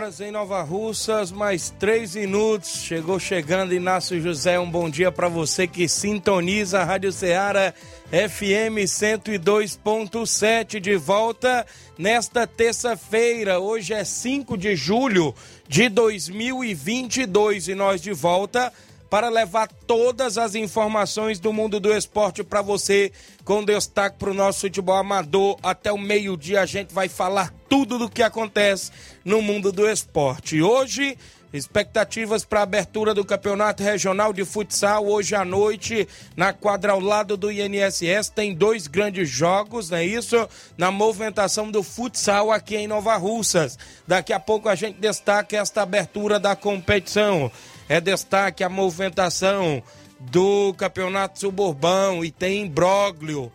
Horas 0.00 0.18
em 0.18 0.30
Nova 0.30 0.62
Russas, 0.62 1.30
mais 1.30 1.68
3 1.78 2.14
minutos. 2.14 2.70
Chegou 2.70 3.20
chegando 3.20 3.74
Inácio 3.74 4.18
José. 4.18 4.58
Um 4.58 4.70
bom 4.70 4.88
dia 4.88 5.12
para 5.12 5.28
você 5.28 5.66
que 5.66 5.86
sintoniza 5.86 6.80
a 6.80 6.84
Rádio 6.84 7.12
Ceará 7.12 7.74
FM 8.08 8.80
102.7 8.86 10.80
de 10.80 10.96
volta 10.96 11.66
nesta 11.98 12.46
terça-feira. 12.46 13.60
Hoje 13.60 13.92
é 13.92 14.02
5 14.02 14.56
de 14.56 14.74
julho 14.74 15.34
de 15.68 15.90
2022 15.90 17.68
e 17.68 17.74
nós 17.74 18.00
de 18.00 18.14
volta 18.14 18.72
para 19.10 19.28
levar 19.28 19.68
todas 19.86 20.38
as 20.38 20.54
informações 20.54 21.40
do 21.40 21.52
mundo 21.52 21.80
do 21.80 21.92
esporte 21.92 22.44
para 22.44 22.62
você, 22.62 23.10
com 23.44 23.64
destaque 23.64 24.16
para 24.16 24.30
o 24.30 24.34
nosso 24.34 24.60
futebol 24.60 24.94
amador. 24.94 25.58
Até 25.62 25.92
o 25.92 25.98
meio-dia 25.98 26.62
a 26.62 26.66
gente 26.66 26.94
vai 26.94 27.08
falar 27.08 27.52
tudo 27.68 27.98
do 27.98 28.08
que 28.08 28.22
acontece 28.22 28.92
no 29.24 29.42
mundo 29.42 29.72
do 29.72 29.88
esporte. 29.88 30.62
Hoje, 30.62 31.18
expectativas 31.52 32.44
para 32.44 32.60
a 32.60 32.62
abertura 32.62 33.12
do 33.12 33.24
Campeonato 33.24 33.82
Regional 33.82 34.32
de 34.32 34.44
Futsal 34.44 35.06
hoje 35.06 35.34
à 35.34 35.44
noite 35.44 36.06
na 36.36 36.52
quadra 36.52 36.92
ao 36.92 37.00
lado 37.00 37.36
do 37.36 37.50
INSS. 37.50 38.30
Tem 38.32 38.54
dois 38.54 38.86
grandes 38.86 39.28
jogos, 39.28 39.90
não 39.90 39.98
é 39.98 40.04
isso? 40.04 40.48
Na 40.78 40.92
movimentação 40.92 41.70
do 41.70 41.82
futsal 41.82 42.52
aqui 42.52 42.76
em 42.76 42.86
Nova 42.86 43.16
Russas. 43.16 43.76
Daqui 44.06 44.32
a 44.32 44.38
pouco 44.38 44.68
a 44.68 44.76
gente 44.76 45.00
destaca 45.00 45.56
esta 45.56 45.82
abertura 45.82 46.38
da 46.38 46.54
competição. 46.54 47.50
É 47.90 48.00
destaque 48.00 48.62
a 48.62 48.68
movimentação 48.68 49.82
do 50.20 50.72
Campeonato 50.74 51.40
Suburbão 51.40 52.24
e 52.24 52.30
tem 52.30 52.62
imbróglio. 52.62 53.50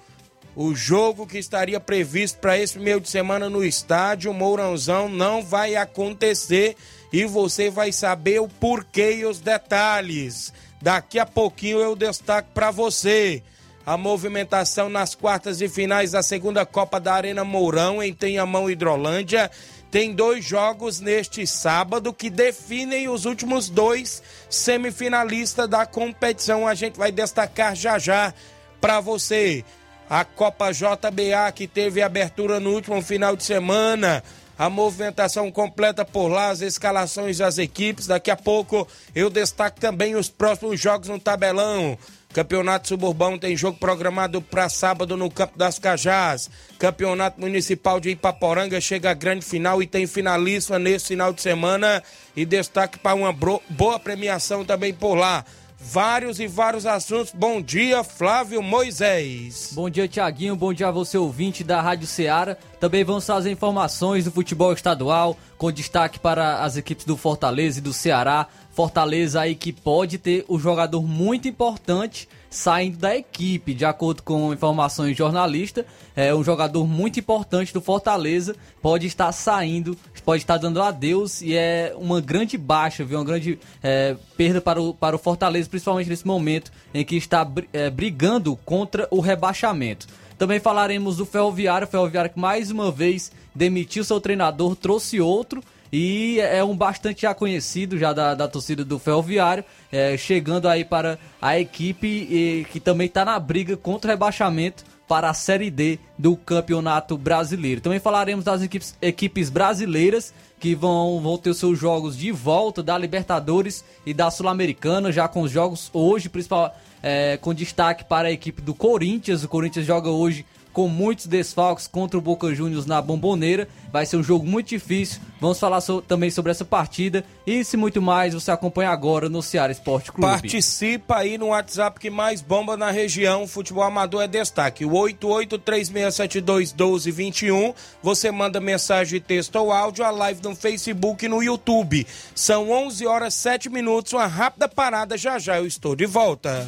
O 0.53 0.75
jogo 0.75 1.25
que 1.25 1.37
estaria 1.37 1.79
previsto 1.79 2.39
para 2.39 2.59
esse 2.59 2.77
meio 2.77 2.99
de 2.99 3.09
semana 3.09 3.49
no 3.49 3.63
estádio 3.63 4.33
Mourãozão 4.33 5.07
não 5.07 5.41
vai 5.41 5.77
acontecer 5.77 6.75
e 7.13 7.23
você 7.23 7.69
vai 7.69 7.93
saber 7.93 8.41
o 8.41 8.49
porquê 8.49 9.19
e 9.19 9.25
os 9.25 9.39
detalhes. 9.39 10.51
Daqui 10.81 11.17
a 11.17 11.25
pouquinho 11.25 11.79
eu 11.79 11.95
destaco 11.95 12.49
para 12.53 12.71
você 12.71 13.41
a 13.85 13.95
movimentação 13.95 14.89
nas 14.89 15.15
quartas 15.15 15.61
e 15.61 15.69
finais 15.69 16.11
da 16.11 16.21
segunda 16.21 16.65
Copa 16.65 16.99
da 16.99 17.13
Arena 17.13 17.45
Mourão 17.45 18.03
em 18.03 18.13
Tenhamão 18.13 18.69
Hidrolândia 18.69 19.49
tem 19.91 20.13
dois 20.13 20.43
jogos 20.43 20.99
neste 20.99 21.47
sábado 21.47 22.13
que 22.13 22.29
definem 22.29 23.07
os 23.07 23.25
últimos 23.25 23.69
dois 23.69 24.21
semifinalistas 24.49 25.69
da 25.69 25.85
competição. 25.85 26.67
A 26.67 26.75
gente 26.75 26.97
vai 26.97 27.11
destacar 27.11 27.75
já 27.75 27.97
já 27.97 28.33
para 28.81 28.99
você. 28.99 29.63
A 30.09 30.23
Copa 30.23 30.71
JBA 30.71 31.51
que 31.53 31.67
teve 31.67 32.01
abertura 32.01 32.59
no 32.59 32.71
último 32.71 33.01
final 33.01 33.35
de 33.35 33.43
semana. 33.43 34.23
A 34.57 34.69
movimentação 34.69 35.51
completa 35.51 36.05
por 36.05 36.29
lá, 36.29 36.49
as 36.49 36.61
escalações 36.61 37.39
das 37.39 37.57
equipes. 37.57 38.07
Daqui 38.07 38.31
a 38.31 38.37
pouco 38.37 38.87
eu 39.13 39.29
destaco 39.29 39.79
também 39.79 40.15
os 40.15 40.29
próximos 40.29 40.79
jogos 40.79 41.09
no 41.09 41.19
tabelão. 41.19 41.97
Campeonato 42.35 42.89
Suburbão 42.89 43.37
tem 43.37 43.55
jogo 43.55 43.77
programado 43.79 44.41
para 44.41 44.67
sábado 44.67 45.15
no 45.15 45.31
Campo 45.31 45.57
das 45.57 45.79
Cajás. 45.79 46.49
Campeonato 46.77 47.39
Municipal 47.39 47.97
de 47.97 48.09
Ipaporanga 48.09 48.81
chega 48.81 49.09
à 49.09 49.13
grande 49.13 49.45
final 49.45 49.81
e 49.81 49.87
tem 49.87 50.05
finalista 50.05 50.77
nesse 50.77 51.07
final 51.07 51.31
de 51.31 51.41
semana. 51.41 52.03
E 52.35 52.45
destaque 52.45 52.99
para 52.99 53.15
uma 53.15 53.31
boa 53.31 53.97
premiação 53.97 54.65
também 54.65 54.93
por 54.93 55.15
lá 55.15 55.45
vários 55.79 56.39
e 56.39 56.47
vários 56.47 56.85
assuntos. 56.85 57.31
Bom 57.33 57.61
dia, 57.61 58.03
Flávio 58.03 58.61
Moisés. 58.61 59.71
Bom 59.73 59.89
dia, 59.89 60.07
Tiaguinho. 60.07 60.55
Bom 60.55 60.73
dia 60.73 60.87
a 60.87 60.91
você, 60.91 61.17
ouvinte 61.17 61.63
da 61.63 61.81
Rádio 61.81 62.07
Ceará. 62.07 62.57
Também 62.79 63.03
vamos 63.03 63.25
trazer 63.25 63.51
informações 63.51 64.25
do 64.25 64.31
futebol 64.31 64.73
estadual, 64.73 65.37
com 65.57 65.71
destaque 65.71 66.19
para 66.19 66.63
as 66.63 66.75
equipes 66.75 67.05
do 67.05 67.15
Fortaleza 67.15 67.79
e 67.79 67.81
do 67.81 67.93
Ceará. 67.93 68.47
Fortaleza 68.75 69.39
aí 69.39 69.55
que 69.55 69.71
pode 69.71 70.17
ter 70.17 70.43
o 70.49 70.57
um 70.57 70.59
jogador 70.59 71.01
muito 71.01 71.47
importante 71.47 72.27
saindo 72.49 72.97
da 72.97 73.15
equipe, 73.15 73.73
de 73.73 73.85
acordo 73.85 74.21
com 74.21 74.51
informações 74.51 75.15
jornalistas, 75.15 75.85
é 76.13 76.35
um 76.35 76.43
jogador 76.43 76.85
muito 76.85 77.17
importante 77.17 77.73
do 77.73 77.79
Fortaleza, 77.79 78.53
pode 78.81 79.07
estar 79.07 79.31
saindo, 79.31 79.97
pode 80.25 80.43
estar 80.43 80.57
dando 80.57 80.81
adeus 80.81 81.41
e 81.41 81.55
é 81.55 81.95
uma 81.97 82.19
grande 82.19 82.57
baixa, 82.57 83.05
viu? 83.05 83.17
uma 83.17 83.25
grande 83.25 83.57
é, 83.81 84.17
perda 84.35 84.59
para 84.59 84.81
o, 84.81 84.93
para 84.93 85.15
o 85.15 85.19
Fortaleza, 85.19 85.69
principalmente 85.69 86.09
nesse 86.09 86.27
momento 86.27 86.69
em 86.93 87.05
que 87.05 87.15
está 87.15 87.49
é, 87.71 87.89
brigando 87.89 88.57
contra 88.57 89.07
o 89.09 89.21
rebaixamento. 89.21 90.05
Também 90.37 90.59
falaremos 90.59 91.15
do 91.15 91.25
Ferroviário, 91.25 91.87
o 91.87 91.89
Ferroviário 91.89 92.31
que 92.31 92.39
mais 92.39 92.71
uma 92.71 92.91
vez 92.91 93.31
demitiu 93.53 94.03
seu 94.03 94.19
treinador, 94.19 94.75
trouxe 94.75 95.21
outro 95.21 95.63
e 95.91 96.39
é 96.39 96.63
um 96.63 96.75
bastante 96.75 97.23
já 97.23 97.33
conhecido 97.33 97.97
já 97.97 98.13
da, 98.13 98.33
da 98.33 98.47
torcida 98.47 98.83
do 98.83 98.99
Ferroviário, 98.99 99.63
é, 99.91 100.17
chegando 100.17 100.67
aí 100.67 100.83
para 100.83 101.17
a 101.41 101.59
equipe 101.59 102.07
e, 102.07 102.65
que 102.71 102.79
também 102.79 103.07
está 103.07 103.23
na 103.23 103.39
briga 103.39 103.77
contra 103.77 104.09
o 104.09 104.13
rebaixamento 104.13 104.83
para 105.07 105.29
a 105.29 105.33
Série 105.33 105.69
D 105.69 105.99
do 106.17 106.35
Campeonato 106.35 107.17
Brasileiro. 107.17 107.81
Também 107.81 107.99
falaremos 107.99 108.43
das 108.43 108.61
equipes, 108.61 108.95
equipes 109.01 109.49
brasileiras 109.49 110.33
que 110.59 110.73
vão, 110.73 111.21
vão 111.21 111.37
ter 111.37 111.53
seus 111.53 111.77
jogos 111.77 112.17
de 112.17 112.31
volta 112.31 112.81
da 112.81 112.97
Libertadores 112.97 113.85
e 114.05 114.13
da 114.13 114.31
Sul-Americana, 114.31 115.11
já 115.11 115.27
com 115.27 115.41
os 115.41 115.51
jogos 115.51 115.89
hoje, 115.93 116.27
principal, 116.27 116.75
é, 117.03 117.37
com 117.37 117.53
destaque 117.53 118.03
para 118.03 118.29
a 118.29 118.31
equipe 118.31 118.61
do 118.61 118.73
Corinthians. 118.73 119.43
O 119.43 119.47
Corinthians 119.47 119.85
joga 119.85 120.09
hoje 120.09 120.45
com 120.75 120.87
muitos 120.89 121.25
desfalques 121.25 121.87
contra 121.87 122.17
o 122.17 122.21
Boca 122.21 122.53
Juniors 122.53 122.85
na 122.85 123.01
Bomboneira. 123.01 123.65
Vai 123.93 124.05
ser 124.05 124.17
um 124.17 124.23
jogo 124.23 124.45
muito 124.45 124.67
difícil. 124.67 125.21
Vamos 125.39 125.57
falar 125.57 125.79
so, 125.79 126.01
também 126.01 126.29
sobre 126.29 126.51
essa 126.51 126.65
partida 126.65 127.23
e 127.47 127.63
se 127.63 127.77
muito 127.77 128.01
mais 128.01 128.33
você 128.33 128.51
acompanha 128.51 128.89
agora 128.89 129.29
no 129.29 129.41
Ceará 129.41 129.71
Esporte 129.71 130.11
Clube. 130.11 130.29
Participa 130.29 131.19
aí 131.19 131.37
no 131.37 131.45
WhatsApp 131.47 131.97
que 131.97 132.09
mais 132.09 132.41
bomba 132.41 132.75
na 132.75 132.91
região. 132.91 133.47
Futebol 133.47 133.85
amador 133.85 134.23
é 134.23 134.27
destaque. 134.27 134.83
O 134.83 134.91
8836721221. 134.91 137.73
Você 138.03 138.29
manda 138.29 138.59
mensagem, 138.59 139.21
texto 139.21 139.55
ou 139.55 139.71
áudio, 139.71 140.03
a 140.03 140.11
live 140.11 140.43
no 140.43 140.57
Facebook 140.57 141.25
e 141.25 141.29
no 141.29 141.41
YouTube. 141.41 142.05
São 142.35 142.69
11 142.69 143.07
horas 143.07 143.33
7 143.33 143.69
minutos. 143.69 144.11
Uma 144.11 144.27
rápida 144.27 144.67
parada. 144.67 145.17
Já 145.17 145.39
já 145.39 145.57
eu 145.57 145.65
estou 145.65 145.95
de 145.95 146.05
volta. 146.05 146.67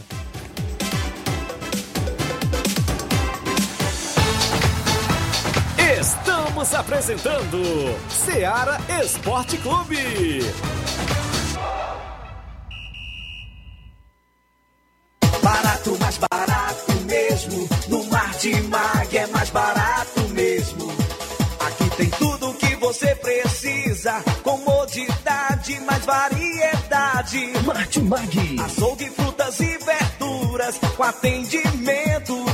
Comodidade, 24.44 25.80
mais 25.82 26.06
variedade. 26.06 27.54
Mar 27.66 27.86
de 27.88 28.02
Mag. 28.02 28.60
Açougue, 28.64 29.10
frutas 29.10 29.60
e 29.60 29.78
verduras. 29.78 30.80
Com 30.96 31.04
atendimento 31.04 32.37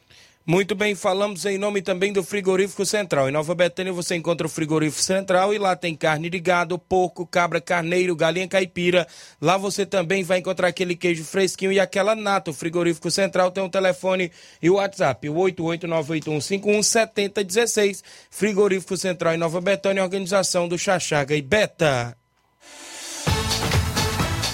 Muito 0.50 0.76
bem, 0.76 0.96
falamos 0.96 1.46
em 1.46 1.58
nome 1.58 1.82
também 1.82 2.14
do 2.14 2.24
Frigorífico 2.24 2.86
Central. 2.86 3.28
Em 3.28 3.34
Nova 3.34 3.54
Betânia 3.54 3.92
você 3.92 4.16
encontra 4.16 4.48
o 4.48 4.50
Frigorífico 4.50 5.04
Central 5.04 5.54
e 5.54 5.58
lá 5.58 5.76
tem 5.76 5.94
carne 5.94 6.30
de 6.30 6.40
gado, 6.40 6.80
porco, 6.80 7.28
cabra, 7.28 7.60
carneiro, 7.60 8.16
galinha 8.16 8.48
caipira. 8.48 9.06
Lá 9.42 9.58
você 9.58 9.86
também 9.86 10.24
vai 10.24 10.38
encontrar 10.38 10.70
aquele 10.70 10.96
queijo 10.96 11.26
fresquinho 11.26 11.74
e 11.74 11.82
aquela 11.82 12.16
nata. 12.16 12.52
O 12.52 12.54
Frigorífico 12.54 13.12
Central 13.12 13.52
tem 13.52 13.62
um 13.62 13.70
telefone 13.70 14.32
e 14.62 14.70
o 14.70 14.76
WhatsApp, 14.76 15.28
o 15.28 15.36
88981517016. 15.36 18.02
Frigorífico 18.32 18.96
Central 18.96 19.34
em 19.34 19.38
Nova 19.38 19.60
Betânia, 19.60 20.02
organização 20.02 20.70
do 20.70 20.78
Chachaga 20.78 21.36
e 21.36 21.42
Beta. 21.42 22.16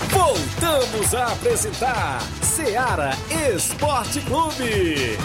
Voltamos 0.09 1.13
a 1.13 1.33
apresentar 1.33 2.19
Seara 2.41 3.11
Esporte 3.55 4.21
Clube. 4.21 5.19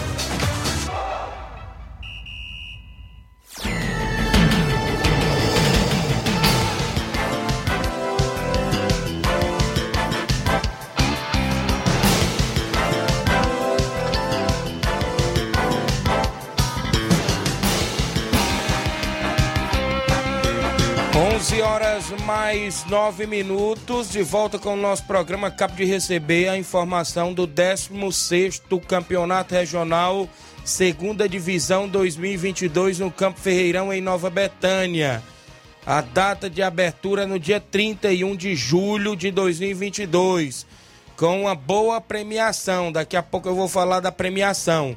11 21.59 21.61
horas 21.61 22.09
mais 22.25 22.85
9 22.85 23.27
minutos, 23.27 24.09
de 24.09 24.23
volta 24.23 24.57
com 24.57 24.75
o 24.75 24.77
nosso 24.77 25.03
programa. 25.03 25.47
Acabo 25.47 25.75
de 25.75 25.83
receber 25.83 26.47
a 26.47 26.57
informação 26.57 27.33
do 27.33 27.45
16 27.45 28.61
Campeonato 28.87 29.53
Regional, 29.53 30.29
Segunda 30.63 31.27
Divisão 31.27 31.85
2022, 31.85 32.99
no 32.99 33.11
Campo 33.11 33.41
Ferreirão, 33.41 33.91
em 33.91 33.99
Nova 33.99 34.29
Betânia. 34.29 35.21
A 35.85 35.99
data 35.99 36.49
de 36.49 36.61
abertura 36.61 37.27
no 37.27 37.37
dia 37.37 37.59
31 37.59 38.37
de 38.37 38.55
julho 38.55 39.13
de 39.13 39.29
2022, 39.29 40.65
com 41.17 41.41
uma 41.41 41.55
boa 41.55 41.99
premiação. 41.99 42.89
Daqui 42.89 43.17
a 43.17 43.23
pouco 43.23 43.49
eu 43.49 43.55
vou 43.55 43.67
falar 43.67 43.99
da 43.99 44.13
premiação. 44.13 44.95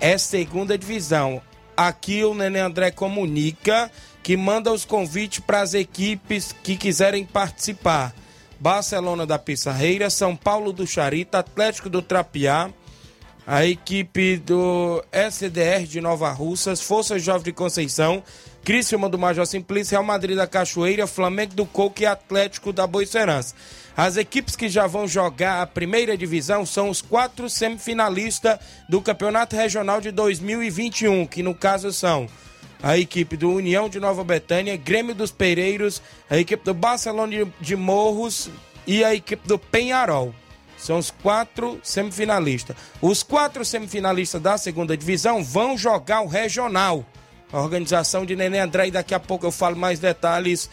É 0.00 0.18
segunda 0.18 0.76
divisão. 0.76 1.40
Aqui 1.76 2.24
o 2.24 2.34
Nenê 2.34 2.58
André 2.58 2.90
comunica 2.90 3.90
que 4.30 4.36
manda 4.36 4.72
os 4.72 4.84
convites 4.84 5.40
para 5.40 5.60
as 5.60 5.74
equipes 5.74 6.54
que 6.62 6.76
quiserem 6.76 7.24
participar. 7.24 8.14
Barcelona 8.60 9.26
da 9.26 9.40
Pissarreira, 9.40 10.08
São 10.08 10.36
Paulo 10.36 10.72
do 10.72 10.86
Charita, 10.86 11.40
Atlético 11.40 11.90
do 11.90 12.00
Trapiá, 12.00 12.70
a 13.44 13.66
equipe 13.66 14.36
do 14.36 15.04
SDR 15.10 15.84
de 15.84 16.00
Nova 16.00 16.30
Russas, 16.30 16.80
Força 16.80 17.18
Jovem 17.18 17.42
de 17.42 17.52
Conceição, 17.52 18.22
Criciúma 18.62 19.08
do 19.08 19.18
Major 19.18 19.44
Simplício, 19.44 19.94
Real 19.94 20.04
Madrid 20.04 20.36
da 20.36 20.46
Cachoeira, 20.46 21.08
Flamengo 21.08 21.56
do 21.56 21.66
Coco 21.66 22.02
e 22.02 22.06
Atlético 22.06 22.72
da 22.72 22.86
Boicerança. 22.86 23.56
As 23.96 24.16
equipes 24.16 24.54
que 24.54 24.68
já 24.68 24.86
vão 24.86 25.08
jogar 25.08 25.60
a 25.60 25.66
primeira 25.66 26.16
divisão 26.16 26.64
são 26.64 26.88
os 26.88 27.02
quatro 27.02 27.50
semifinalistas 27.50 28.60
do 28.88 29.02
Campeonato 29.02 29.56
Regional 29.56 30.00
de 30.00 30.12
2021, 30.12 31.26
que 31.26 31.42
no 31.42 31.52
caso 31.52 31.92
são 31.92 32.28
a 32.82 32.96
equipe 32.98 33.36
do 33.36 33.50
União 33.50 33.88
de 33.88 34.00
Nova 34.00 34.24
Betânia, 34.24 34.76
Grêmio 34.76 35.14
dos 35.14 35.30
Pereiros, 35.30 36.00
a 36.28 36.38
equipe 36.38 36.64
do 36.64 36.74
Barcelona 36.74 37.46
de 37.60 37.76
Morros 37.76 38.50
e 38.86 39.04
a 39.04 39.14
equipe 39.14 39.46
do 39.46 39.58
Penharol. 39.58 40.34
São 40.78 40.98
os 40.98 41.10
quatro 41.10 41.78
semifinalistas. 41.82 42.74
Os 43.02 43.22
quatro 43.22 43.64
semifinalistas 43.64 44.40
da 44.40 44.56
segunda 44.56 44.96
divisão 44.96 45.44
vão 45.44 45.76
jogar 45.76 46.22
o 46.22 46.26
regional. 46.26 47.04
A 47.52 47.60
organização 47.60 48.24
de 48.24 48.34
Nenê 48.34 48.60
André, 48.60 48.88
e 48.88 48.90
daqui 48.90 49.14
a 49.14 49.20
pouco 49.20 49.44
eu 49.44 49.50
falo 49.50 49.76
mais 49.76 49.98
detalhes 49.98 50.70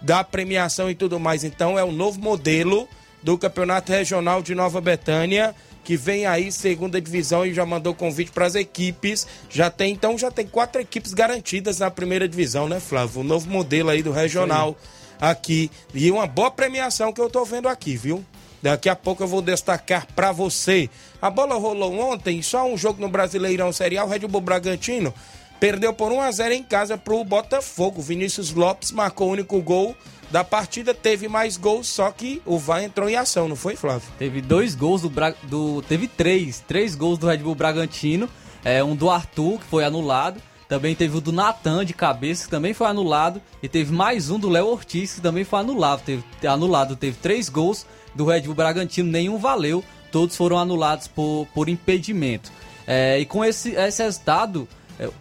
da 0.00 0.22
premiação 0.22 0.88
e 0.88 0.94
tudo 0.94 1.18
mais. 1.18 1.42
Então 1.42 1.76
é 1.76 1.82
o 1.82 1.90
novo 1.90 2.20
modelo 2.20 2.88
do 3.20 3.36
Campeonato 3.36 3.90
Regional 3.90 4.42
de 4.42 4.54
Nova 4.54 4.80
Betânia 4.80 5.54
que 5.84 5.96
vem 5.96 6.26
aí 6.26 6.52
segunda 6.52 7.00
divisão 7.00 7.46
e 7.46 7.54
já 7.54 7.64
mandou 7.64 7.94
convite 7.94 8.30
para 8.30 8.46
as 8.46 8.54
equipes. 8.54 9.26
Já 9.48 9.70
tem 9.70 9.92
então 9.92 10.18
já 10.18 10.30
tem 10.30 10.46
quatro 10.46 10.80
equipes 10.80 11.14
garantidas 11.14 11.78
na 11.78 11.90
primeira 11.90 12.28
divisão, 12.28 12.68
né, 12.68 12.80
Flávio? 12.80 13.20
O 13.20 13.24
novo 13.24 13.48
modelo 13.50 13.90
aí 13.90 14.02
do 14.02 14.12
regional 14.12 14.76
aqui 15.20 15.70
e 15.94 16.10
uma 16.10 16.26
boa 16.26 16.50
premiação 16.50 17.12
que 17.12 17.20
eu 17.20 17.30
tô 17.30 17.44
vendo 17.44 17.68
aqui, 17.68 17.96
viu? 17.96 18.24
Daqui 18.62 18.88
a 18.88 18.96
pouco 18.96 19.22
eu 19.22 19.28
vou 19.28 19.40
destacar 19.40 20.06
para 20.16 20.32
você. 20.32 20.90
A 21.22 21.30
bola 21.30 21.54
rolou 21.54 21.96
ontem, 21.98 22.42
só 22.42 22.66
um 22.66 22.76
jogo 22.76 23.00
no 23.00 23.08
Brasileirão 23.08 23.72
Serial, 23.72 24.08
Red 24.08 24.20
Bull 24.20 24.40
Bragantino 24.40 25.14
perdeu 25.58 25.92
por 25.92 26.12
1 26.12 26.20
a 26.20 26.30
0 26.30 26.54
em 26.54 26.62
casa 26.62 26.96
pro 26.96 27.22
Botafogo. 27.24 28.00
Vinícius 28.00 28.52
Lopes 28.52 28.92
marcou 28.92 29.28
o 29.28 29.32
único 29.32 29.60
gol 29.60 29.96
da 30.30 30.44
partida 30.44 30.92
teve 30.92 31.28
mais 31.28 31.56
gols, 31.56 31.86
só 31.86 32.10
que 32.10 32.42
o 32.44 32.58
VAR 32.58 32.82
entrou 32.82 33.08
em 33.08 33.16
ação, 33.16 33.48
não 33.48 33.56
foi, 33.56 33.76
Flávio? 33.76 34.08
Teve 34.18 34.40
dois 34.40 34.74
gols 34.74 35.02
do, 35.02 35.10
Bra... 35.10 35.34
do... 35.44 35.82
teve 35.88 36.06
três, 36.06 36.62
três 36.66 36.94
gols 36.94 37.18
do 37.18 37.26
Red 37.26 37.38
Bull 37.38 37.54
Bragantino, 37.54 38.28
é, 38.64 38.82
um 38.84 38.94
do 38.94 39.08
Arthur 39.08 39.58
que 39.58 39.64
foi 39.64 39.84
anulado, 39.84 40.40
também 40.68 40.94
teve 40.94 41.16
o 41.16 41.20
do 41.20 41.32
Natan 41.32 41.84
de 41.84 41.94
cabeça 41.94 42.44
que 42.44 42.50
também 42.50 42.74
foi 42.74 42.86
anulado 42.86 43.40
e 43.62 43.68
teve 43.68 43.90
mais 43.90 44.28
um 44.28 44.38
do 44.38 44.50
Léo 44.50 44.66
Ortiz 44.66 45.14
que 45.14 45.20
também 45.20 45.44
foi 45.44 45.60
anulado, 45.60 46.02
teve 46.04 46.22
anulado, 46.46 46.94
teve 46.94 47.16
três 47.16 47.48
gols 47.48 47.86
do 48.14 48.26
Red 48.26 48.42
Bull 48.42 48.54
Bragantino, 48.54 49.10
nenhum 49.10 49.38
valeu, 49.38 49.82
todos 50.12 50.36
foram 50.36 50.58
anulados 50.58 51.08
por, 51.08 51.46
por 51.54 51.68
impedimento. 51.68 52.52
É, 52.86 53.18
e 53.18 53.24
com 53.24 53.44
esse, 53.44 53.72
esse 53.72 54.02
resultado, 54.02 54.68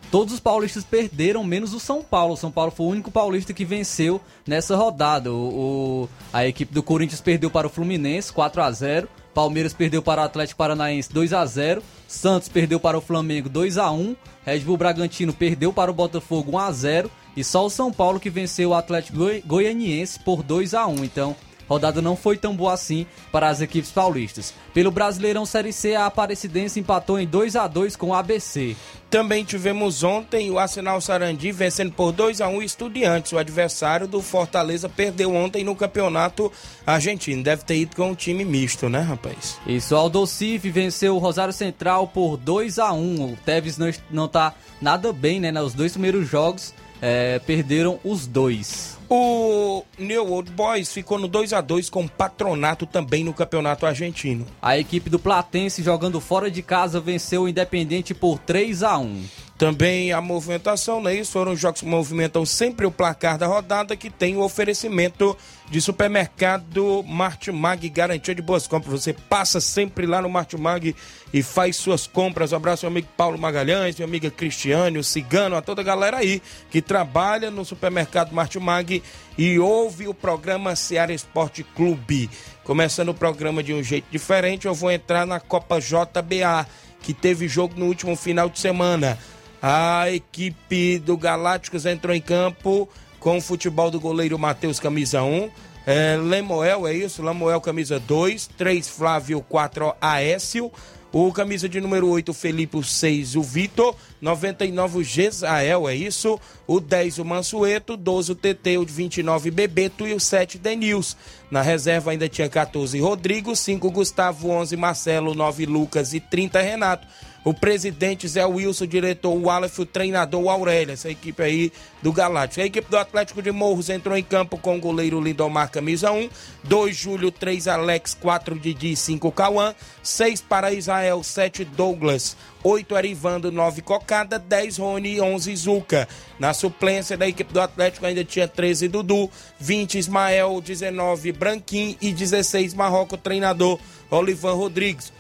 todos 0.10 0.34
os 0.34 0.39
paulistas 0.39 0.84
perderam, 0.84 1.43
menos 1.43 1.74
o 1.74 1.79
São 1.79 2.01
Paulo. 2.01 2.34
O 2.34 2.38
São 2.38 2.51
Paulo 2.51 2.72
foi 2.72 2.86
o 2.86 2.89
único 2.89 3.12
paulista 3.12 3.53
que 3.53 3.65
venceu 3.65 4.19
nessa 4.46 4.75
rodada. 4.75 5.31
O, 5.31 5.36
o, 5.36 6.10
a 6.34 6.48
equipe 6.48 6.74
do 6.74 6.81
Corinthians 6.81 7.22
perdeu 7.22 7.50
para 7.50 7.67
o 7.67 7.69
Fluminense 7.69 8.34
4 8.34 8.62
a 8.62 8.72
0 8.72 9.07
Palmeiras 9.34 9.72
perdeu 9.72 10.01
para 10.01 10.24
o 10.24 10.25
Atlético 10.25 10.57
Paranaense 10.57 11.13
2 11.13 11.31
a 11.31 11.46
0 11.46 11.84
Santos 12.07 12.50
perdeu 12.50 12.79
para 12.79 12.98
o 12.98 13.01
Flamengo 13.01 13.48
2 13.48 13.77
a 13.77 13.91
1 13.91 14.15
Red 14.43 14.62
Bull 14.62 14.77
Bragantino 14.77 15.31
perdeu 15.31 15.72
para 15.72 15.91
o 15.91 15.93
Botafogo 15.93 16.53
1 16.53 16.57
a 16.57 16.72
0 16.72 17.12
e 17.36 17.43
só 17.43 17.63
o 17.63 17.69
São 17.69 17.93
Paulo 17.93 18.19
que 18.19 18.31
venceu 18.31 18.72
o 18.72 18.74
Atlético 18.74 19.19
Goianiense 19.46 20.19
por 20.19 20.41
2 20.41 20.74
a 20.74 20.88
1 20.88 21.03
Então, 21.03 21.36
rodada 21.68 22.02
não 22.02 22.16
foi 22.16 22.38
tão 22.38 22.56
boa 22.56 22.74
assim 22.74 23.06
para 23.32 23.50
as 23.50 23.62
equipes 23.62 23.92
paulistas. 23.92 24.54
Pelo 24.74 24.92
Brasileirão 24.92 25.46
Série 25.46 25.74
C, 25.74 25.96
a 25.96 26.06
Aparecidense 26.06 26.80
empatou 26.80 27.20
em 27.20 27.28
2 27.28 27.56
a 27.56 27.68
2 27.68 27.96
com 27.96 28.08
o 28.08 28.14
ABC. 28.14 28.76
Também 29.10 29.46
tivemos 29.46 30.04
ontem 30.04 30.52
o 30.52 30.60
Arsenal 30.60 31.00
Sarandi 31.00 31.52
vencendo 31.52 31.94
por 31.94 32.12
2 32.12 32.42
a 32.42 32.50
1 32.50 32.62
Estudiantes. 32.62 33.32
O 33.32 33.38
adversário 33.38 34.06
do 34.08 34.22
Fortaleza 34.22 34.90
perdeu 34.90 35.34
ontem 35.34 35.64
no 35.64 35.76
campeonato 35.76 36.52
argentino. 36.86 37.42
Deve 37.42 37.64
ter 37.64 37.78
ido 37.78 37.96
com 37.96 38.12
um 38.12 38.16
time 38.16 38.44
misto, 38.44 38.90
né, 38.90 39.00
rapaz? 39.00 39.58
Isso, 39.66 39.96
o 39.96 39.98
Aldocife 39.98 40.70
venceu 40.70 41.16
o 41.16 41.20
Rosário 41.20 41.54
Central 41.54 42.08
por 42.08 42.36
2 42.36 42.80
a 42.80 42.92
1 42.92 43.34
O 43.34 43.38
Tevez 43.46 43.78
não, 43.78 43.92
não 44.12 44.28
tá 44.28 44.54
nada 44.82 45.14
bem, 45.14 45.40
né, 45.40 45.52
nos 45.52 45.74
dois 45.74 45.94
primeiros 45.94 46.28
jogos 46.28 46.74
é, 47.01 47.39
perderam 47.39 48.00
os 48.04 48.27
dois. 48.27 48.98
O 49.10 49.86
New 49.98 50.32
Old 50.32 50.51
Boys 50.51 50.92
ficou 50.92 51.18
no 51.18 51.30
2 51.30 51.54
a 51.54 51.62
2 51.62 51.89
com 51.89 52.04
o 52.04 52.10
Patronato 52.10 52.86
também 52.86 53.24
no 53.24 53.34
Campeonato 53.34 53.86
Argentino. 53.86 54.46
A 54.62 54.77
equipe 54.77 55.10
do 55.10 55.18
Platense, 55.18 55.82
jogando 55.82 56.20
fora 56.20 56.51
de 56.51 56.62
casa, 56.62 57.00
venceu 57.00 57.44
o 57.44 57.48
Independente 57.48 58.13
por 58.13 58.38
3 58.39 58.84
a 58.84 58.98
1 58.98 59.24
Também 59.58 60.12
a 60.12 60.22
movimentação, 60.22 61.02
não 61.02 61.10
é 61.10 61.16
isso? 61.16 61.32
Foram 61.32 61.54
os 61.54 61.60
jogos 61.60 61.82
que 61.82 61.88
movimentam 61.88 62.46
sempre 62.46 62.86
o 62.86 62.92
placar 62.92 63.40
da 63.40 63.48
rodada, 63.48 63.96
que 63.96 64.12
tem 64.12 64.38
o 64.38 64.42
oferecimento 64.42 65.36
de 65.72 65.82
supermercado 65.82 67.04
Martimag, 67.04 67.90
garantia 67.90 68.36
de 68.36 68.42
boas 68.42 68.68
compras. 68.68 69.02
Você 69.02 69.14
passa 69.14 69.60
sempre 69.60 70.06
lá 70.06 70.22
no 70.22 70.30
Martimag 70.30 70.96
e 71.34 71.42
faz 71.42 71.76
suas 71.76 72.06
compras. 72.06 72.52
Um 72.52 72.58
abraço 72.58 72.86
meu 72.86 72.92
amigo 72.92 73.08
Paulo 73.18 73.40
Magalhães, 73.40 73.96
minha 73.96 74.08
amiga 74.08 74.30
Cristiane, 74.30 75.00
o 75.00 75.04
Cigano, 75.04 75.56
a 75.56 75.62
toda 75.62 75.82
a 75.82 75.84
galera 75.84 76.18
aí 76.18 76.40
que 76.70 76.80
trabalha 76.80 77.50
no 77.50 77.66
supermercado 77.66 78.34
Martimag 78.34 79.02
e 79.40 79.58
ouve 79.58 80.08
o 80.08 80.14
programa 80.14 80.76
Seara 80.76 81.14
Esporte 81.14 81.64
Clube. 81.64 82.30
Começando 82.64 83.10
o 83.10 83.14
programa 83.14 83.64
de 83.64 83.74
um 83.74 83.82
jeito 83.82 84.06
diferente, 84.12 84.68
eu 84.68 84.76
vou 84.76 84.92
entrar 84.92 85.26
na 85.26 85.40
Copa 85.40 85.80
JBA, 85.80 86.68
que 87.02 87.12
teve 87.12 87.48
jogo 87.48 87.74
no 87.76 87.88
último 87.88 88.16
final 88.16 88.50
de 88.50 88.60
semana. 88.60 89.18
A 89.62 90.12
equipe 90.12 91.00
do 91.00 91.18
Galácticos 91.18 91.86
entrou 91.86 92.16
em 92.16 92.22
campo 92.22 92.88
com 93.20 93.38
o 93.38 93.42
futebol 93.42 93.90
do 93.90 94.00
goleiro 94.00 94.38
Matheus, 94.38 94.80
camisa 94.80 95.24
1. 95.24 95.50
É, 95.86 96.18
Lemoel, 96.18 96.86
é 96.86 96.94
isso? 96.94 97.24
Lemoel, 97.24 97.62
camisa 97.62 98.00
2. 98.00 98.48
3, 98.58 98.88
Flávio, 98.88 99.42
4, 99.42 99.96
Aécio. 100.02 100.72
O 101.14 101.32
camisa 101.32 101.70
de 101.70 101.80
número 101.80 102.10
8, 102.10 102.34
Felipe, 102.34 102.76
o 102.78 102.84
6, 102.84 103.38
o 103.38 103.42
Vitor. 103.42 103.96
99, 104.22 105.00
o 105.00 105.04
Gesael, 105.04 105.88
é 105.88 105.96
isso? 105.96 106.38
O 106.68 106.82
10, 106.82 107.20
o 107.20 107.26
Mansueto. 107.26 107.96
12, 107.96 108.34
o 108.34 108.36
TT. 108.36 108.78
O 108.78 108.86
29, 108.86 109.50
Bebeto. 109.50 110.06
E 110.06 110.14
o 110.14 110.20
7, 110.20 110.58
Denils. 110.58 111.16
Na 111.50 111.62
reserva 111.62 112.12
ainda 112.12 112.28
tinha 112.28 112.50
14, 112.50 113.00
Rodrigo. 113.00 113.56
5, 113.56 113.90
Gustavo. 113.90 114.50
11, 114.50 114.76
Marcelo. 114.76 115.34
9, 115.34 115.66
Lucas. 115.66 116.14
E 116.14 116.20
30, 116.20 116.62
Renato 116.62 117.08
o 117.48 117.54
presidente 117.54 118.27
Zé 118.27 118.46
Wilson, 118.46 118.84
o 118.84 118.88
diretor 118.88 119.32
o 119.32 119.50
Aleph, 119.50 119.80
o 119.80 119.86
treinador 119.86 120.42
o 120.42 120.50
Aurélio, 120.50 120.92
essa 120.92 121.10
equipe 121.10 121.42
aí 121.42 121.72
do 122.01 122.12
Galáctico. 122.12 122.62
A 122.62 122.66
equipe 122.66 122.92
do 122.92 122.98
Atlético 122.98 123.42
de 123.42 123.54
Morros 123.54 123.88
entrou 123.89 124.18
em 124.18 124.24
campo 124.24 124.58
com 124.58 124.75
o 124.75 124.82
goleiro 124.82 125.22
Lindomar, 125.22 125.72
camisa 125.72 126.12
1, 126.12 126.30
2 126.66 126.94
Júlio, 126.94 127.32
3 127.32 127.70
Alex, 127.70 128.18
4 128.20 128.60
Didi, 128.60 128.98
5 128.98 129.32
Cauã, 129.32 129.74
6 130.04 130.42
para 130.42 130.74
Israel, 130.74 131.24
7 131.24 131.63
Douglas, 131.63 132.36
8 132.62 132.98
Erivando, 132.98 133.50
9 133.50 133.82
Cocada, 133.82 134.38
10 134.38 134.80
Rony 134.80 135.13
e 135.13 135.22
11 135.22 135.56
Zuca. 135.56 136.06
Na 136.38 136.54
suplência 136.54 137.16
da 137.16 137.30
equipe 137.30 137.54
do 137.54 137.62
Atlético 137.62 138.06
ainda 138.06 138.25
tinha 138.25 138.46
13 138.46 138.89
Dudu, 138.89 139.32
20 139.58 139.98
Ismael, 139.98 140.60
19 140.60 141.32
Branquim 141.32 141.96
e 142.01 142.12
16 142.12 142.74
Marroco, 142.74 143.16
treinador 143.16 143.80
Olivan 144.12 144.54
Rodrigues. 144.54 145.13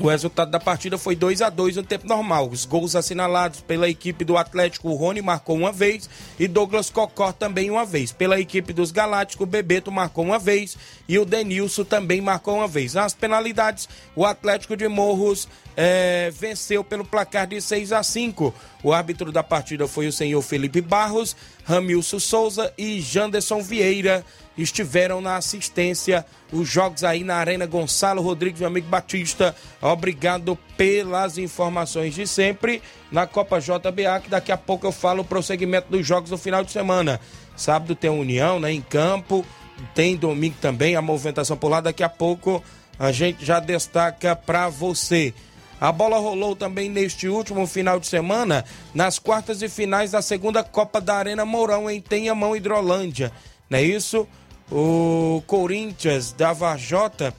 O 0.00 0.08
resultado 0.08 0.50
da 0.50 0.58
partida 0.58 0.98
foi 0.98 1.14
2 1.14 1.40
a 1.40 1.48
2 1.48 1.76
no 1.76 1.82
tempo 1.84 2.06
normal. 2.08 2.48
Os 2.50 2.64
gols 2.64 2.96
assinalados 2.96 3.60
pela 3.60 3.88
equipe 3.88 4.24
do 4.24 4.36
Atlético, 4.36 4.88
o 4.88 4.94
Rony 4.94 5.22
marcou 5.22 5.56
uma 5.56 5.70
vez 5.70 6.10
e 6.38 6.48
Douglas 6.48 6.90
Cocó 6.90 7.30
também 7.30 7.70
uma 7.70 7.86
vez. 7.86 8.10
Pela 8.10 8.40
equipe 8.40 8.72
dos 8.72 8.90
Galácticos, 8.90 9.46
o 9.46 9.48
Bebeto 9.48 9.92
marcou 9.92 10.24
uma 10.24 10.38
vez 10.38 10.76
e 11.08 11.16
o 11.16 11.24
Denilson 11.24 11.84
também 11.84 12.20
marcou 12.20 12.56
uma 12.56 12.66
vez. 12.66 12.94
Nas 12.94 13.14
penalidades, 13.14 13.88
o 14.16 14.26
Atlético 14.26 14.76
de 14.76 14.88
Morros 14.88 15.46
é, 15.76 16.30
venceu 16.32 16.82
pelo 16.82 17.04
placar 17.04 17.46
de 17.46 17.60
6 17.60 17.92
a 17.92 18.02
5. 18.02 18.52
O 18.82 18.92
árbitro 18.92 19.30
da 19.30 19.44
partida 19.44 19.86
foi 19.86 20.08
o 20.08 20.12
senhor 20.12 20.42
Felipe 20.42 20.80
Barros, 20.80 21.36
Ramilson 21.64 22.18
Souza 22.18 22.72
e 22.76 23.00
Janderson 23.00 23.62
Vieira 23.62 24.24
estiveram 24.56 25.20
na 25.20 25.36
assistência. 25.36 26.24
Os 26.52 26.68
jogos 26.68 27.02
aí 27.04 27.24
na 27.24 27.36
Arena 27.36 27.66
Gonçalo 27.66 28.22
Rodrigues, 28.22 28.60
meu 28.60 28.68
amigo 28.68 28.88
Batista. 28.88 29.54
Obrigado 29.80 30.58
pelas 30.76 31.38
informações 31.38 32.14
de 32.14 32.26
sempre 32.26 32.82
na 33.10 33.26
Copa 33.26 33.60
JBA, 33.60 34.20
que 34.22 34.30
daqui 34.30 34.52
a 34.52 34.56
pouco 34.56 34.86
eu 34.86 34.92
falo 34.92 35.22
o 35.22 35.24
prosseguimento 35.24 35.90
dos 35.90 36.06
jogos 36.06 36.30
no 36.30 36.38
final 36.38 36.62
de 36.62 36.70
semana. 36.70 37.20
Sábado 37.56 37.94
tem 37.94 38.10
União, 38.10 38.58
né, 38.60 38.72
em 38.72 38.80
campo. 38.80 39.44
Tem 39.94 40.16
domingo 40.16 40.56
também 40.60 40.96
a 40.96 41.02
movimentação 41.02 41.56
por 41.56 41.68
lá. 41.68 41.80
Daqui 41.80 42.02
a 42.02 42.08
pouco 42.08 42.62
a 42.98 43.10
gente 43.10 43.44
já 43.44 43.58
destaca 43.58 44.36
para 44.36 44.68
você. 44.68 45.34
A 45.80 45.90
bola 45.90 46.16
rolou 46.18 46.54
também 46.54 46.88
neste 46.88 47.28
último 47.28 47.66
final 47.66 47.98
de 47.98 48.06
semana 48.06 48.64
nas 48.94 49.18
quartas 49.18 49.60
e 49.60 49.68
finais 49.68 50.12
da 50.12 50.22
segunda 50.22 50.62
Copa 50.62 51.00
da 51.00 51.16
Arena 51.16 51.44
Mourão 51.44 51.90
em 51.90 52.00
Tenhamão, 52.00 52.56
Hidrolândia. 52.56 53.32
Não 53.68 53.78
é 53.78 53.82
isso? 53.82 54.26
O 54.70 55.42
Corinthians 55.46 56.32
da 56.32 56.52
Varjota 56.52 57.34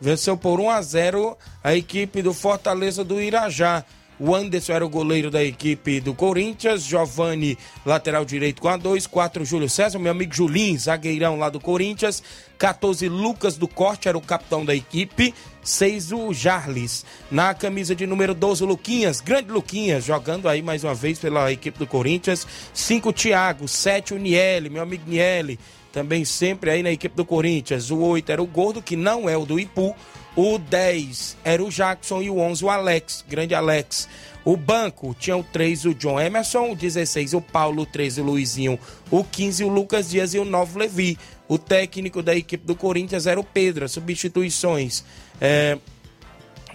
venceu 0.00 0.36
por 0.36 0.60
1 0.60 0.70
a 0.70 0.82
0 0.82 1.36
a 1.62 1.74
equipe 1.74 2.22
do 2.22 2.32
Fortaleza 2.32 3.04
do 3.04 3.20
Irajá. 3.20 3.84
O 4.22 4.34
Anderson 4.34 4.74
era 4.74 4.84
o 4.84 4.88
goleiro 4.88 5.30
da 5.30 5.42
equipe 5.42 5.98
do 5.98 6.12
Corinthians, 6.12 6.82
Giovanni, 6.82 7.56
lateral 7.86 8.22
direito 8.22 8.60
com 8.60 8.68
a 8.68 8.76
2, 8.76 9.06
4, 9.06 9.46
Júlio 9.46 9.68
César, 9.68 9.98
meu 9.98 10.12
amigo 10.12 10.34
Julinho, 10.34 10.78
zagueirão 10.78 11.38
lá 11.38 11.48
do 11.48 11.58
Corinthians, 11.58 12.22
14, 12.58 13.08
Lucas 13.08 13.56
do 13.56 13.66
Corte, 13.66 14.08
era 14.08 14.18
o 14.18 14.20
capitão 14.20 14.62
da 14.62 14.74
equipe, 14.74 15.34
6, 15.62 16.12
o 16.12 16.34
Jarles. 16.34 17.02
Na 17.30 17.54
camisa 17.54 17.94
de 17.94 18.06
número 18.06 18.34
12, 18.34 18.62
o 18.62 18.66
Luquinhas, 18.66 19.22
grande 19.22 19.50
Luquinhas, 19.50 20.04
jogando 20.04 20.50
aí 20.50 20.60
mais 20.60 20.84
uma 20.84 20.94
vez 20.94 21.18
pela 21.18 21.50
equipe 21.50 21.78
do 21.78 21.86
Corinthians, 21.86 22.46
5, 22.74 23.14
Thiago, 23.14 23.66
7, 23.66 24.12
o 24.12 24.18
Niele, 24.18 24.68
meu 24.68 24.82
amigo 24.82 25.04
Niele, 25.08 25.58
também 25.92 26.24
sempre 26.24 26.70
aí 26.70 26.82
na 26.82 26.90
equipe 26.90 27.16
do 27.16 27.24
Corinthians. 27.24 27.90
O 27.90 27.98
8 27.98 28.32
era 28.32 28.42
o 28.42 28.46
Gordo, 28.46 28.82
que 28.82 28.96
não 28.96 29.28
é 29.28 29.36
o 29.36 29.44
do 29.44 29.58
Ipu. 29.58 29.94
O 30.36 30.58
10 30.58 31.36
era 31.44 31.62
o 31.62 31.70
Jackson 31.70 32.22
e 32.22 32.30
o 32.30 32.38
11 32.38 32.64
o 32.64 32.70
Alex, 32.70 33.24
grande 33.28 33.54
Alex. 33.54 34.08
O 34.44 34.56
banco 34.56 35.14
tinha 35.18 35.36
o 35.36 35.42
3 35.42 35.84
o 35.86 35.94
John 35.94 36.18
Emerson, 36.20 36.70
o 36.70 36.76
16 36.76 37.34
o 37.34 37.40
Paulo, 37.40 37.82
o 37.82 37.86
13 37.86 38.20
o 38.20 38.24
Luizinho, 38.24 38.78
o 39.10 39.22
15 39.22 39.64
o 39.64 39.68
Lucas 39.68 40.08
Dias 40.08 40.32
e 40.32 40.38
o 40.38 40.44
9 40.44 40.76
o 40.76 40.78
Levi. 40.78 41.18
O 41.48 41.58
técnico 41.58 42.22
da 42.22 42.34
equipe 42.34 42.64
do 42.64 42.76
Corinthians 42.76 43.26
era 43.26 43.38
o 43.38 43.44
Pedro. 43.44 43.88
Substituições. 43.88 45.04
É, 45.40 45.76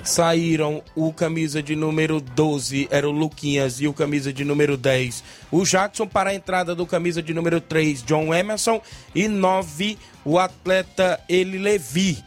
saíram 0.03 0.83
o 0.95 1.11
camisa 1.11 1.61
de 1.61 1.75
número 1.75 2.19
12, 2.21 2.87
era 2.91 3.07
o 3.07 3.11
Luquinhas, 3.11 3.81
e 3.81 3.87
o 3.87 3.93
camisa 3.93 4.31
de 4.31 4.43
número 4.43 4.77
10, 4.77 5.23
o 5.51 5.63
Jackson, 5.63 6.07
para 6.07 6.29
a 6.29 6.35
entrada 6.35 6.75
do 6.75 6.85
camisa 6.85 7.21
de 7.21 7.33
número 7.33 7.59
3, 7.59 8.03
John 8.03 8.33
Emerson, 8.33 8.81
e 9.13 9.27
9, 9.27 9.97
o 10.23 10.37
atleta 10.39 11.19
Eli 11.27 11.57
Levi. 11.57 12.23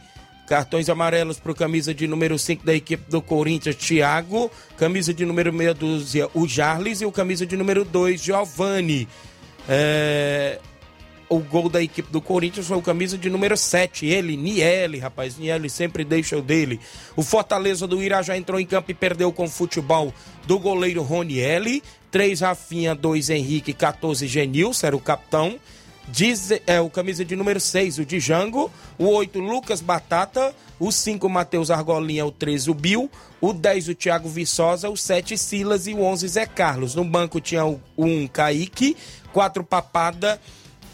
Cartões 0.47 0.89
amarelos 0.89 1.39
para 1.39 1.51
o 1.51 1.55
camisa 1.55 1.93
de 1.93 2.07
número 2.07 2.39
5 2.39 2.65
da 2.65 2.73
equipe 2.73 3.07
do 3.07 3.21
Corinthians, 3.21 3.75
Thiago. 3.75 4.49
Camisa 4.77 5.13
de 5.13 5.23
número 5.23 5.53
meia 5.53 5.75
dúzia, 5.75 6.27
o 6.33 6.47
Jarles. 6.47 7.01
E 7.01 7.05
o 7.05 7.11
camisa 7.11 7.45
de 7.45 7.55
número 7.55 7.85
2, 7.85 8.19
Giovanni. 8.19 9.07
É, 9.67 10.59
o 11.29 11.39
gol 11.39 11.69
da 11.69 11.81
equipe 11.81 12.11
do 12.11 12.19
Corinthians 12.19 12.67
foi 12.67 12.77
o 12.77 12.81
camisa 12.81 13.17
de 13.17 13.29
número 13.29 13.55
7, 13.55 14.05
ele, 14.05 14.35
Niele, 14.35 14.97
rapaz, 14.97 15.37
Niele 15.37 15.69
sempre 15.69 16.03
deixa 16.03 16.35
o 16.37 16.41
dele. 16.41 16.79
O 17.15 17.21
Fortaleza 17.21 17.85
do 17.85 18.01
Irajá 18.01 18.35
entrou 18.35 18.59
em 18.59 18.65
campo 18.65 18.91
e 18.91 18.95
perdeu 18.95 19.31
com 19.31 19.45
o 19.45 19.49
futebol 19.49 20.13
do 20.47 20.57
goleiro 20.57 21.03
Ronielli, 21.03 21.83
3 22.09 22.41
Rafinha, 22.41 22.95
2 22.95 23.29
Henrique, 23.29 23.71
14 23.71 24.27
Genilson, 24.27 24.87
era 24.87 24.95
o 24.95 24.99
capitão. 24.99 25.59
Diz, 26.11 26.49
é, 26.65 26.81
o 26.81 26.89
camisa 26.89 27.23
de 27.23 27.35
número 27.35 27.59
6, 27.59 27.99
o 27.99 28.05
Django. 28.05 28.71
O 28.97 29.05
8, 29.05 29.39
Lucas 29.39 29.79
Batata. 29.79 30.55
O 30.79 30.91
5, 30.91 31.29
Matheus 31.29 31.69
Argolinha. 31.69 32.25
O 32.25 32.31
13, 32.31 32.71
o 32.71 32.73
Bill. 32.73 33.11
O 33.39 33.53
10, 33.53 33.89
o 33.89 33.95
Thiago 33.95 34.27
Viçosa. 34.27 34.89
O 34.89 34.97
7, 34.97 35.37
Silas. 35.37 35.85
E 35.85 35.93
o 35.93 36.01
11, 36.01 36.27
Zé 36.27 36.45
Carlos. 36.47 36.95
No 36.95 37.05
banco 37.05 37.39
tinha 37.39 37.63
o 37.63 37.79
1, 37.95 38.27
Kaique. 38.27 38.97
4, 39.31 39.63
Papada. 39.63 40.41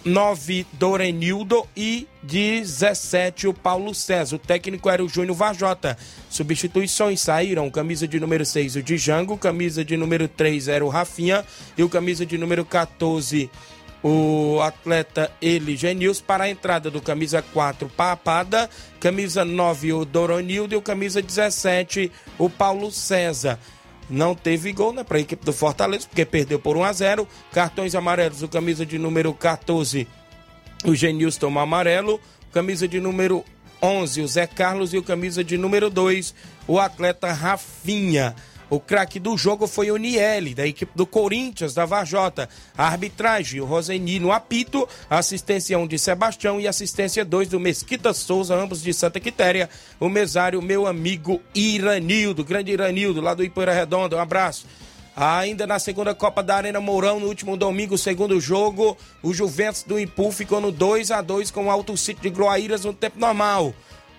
9, 0.06 0.68
Dorenildo 0.74 1.68
e 1.76 2.08
17, 2.22 3.48
o 3.48 3.54
Paulo 3.54 3.94
César. 3.96 4.36
O 4.36 4.40
técnico 4.40 4.88
era 4.88 5.04
o 5.04 5.10
Júnior 5.10 5.36
Vajota. 5.36 5.98
Substituições 6.30 7.20
saíram: 7.20 7.72
camisa 7.72 8.08
de 8.08 8.20
número 8.20 8.46
6, 8.46 8.76
o 8.76 8.84
Django, 8.84 9.36
camisa 9.36 9.84
de 9.84 9.98
número 9.98 10.28
3 10.28 10.68
era 10.68 10.86
o 10.86 10.90
Rafinha 10.90 11.44
e 11.76 11.84
o 11.84 11.90
camisa 11.90 12.24
de 12.24 12.38
número 12.38 12.64
14, 12.64 13.50
o 14.04 14.60
atleta 14.62 15.32
Eli 15.42 15.76
Genils. 15.76 16.22
Para 16.22 16.44
a 16.44 16.50
entrada 16.50 16.92
do 16.92 17.02
camisa 17.02 17.42
4, 17.42 17.90
Papada, 17.90 18.70
camisa 19.00 19.44
9, 19.44 19.94
o 19.94 20.06
Doronildo 20.06 20.76
e 20.76 20.78
o 20.78 20.82
camisa 20.84 21.20
17, 21.20 22.12
o 22.38 22.48
Paulo 22.48 22.92
César 22.92 23.60
não 24.10 24.36
teve 24.36 24.72
gol 24.72 24.94
né, 24.94 25.04
para 25.04 25.18
a 25.18 25.22
equipe 25.22 25.46
do 25.46 25.54
Fortaleza, 25.54 26.08
porque 26.08 26.26
perdeu 26.26 26.60
por 26.60 26.78
1 26.78 26.84
a 26.84 26.94
0 26.94 27.28
Cartões 27.52 27.96
amarelos, 27.96 28.44
o 28.44 28.48
camisa 28.48 28.86
de 28.86 28.98
número 28.98 29.34
14, 29.34 30.08
o 30.86 30.96
Genilson 30.96 31.58
amarelo. 31.58 32.20
Camisa 32.52 32.88
de 32.88 33.02
número 33.02 33.44
11, 33.82 34.22
o 34.22 34.28
Zé 34.28 34.48
Carlos. 34.48 34.94
E 34.94 34.98
o 34.98 35.04
camisa 35.04 35.44
de 35.44 35.58
número 35.58 35.90
2, 35.90 36.34
o 36.68 36.80
atleta 36.80 37.32
Rafinha. 37.32 38.36
O 38.70 38.80
craque 38.80 39.20
do 39.20 39.38
jogo 39.38 39.68
foi 39.68 39.92
o 39.92 39.98
Niele, 39.98 40.56
da 40.56 40.66
equipe 40.66 40.92
do 40.96 41.06
Corinthians, 41.06 41.74
da 41.74 41.86
Varjota. 41.86 42.50
Arbitragem, 42.76 43.62
o 43.62 43.66
Roseni 43.66 44.20
no 44.20 44.32
apito, 44.32 44.88
assistência 45.10 45.78
1 45.78 45.88
de 45.88 46.00
Sebastião 46.00 46.60
e 46.60 46.68
assistência 46.68 47.24
2 47.24 47.50
do 47.50 47.60
Mesquita 47.60 48.14
Souza, 48.14 48.56
ambos 48.56 48.82
de 48.82 48.94
Santa 48.94 49.20
Quitéria. 49.20 49.70
O 50.00 50.10
mesário, 50.10 50.62
meu 50.62 50.88
amigo 50.88 51.42
Iranildo, 51.54 52.44
grande 52.44 52.72
Iranildo, 52.72 53.22
lá 53.22 53.34
do 53.36 53.44
Ipoeira 53.44 53.74
Redonda. 53.74 54.16
Um 54.16 54.22
abraço. 54.22 54.66
Ainda 55.16 55.66
na 55.66 55.80
segunda 55.80 56.14
Copa 56.14 56.44
da 56.44 56.58
Arena 56.58 56.82
Mourão, 56.82 57.22
no 57.22 57.28
último 57.28 57.56
domingo, 57.56 57.98
segundo 57.98 58.38
jogo, 58.42 58.98
o 59.24 59.34
Juventus 59.34 59.84
do 59.84 59.98
Impu 59.98 60.30
ficou 60.30 60.60
no 60.60 60.74
2 60.74 61.10
a 61.10 61.22
2 61.22 61.52
com 61.52 61.68
o 61.68 61.72
Alto 61.72 61.96
City 61.96 62.24
de 62.24 62.30
Groaíras 62.30 62.84
no 62.84 62.94
tempo 62.94 63.18
normal. 63.18 63.74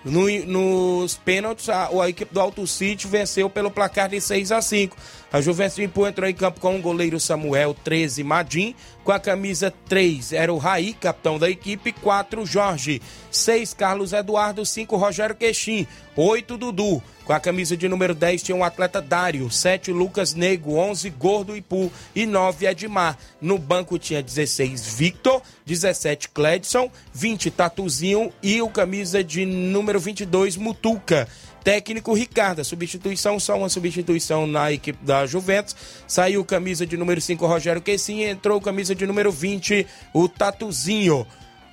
No, 0.06 0.28
nos 0.46 1.16
pênaltis, 1.16 1.68
a, 1.68 1.88
a, 1.88 2.08
equipe 2.08 2.32
do 2.32 2.40
Alto 2.40 2.64
City 2.64 3.08
venceu 3.08 3.50
pelo 3.50 3.72
placar 3.72 4.08
de 4.08 4.20
6 4.20 4.52
a 4.52 4.62
5 4.62 4.96
A 5.32 5.40
Juventus 5.40 5.80
Impu 5.80 6.06
entrou 6.06 6.30
em 6.30 6.34
campo 6.34 6.60
com 6.60 6.76
o 6.76 6.80
goleiro 6.80 7.18
Samuel 7.18 7.74
13 7.74 8.22
Madim, 8.22 8.72
com 9.02 9.10
a 9.10 9.18
camisa 9.18 9.74
3 9.88 10.32
era 10.32 10.52
o 10.52 10.58
Raí, 10.58 10.94
capitão 10.94 11.40
da 11.40 11.50
equipe, 11.50 11.90
4 11.90 12.46
Jorge, 12.46 13.02
6 13.32 13.74
Carlos 13.74 14.12
Eduardo, 14.12 14.64
5 14.64 14.96
Rogério 14.96 15.34
Queixim, 15.34 15.88
8 16.14 16.56
Dudu. 16.56 17.02
Com 17.26 17.32
a 17.32 17.40
camisa 17.40 17.76
de 17.76 17.88
número 17.88 18.14
10 18.14 18.40
tinha 18.40 18.54
o 18.54 18.60
um 18.60 18.64
atleta 18.64 19.02
Dário, 19.02 19.50
7 19.50 19.90
Lucas 19.90 20.32
Nego, 20.32 20.76
11 20.76 21.10
Gordo 21.10 21.56
Ipu 21.56 21.90
e 22.14 22.24
9 22.24 22.66
Edmar. 22.66 23.18
No 23.40 23.58
banco 23.58 23.98
tinha 23.98 24.22
16 24.22 24.94
Victor, 24.94 25.42
17 25.66 26.28
Cledson, 26.28 26.88
20 27.12 27.50
Tatuzinho 27.50 28.32
e 28.40 28.62
o 28.62 28.68
camisa 28.68 29.24
de 29.24 29.44
número 29.44 29.98
22 29.98 30.56
Mutuca. 30.56 31.26
Técnico 31.64 32.14
Ricardo, 32.14 32.64
substituição, 32.64 33.40
só 33.40 33.58
uma 33.58 33.68
substituição 33.68 34.46
na 34.46 34.70
equipe 34.70 35.04
da 35.04 35.26
Juventus. 35.26 35.74
Saiu 36.06 36.44
camisa 36.44 36.86
de 36.86 36.96
número 36.96 37.20
5 37.20 37.44
Rogério 37.44 37.82
Quessim 37.82 38.20
e 38.20 38.30
entrou 38.30 38.60
camisa 38.60 38.94
de 38.94 39.04
número 39.04 39.32
20 39.32 39.84
o 40.14 40.28
Tatuzinho. 40.28 41.26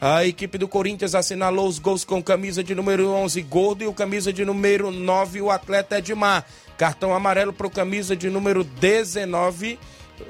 A 0.05 0.25
equipe 0.25 0.57
do 0.57 0.67
Corinthians 0.67 1.15
assinalou 1.15 1.65
os 1.65 1.79
gols 1.79 2.03
com 2.03 2.22
camisa 2.22 2.62
de 2.62 2.75
número 2.75 3.07
11, 3.07 3.41
Gordo, 3.43 3.86
e 3.86 3.88
o 3.88 3.93
camisa 3.93 4.33
de 4.33 4.43
número 4.43 4.91
9, 4.91 5.41
o 5.41 5.50
atleta 5.50 5.98
Edmar. 5.98 6.45
Cartão 6.77 7.13
amarelo 7.13 7.53
para 7.53 7.67
o 7.67 7.69
camisa 7.69 8.13
de 8.13 8.29
número 8.29 8.65
19 8.65 9.79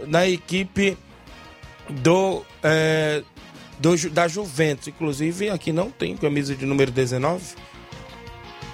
na 0.06 0.28
equipe 0.28 0.96
do, 1.90 2.46
é, 2.62 3.24
do, 3.80 3.98
da 4.12 4.28
Juventus. 4.28 4.90
Inclusive, 4.90 5.50
aqui 5.50 5.74
não 5.74 5.90
tem 5.90 6.16
camisa 6.18 6.56
de 6.56 6.68
número 6.68 6.92
19. 6.92 7.44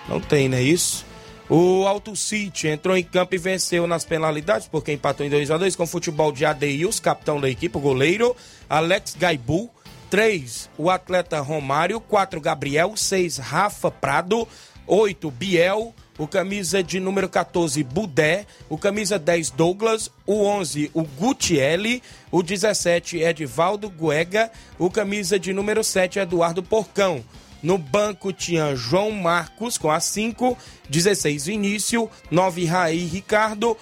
Não 0.10 0.20
tem, 0.20 0.50
não 0.50 0.58
é 0.58 0.62
isso? 0.62 1.06
O 1.50 1.88
Alto 1.88 2.14
City 2.14 2.68
entrou 2.68 2.98
em 2.98 3.04
campo 3.04 3.34
e 3.34 3.38
venceu 3.38 3.88
nas 3.88 4.04
penalidades, 4.04 4.68
porque 4.68 4.92
empatou 4.92 5.26
em 5.26 5.30
2 5.30 5.50
a 5.50 5.58
2 5.58 5.78
com 5.78 5.84
o 5.84 5.88
futebol 5.88 6.34
de 6.34 6.44
Adeils, 6.44 7.00
capitão 7.00 7.40
da 7.40 7.50
equipe, 7.50 7.78
o 7.78 7.80
goleiro, 7.80 8.36
Alex 8.70 9.16
Gaibu, 9.18 9.72
3, 10.10 10.70
o 10.78 10.90
atleta 10.90 11.40
Romário. 11.40 12.00
4, 12.00 12.42
Gabriel. 12.42 12.96
6, 12.96 13.38
Rafa 13.38 13.92
Prado. 13.92 14.48
8, 14.88 15.30
Biel. 15.32 15.94
O 16.18 16.28
camisa 16.28 16.84
de 16.84 17.00
número 17.00 17.30
14, 17.30 17.82
Budé. 17.84 18.46
O 18.68 18.78
camisa 18.78 19.18
10, 19.18 19.52
Douglas. 19.52 20.12
O 20.26 20.44
11, 20.44 20.92
o 20.94 21.04
Gutielli. 21.04 22.04
O 22.32 22.44
17, 22.44 23.20
Edvaldo 23.20 23.90
Guega. 23.90 24.52
O 24.78 24.90
camisa 24.90 25.40
de 25.40 25.54
número 25.54 25.84
7, 25.84 26.20
Eduardo 26.20 26.62
Porcão. 26.64 27.24
No 27.62 27.78
banco 27.78 28.32
tinha 28.32 28.76
João 28.76 29.12
Marcos 29.12 29.78
com 29.78 29.92
a 29.92 30.00
5, 30.00 30.58
16 30.90 31.46
Vinícius, 31.46 32.08
9 32.32 32.64
Raí 32.64 33.06
Ricardo, 33.06 33.76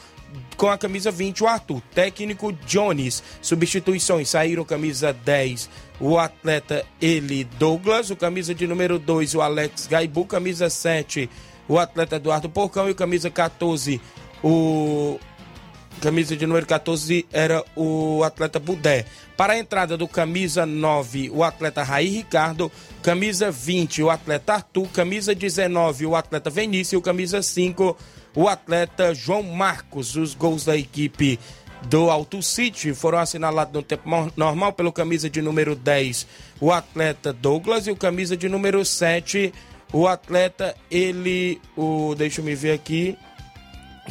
com 0.55 0.68
a 0.68 0.77
camisa 0.77 1.11
20 1.11 1.44
o 1.44 1.48
Arthur. 1.48 1.81
Técnico 1.94 2.51
Jones. 2.66 3.24
Substituições 3.42 4.29
saíram 4.29 4.66
camisa 4.66 5.13
10 5.13 5.70
o 6.00 6.18
atleta 6.18 6.86
Eli 7.01 7.44
Douglas, 7.44 8.10
o 8.10 8.16
camisa 8.16 8.53
de 8.53 8.68
número 8.68 9.00
2 9.00 9.36
o 9.36 9.42
Alex 9.42 9.88
Gaibu, 9.88 10.25
camisa 10.25 10.70
7 10.70 11.29
o 11.68 11.77
atleta 11.77 12.16
Eduardo 12.16 12.50
Porcão 12.50 12.88
e 12.88 12.92
o 12.92 12.96
camisa 12.96 13.29
14 13.29 14.00
o 14.44 15.20
camisa 16.01 16.36
de 16.36 16.46
número 16.46 16.66
14 16.66 17.25
era 17.31 17.64
o 17.75 18.24
atleta 18.24 18.60
Budé. 18.60 19.05
Para 19.36 19.53
a 19.53 19.57
entrada 19.57 19.98
do 19.98 20.07
camisa 20.07 20.66
9, 20.66 21.29
o 21.31 21.44
atleta 21.44 21.83
Raí 21.83 22.07
Ricardo, 22.10 22.72
camisa 23.01 23.51
20, 23.51 24.03
o 24.03 24.10
atleta 24.10 24.53
Arthur, 24.53 24.88
camisa 24.90 25.33
19, 25.33 26.05
o 26.05 26.16
atleta 26.16 26.50
Vinícius, 26.50 27.01
camisa 27.01 27.42
5, 27.42 27.98
o 28.36 28.48
atleta 28.48 29.14
João 29.14 29.44
Marcos. 29.44 30.16
Os 30.16 30.33
gols 30.33 30.66
da 30.66 30.77
equipe 30.77 31.40
do 31.83 32.09
Alto 32.09 32.42
City 32.42 32.94
foram 32.94 33.20
assinalados 33.20 33.74
no 33.74 33.83
tempo 33.83 34.09
normal 34.35 34.74
pelo 34.74 34.92
camisa 34.92 35.29
de 35.29 35.42
número 35.42 35.75
10, 35.75 36.27
o 36.59 36.72
atleta 36.72 37.31
Douglas, 37.31 37.87
e 37.87 37.92
o 37.92 37.96
camisa 37.96 38.35
de 38.35 38.50
número 38.50 38.83
7, 38.83 39.53
o 39.94 40.07
atleta, 40.07 40.75
ele, 40.90 41.61
o, 41.75 42.13
deixa 42.16 42.42
eu 42.42 42.46
me 42.46 42.55
ver 42.55 42.74
aqui, 42.74 43.18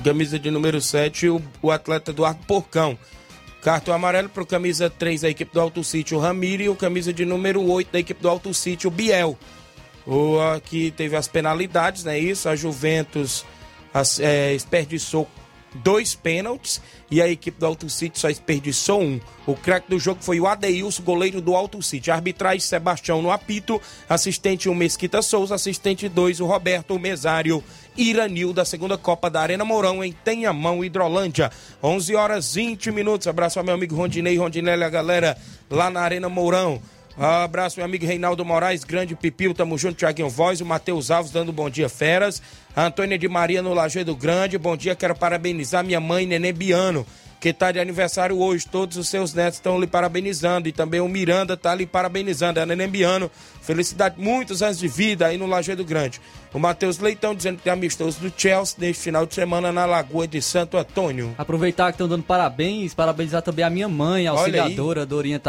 camisa 0.02 0.38
de 0.38 0.50
número 0.50 0.81
7, 0.81 1.29
o, 1.29 1.42
o 1.61 1.70
atleta 1.70 2.11
Eduardo 2.11 2.44
Porcão. 2.46 2.98
Cartão 3.62 3.92
amarelo 3.92 4.29
para 4.29 4.44
o 4.44 4.46
camisa 4.46 4.88
3 4.88 5.22
da 5.22 5.29
equipe 5.29 5.52
do 5.52 5.61
Alto 5.61 5.83
City, 5.83 6.14
o 6.14 6.20
Ramiro, 6.20 6.62
e 6.62 6.68
o 6.68 6.76
camisa 6.76 7.12
de 7.12 7.24
número 7.24 7.61
8 7.68 7.90
da 7.90 7.98
equipe 7.98 8.22
do 8.22 8.29
Alto 8.29 8.55
City, 8.55 8.87
o 8.87 8.90
Biel. 8.90 9.37
O, 10.07 10.38
aqui 10.38 10.92
teve 10.92 11.16
as 11.16 11.26
penalidades, 11.26 12.05
né? 12.05 12.16
Isso, 12.16 12.48
a 12.48 12.55
Juventus 12.55 13.44
as, 13.92 14.20
é, 14.20 14.52
desperdiçou 14.52 15.29
dois 15.76 16.14
pênaltis 16.14 16.80
e 17.10 17.22
a 17.22 17.28
equipe 17.28 17.58
do 17.58 17.66
Alto 17.66 17.88
City 17.88 18.18
só 18.18 18.28
desperdiçou 18.28 19.00
um. 19.00 19.20
O 19.46 19.54
craque 19.54 19.88
do 19.88 19.98
jogo 19.98 20.22
foi 20.22 20.40
o 20.40 20.46
Adeilson, 20.46 21.02
goleiro 21.02 21.40
do 21.40 21.54
Alto 21.54 21.80
City. 21.82 22.10
Arbitragem 22.10 22.60
Sebastião 22.60 23.22
no 23.22 23.30
apito, 23.30 23.80
assistente 24.08 24.68
o 24.68 24.74
Mesquita 24.74 25.22
Souza, 25.22 25.54
assistente 25.54 26.08
2 26.08 26.40
o 26.40 26.46
Roberto 26.46 26.94
o 26.94 26.98
Mesário 26.98 27.62
Iranil 27.96 28.52
da 28.52 28.64
segunda 28.64 28.98
Copa 28.98 29.30
da 29.30 29.40
Arena 29.40 29.64
Mourão 29.64 30.04
em 30.04 30.12
Tenhamão, 30.12 30.84
Hidrolândia. 30.84 31.50
11 31.82 32.14
horas 32.14 32.54
20 32.54 32.90
minutos. 32.90 33.26
Abraço 33.26 33.58
ao 33.58 33.64
meu 33.64 33.74
amigo 33.74 33.94
Rondinei, 33.94 34.36
Rondinelli, 34.36 34.84
a 34.84 34.90
galera 34.90 35.36
lá 35.70 35.88
na 35.90 36.00
Arena 36.00 36.28
Mourão. 36.28 36.80
Abraço, 37.18 37.79
meu 37.79 37.87
amigo 37.87 38.05
Reinaldo 38.05 38.44
Moraes, 38.44 38.85
grande 38.85 39.16
Pipil, 39.16 39.55
tamo 39.55 39.79
junto, 39.79 39.96
Tiaguinho 39.96 40.29
Voz, 40.29 40.61
o 40.61 40.66
Matheus 40.66 41.11
Alves 41.11 41.33
dando 41.33 41.50
bom 41.50 41.70
dia, 41.70 41.88
feras. 41.88 42.42
A 42.74 42.85
Antônia 42.85 43.18
de 43.18 43.26
Maria 43.26 43.62
no 43.62 43.72
Lajeado 43.72 44.14
Grande, 44.14 44.59
bom 44.59 44.76
dia, 44.76 44.94
quero 44.94 45.14
parabenizar 45.14 45.83
minha 45.83 45.98
mãe, 45.98 46.26
Nenê 46.26 46.52
Biano, 46.52 47.07
que 47.40 47.55
tá 47.55 47.72
de 47.72 47.81
aniversário 47.81 48.38
hoje. 48.38 48.66
Todos 48.70 48.98
os 48.98 49.09
seus 49.09 49.33
netos 49.33 49.55
estão 49.55 49.81
lhe 49.81 49.87
parabenizando 49.87 50.68
e 50.68 50.72
também 50.72 51.00
o 51.00 51.09
Miranda 51.09 51.57
tá 51.57 51.74
lhe 51.74 51.87
parabenizando. 51.87 52.61
É 52.61 52.66
Nenê 52.66 52.87
Biano, 52.87 53.31
felicidade, 53.62 54.16
muitos 54.18 54.62
anos 54.62 54.79
de 54.79 54.87
vida 54.87 55.26
aí 55.26 55.38
no 55.38 55.46
Lajeado 55.46 55.87
Grande. 55.87 56.20
O 56.52 56.59
Matheus 56.59 56.98
Leitão 56.98 57.35
dizendo 57.35 57.57
que 57.57 57.64
tem 57.64 57.72
amistoso 57.72 58.20
do 58.20 58.31
Chelsea 58.37 58.76
neste 58.79 59.05
final 59.05 59.24
de 59.24 59.35
semana 59.35 59.72
na 59.72 59.87
Lagoa 59.87 60.29
de 60.29 60.42
Santo 60.42 60.76
Antônio. 60.76 61.35
Aproveitar 61.38 61.87
que 61.87 61.92
estão 61.92 62.09
dando 62.09 62.24
parabéns, 62.24 62.92
parabenizar 62.92 63.40
também 63.40 63.64
a 63.64 63.70
minha 63.70 63.88
mãe, 63.88 64.26
a 64.26 64.33
auxiliadora, 64.33 65.07
Dorinha 65.07 65.40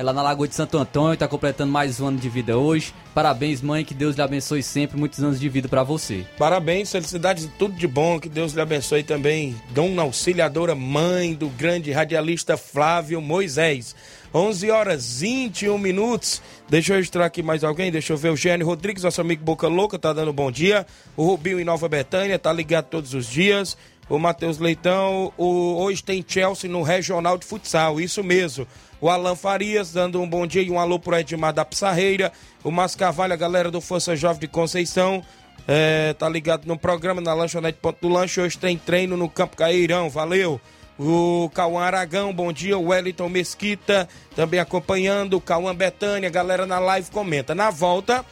tá 0.00 0.02
ela 0.02 0.12
na 0.14 0.22
Lagoa 0.22 0.48
de 0.48 0.54
Santo 0.54 0.78
Antônio, 0.78 1.12
está 1.12 1.28
completando 1.28 1.70
mais 1.70 2.00
um 2.00 2.06
ano 2.06 2.18
de 2.18 2.28
vida 2.28 2.56
hoje. 2.56 2.94
Parabéns, 3.14 3.60
mãe, 3.60 3.84
que 3.84 3.92
Deus 3.92 4.16
lhe 4.16 4.22
abençoe 4.22 4.62
sempre, 4.62 4.98
muitos 4.98 5.22
anos 5.22 5.38
de 5.38 5.48
vida 5.48 5.68
para 5.68 5.82
você. 5.82 6.24
Parabéns, 6.38 6.90
felicidades, 6.90 7.48
tudo 7.58 7.74
de 7.74 7.86
bom, 7.86 8.18
que 8.18 8.28
Deus 8.28 8.52
lhe 8.54 8.60
abençoe 8.60 9.02
também. 9.02 9.54
Dona 9.70 10.02
Auxiliadora, 10.02 10.74
mãe 10.74 11.34
do 11.34 11.48
grande 11.50 11.92
radialista 11.92 12.56
Flávio 12.56 13.20
Moisés. 13.20 13.94
11 14.32 14.70
horas 14.70 15.20
21 15.20 15.76
minutos. 15.76 16.40
Deixa 16.68 16.92
eu 16.92 16.96
registrar 16.96 17.26
aqui 17.26 17.42
mais 17.42 17.64
alguém. 17.64 17.90
Deixa 17.90 18.12
eu 18.12 18.16
ver. 18.16 18.30
O 18.30 18.36
Gênio 18.36 18.64
Rodrigues, 18.64 19.02
nosso 19.02 19.20
amigo 19.20 19.44
Boca 19.44 19.66
Louca, 19.66 19.98
tá 19.98 20.12
dando 20.12 20.32
bom 20.32 20.52
dia. 20.52 20.86
O 21.16 21.24
Rubinho 21.24 21.58
em 21.58 21.64
Nova 21.64 21.88
Betânia, 21.88 22.38
tá 22.38 22.52
ligado 22.52 22.86
todos 22.86 23.12
os 23.12 23.26
dias. 23.26 23.76
O 24.10 24.18
Matheus 24.18 24.58
Leitão, 24.58 25.32
o, 25.38 25.76
hoje 25.80 26.02
tem 26.02 26.24
Chelsea 26.26 26.68
no 26.68 26.82
Regional 26.82 27.38
de 27.38 27.46
Futsal, 27.46 28.00
isso 28.00 28.24
mesmo. 28.24 28.66
O 29.00 29.08
Alan 29.08 29.36
Farias 29.36 29.92
dando 29.92 30.20
um 30.20 30.28
bom 30.28 30.44
dia 30.48 30.62
e 30.62 30.70
um 30.70 30.80
alô 30.80 30.98
pro 30.98 31.16
Edmar 31.16 31.52
da 31.52 31.64
Pissarreira. 31.64 32.32
O 32.64 32.72
Mascavalho, 32.72 33.32
a 33.32 33.36
galera 33.36 33.70
do 33.70 33.80
Força 33.80 34.16
Jovem 34.16 34.40
de 34.40 34.48
Conceição. 34.48 35.22
É, 35.68 36.12
tá 36.14 36.28
ligado 36.28 36.66
no 36.66 36.76
programa 36.76 37.20
na 37.20 37.32
Lanchonete 37.32 37.78
Ponto 37.80 38.00
do 38.00 38.12
Lanche. 38.12 38.40
Hoje 38.40 38.58
tem 38.58 38.76
treino 38.76 39.16
no 39.16 39.28
Campo 39.28 39.56
Cairão. 39.56 40.10
Valeu! 40.10 40.60
O 40.98 41.48
Cauã 41.54 41.84
Aragão, 41.84 42.34
bom 42.34 42.52
dia. 42.52 42.76
O 42.76 42.88
Wellington 42.88 43.28
Mesquita 43.28 44.08
também 44.34 44.58
acompanhando. 44.58 45.34
O 45.34 45.40
Cauã 45.40 45.72
Betânia, 45.72 46.28
galera 46.28 46.66
na 46.66 46.80
live 46.80 47.12
comenta. 47.12 47.54
Na 47.54 47.70
volta, 47.70 48.26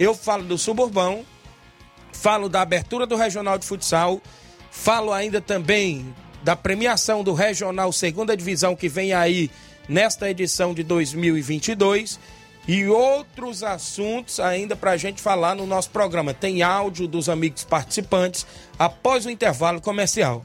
eu 0.00 0.14
falo 0.14 0.42
do 0.42 0.56
Suburbão, 0.56 1.22
falo 2.12 2.48
da 2.48 2.62
abertura 2.62 3.06
do 3.06 3.14
Regional 3.14 3.58
de 3.58 3.66
Futsal, 3.66 4.20
falo 4.78 5.12
ainda 5.12 5.40
também 5.40 6.14
da 6.42 6.54
premiação 6.54 7.24
do 7.24 7.34
Regional 7.34 7.92
Segunda 7.92 8.36
Divisão 8.36 8.76
que 8.76 8.88
vem 8.88 9.12
aí 9.12 9.50
nesta 9.88 10.30
edição 10.30 10.72
de 10.72 10.82
2022 10.82 12.18
e 12.66 12.86
outros 12.86 13.62
assuntos 13.62 14.38
ainda 14.38 14.76
para 14.76 14.92
a 14.92 14.96
gente 14.96 15.20
falar 15.20 15.56
no 15.56 15.66
nosso 15.66 15.90
programa. 15.90 16.32
Tem 16.32 16.62
áudio 16.62 17.08
dos 17.08 17.28
amigos 17.28 17.64
participantes 17.64 18.46
após 18.78 19.26
o 19.26 19.30
intervalo 19.30 19.80
comercial. 19.80 20.44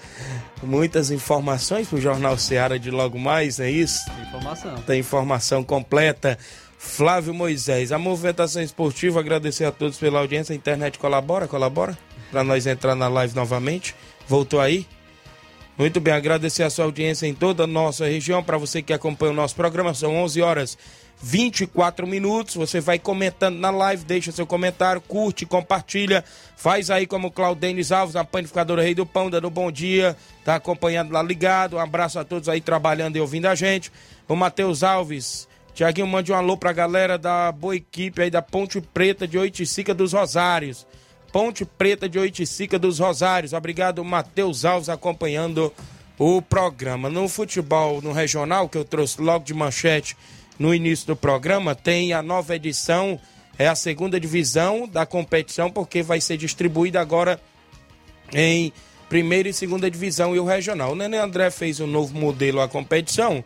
Muitas 0.62 1.10
informações 1.10 1.88
para 1.88 1.96
o 1.96 2.00
Jornal 2.02 2.36
Seara 2.36 2.78
de 2.78 2.90
logo 2.90 3.18
mais, 3.18 3.58
é 3.58 3.70
isso? 3.70 3.98
Informação. 4.28 4.74
Tem 4.82 5.00
informação 5.00 5.64
completa. 5.64 6.38
Flávio 6.76 7.32
Moisés, 7.32 7.92
a 7.92 7.98
movimentação 7.98 8.60
esportiva, 8.62 9.20
agradecer 9.20 9.64
a 9.64 9.72
todos 9.72 9.96
pela 9.96 10.18
audiência. 10.18 10.52
A 10.52 10.56
internet 10.56 10.98
colabora, 10.98 11.48
colabora? 11.48 11.96
Para 12.30 12.44
nós 12.44 12.66
entrar 12.66 12.94
na 12.94 13.08
live 13.08 13.34
novamente. 13.34 13.94
Voltou 14.28 14.60
aí? 14.60 14.86
Muito 15.78 15.98
bem, 15.98 16.12
agradecer 16.12 16.62
a 16.62 16.68
sua 16.68 16.84
audiência 16.84 17.26
em 17.26 17.32
toda 17.32 17.64
a 17.64 17.66
nossa 17.66 18.04
região. 18.04 18.44
Para 18.44 18.58
você 18.58 18.82
que 18.82 18.92
acompanha 18.92 19.32
o 19.32 19.34
nosso 19.34 19.54
programa, 19.54 19.94
são 19.94 20.14
11 20.16 20.42
horas 20.42 20.78
24 21.20 22.06
minutos. 22.06 22.54
Você 22.54 22.80
vai 22.80 22.98
comentando 22.98 23.58
na 23.58 23.70
live, 23.70 24.04
deixa 24.04 24.32
seu 24.32 24.46
comentário, 24.46 25.00
curte, 25.00 25.44
compartilha. 25.44 26.24
Faz 26.56 26.90
aí 26.90 27.06
como 27.06 27.30
Claudenis 27.30 27.92
Alves, 27.92 28.16
a 28.16 28.24
panificadora 28.24 28.82
Rei 28.82 28.94
do 28.94 29.06
Pão, 29.06 29.30
dando 29.30 29.50
bom 29.50 29.70
dia. 29.70 30.16
Tá 30.44 30.56
acompanhando 30.56 31.12
lá 31.12 31.22
ligado. 31.22 31.76
Um 31.76 31.80
abraço 31.80 32.18
a 32.18 32.24
todos 32.24 32.48
aí 32.48 32.60
trabalhando 32.60 33.16
e 33.16 33.20
ouvindo 33.20 33.46
a 33.46 33.54
gente. 33.54 33.92
O 34.28 34.36
Matheus 34.36 34.82
Alves. 34.82 35.48
Tiaguinho, 35.74 36.08
mande 36.08 36.32
um 36.32 36.34
alô 36.34 36.56
pra 36.56 36.72
galera 36.72 37.16
da 37.16 37.52
boa 37.52 37.76
equipe 37.76 38.20
aí 38.20 38.30
da 38.30 38.42
Ponte 38.42 38.80
Preta 38.80 39.28
de 39.28 39.38
Oiticica 39.38 39.94
dos 39.94 40.12
Rosários. 40.12 40.84
Ponte 41.32 41.64
Preta 41.64 42.08
de 42.08 42.18
Oiticica 42.18 42.78
dos 42.78 42.98
Rosários. 42.98 43.52
Obrigado, 43.52 44.04
Matheus 44.04 44.64
Alves, 44.64 44.88
acompanhando 44.88 45.72
o 46.18 46.42
programa. 46.42 47.08
No 47.08 47.28
futebol, 47.28 48.02
no 48.02 48.10
regional, 48.10 48.68
que 48.68 48.76
eu 48.76 48.84
trouxe 48.84 49.20
logo 49.20 49.44
de 49.44 49.54
manchete 49.54 50.16
no 50.58 50.74
início 50.74 51.06
do 51.06 51.16
programa, 51.16 51.74
tem 51.74 52.12
a 52.12 52.22
nova 52.22 52.56
edição, 52.56 53.18
é 53.58 53.68
a 53.68 53.74
segunda 53.74 54.18
divisão 54.18 54.88
da 54.88 55.06
competição, 55.06 55.70
porque 55.70 56.02
vai 56.02 56.20
ser 56.20 56.36
distribuída 56.36 57.00
agora 57.00 57.40
em 58.32 58.72
primeira 59.08 59.48
e 59.48 59.52
segunda 59.52 59.90
divisão 59.90 60.34
e 60.34 60.38
o 60.38 60.44
regional. 60.44 60.92
O 60.92 60.96
Nenê 60.96 61.18
André 61.18 61.50
fez 61.50 61.80
um 61.80 61.86
novo 61.86 62.16
modelo 62.16 62.60
à 62.60 62.68
competição 62.68 63.42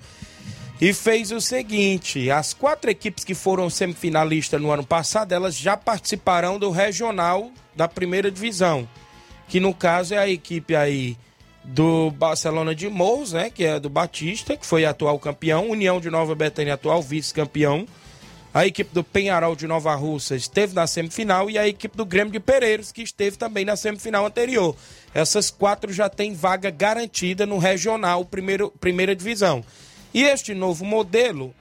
e 0.81 0.93
fez 0.93 1.31
o 1.31 1.41
seguinte: 1.41 2.31
as 2.31 2.53
quatro 2.53 2.91
equipes 2.91 3.25
que 3.25 3.35
foram 3.35 3.71
semifinalistas 3.71 4.61
no 4.61 4.71
ano 4.71 4.85
passado, 4.85 5.33
elas 5.33 5.57
já 5.57 5.77
participarão 5.77 6.59
do 6.59 6.71
regional 6.71 7.51
da 7.75 7.87
primeira 7.87 8.31
divisão, 8.31 8.89
que 9.49 9.61
no 9.61 9.73
caso 9.73 10.15
é 10.15 10.19
a 10.19 10.29
equipe 10.29 10.75
aí 10.75 11.17
do 11.65 12.11
Barcelona 12.11 12.75
de 12.75 12.89
Morros, 12.89 13.33
né, 13.33 13.51
que 13.51 13.65
é 13.65 13.79
do 13.79 13.89
Batista, 13.89 14.57
que 14.57 14.67
foi 14.67 14.85
atual 14.85 15.19
campeão, 15.19 15.71
União 15.71 16.01
de 16.01 16.11
Nova 16.11 16.35
Betânia 16.35 16.75
atual 16.75 17.03
vice-campeão. 17.03 17.87
A 18.55 18.67
equipe 18.67 18.93
do 18.93 19.03
Penharol 19.03 19.57
de 19.57 19.67
Nova 19.67 19.95
Russa 19.95 20.37
esteve 20.37 20.75
na 20.75 20.87
semifinal 20.87 21.49
e 21.49 21.57
a 21.57 21.67
equipe 21.67 21.97
do 21.97 22.05
Grêmio 22.05 22.33
de 22.33 22.41
Pereiros, 22.41 22.93
que 22.93 23.01
esteve 23.03 23.39
também 23.39 23.65
na 23.65 23.77
semifinal 23.77 24.27
anterior. 24.27 24.77
Essas 25.15 25.51
quatro 25.51 25.91
já 25.91 26.09
têm 26.09 26.35
vaga 26.35 26.69
garantida 26.69 27.47
no 27.47 27.57
regional 27.57 28.25
primeiro, 28.27 28.71
primeira 28.79 29.17
divisão. 29.17 29.65
E 30.13 30.23
este 30.23 30.53
novo 30.53 30.85
modelo 30.85 31.55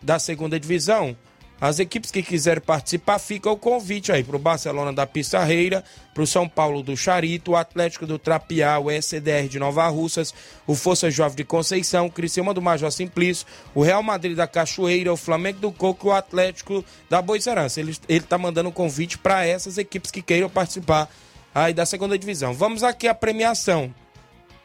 da 0.00 0.20
segunda 0.20 0.60
divisão 0.60 1.16
as 1.60 1.78
equipes 1.78 2.10
que 2.10 2.22
quiserem 2.22 2.62
participar, 2.62 3.18
fica 3.18 3.50
o 3.50 3.56
convite 3.56 4.12
aí 4.12 4.22
para 4.22 4.36
o 4.36 4.38
Barcelona 4.38 4.92
da 4.92 5.06
Pissarreira, 5.06 5.82
para 6.12 6.22
o 6.22 6.26
São 6.26 6.46
Paulo 6.46 6.82
do 6.82 6.94
Charito, 6.96 7.52
o 7.52 7.56
Atlético 7.56 8.06
do 8.06 8.18
Trapiá, 8.18 8.78
o 8.78 8.90
SDR 8.90 9.48
de 9.48 9.58
Nova 9.58 9.88
Russas, 9.88 10.34
o 10.66 10.74
Força 10.74 11.10
Jovem 11.10 11.36
de 11.36 11.44
Conceição, 11.44 12.06
o 12.06 12.10
Criciúma 12.10 12.52
do 12.52 12.60
Major 12.60 12.90
Simplício, 12.92 13.46
o 13.74 13.82
Real 13.82 14.02
Madrid 14.02 14.36
da 14.36 14.46
Cachoeira, 14.46 15.12
o 15.12 15.16
Flamengo 15.16 15.60
do 15.60 15.72
Coco 15.72 16.08
e 16.08 16.10
o 16.10 16.12
Atlético 16.12 16.84
da 17.08 17.22
Boicerança. 17.22 17.80
Ele 17.80 17.96
está 18.08 18.36
mandando 18.36 18.68
um 18.68 18.72
convite 18.72 19.16
para 19.16 19.46
essas 19.46 19.78
equipes 19.78 20.10
que 20.10 20.20
queiram 20.20 20.50
participar 20.50 21.08
aí 21.54 21.72
da 21.72 21.86
segunda 21.86 22.18
divisão. 22.18 22.52
Vamos 22.52 22.82
aqui 22.82 23.08
à 23.08 23.14
premiação. 23.14 23.94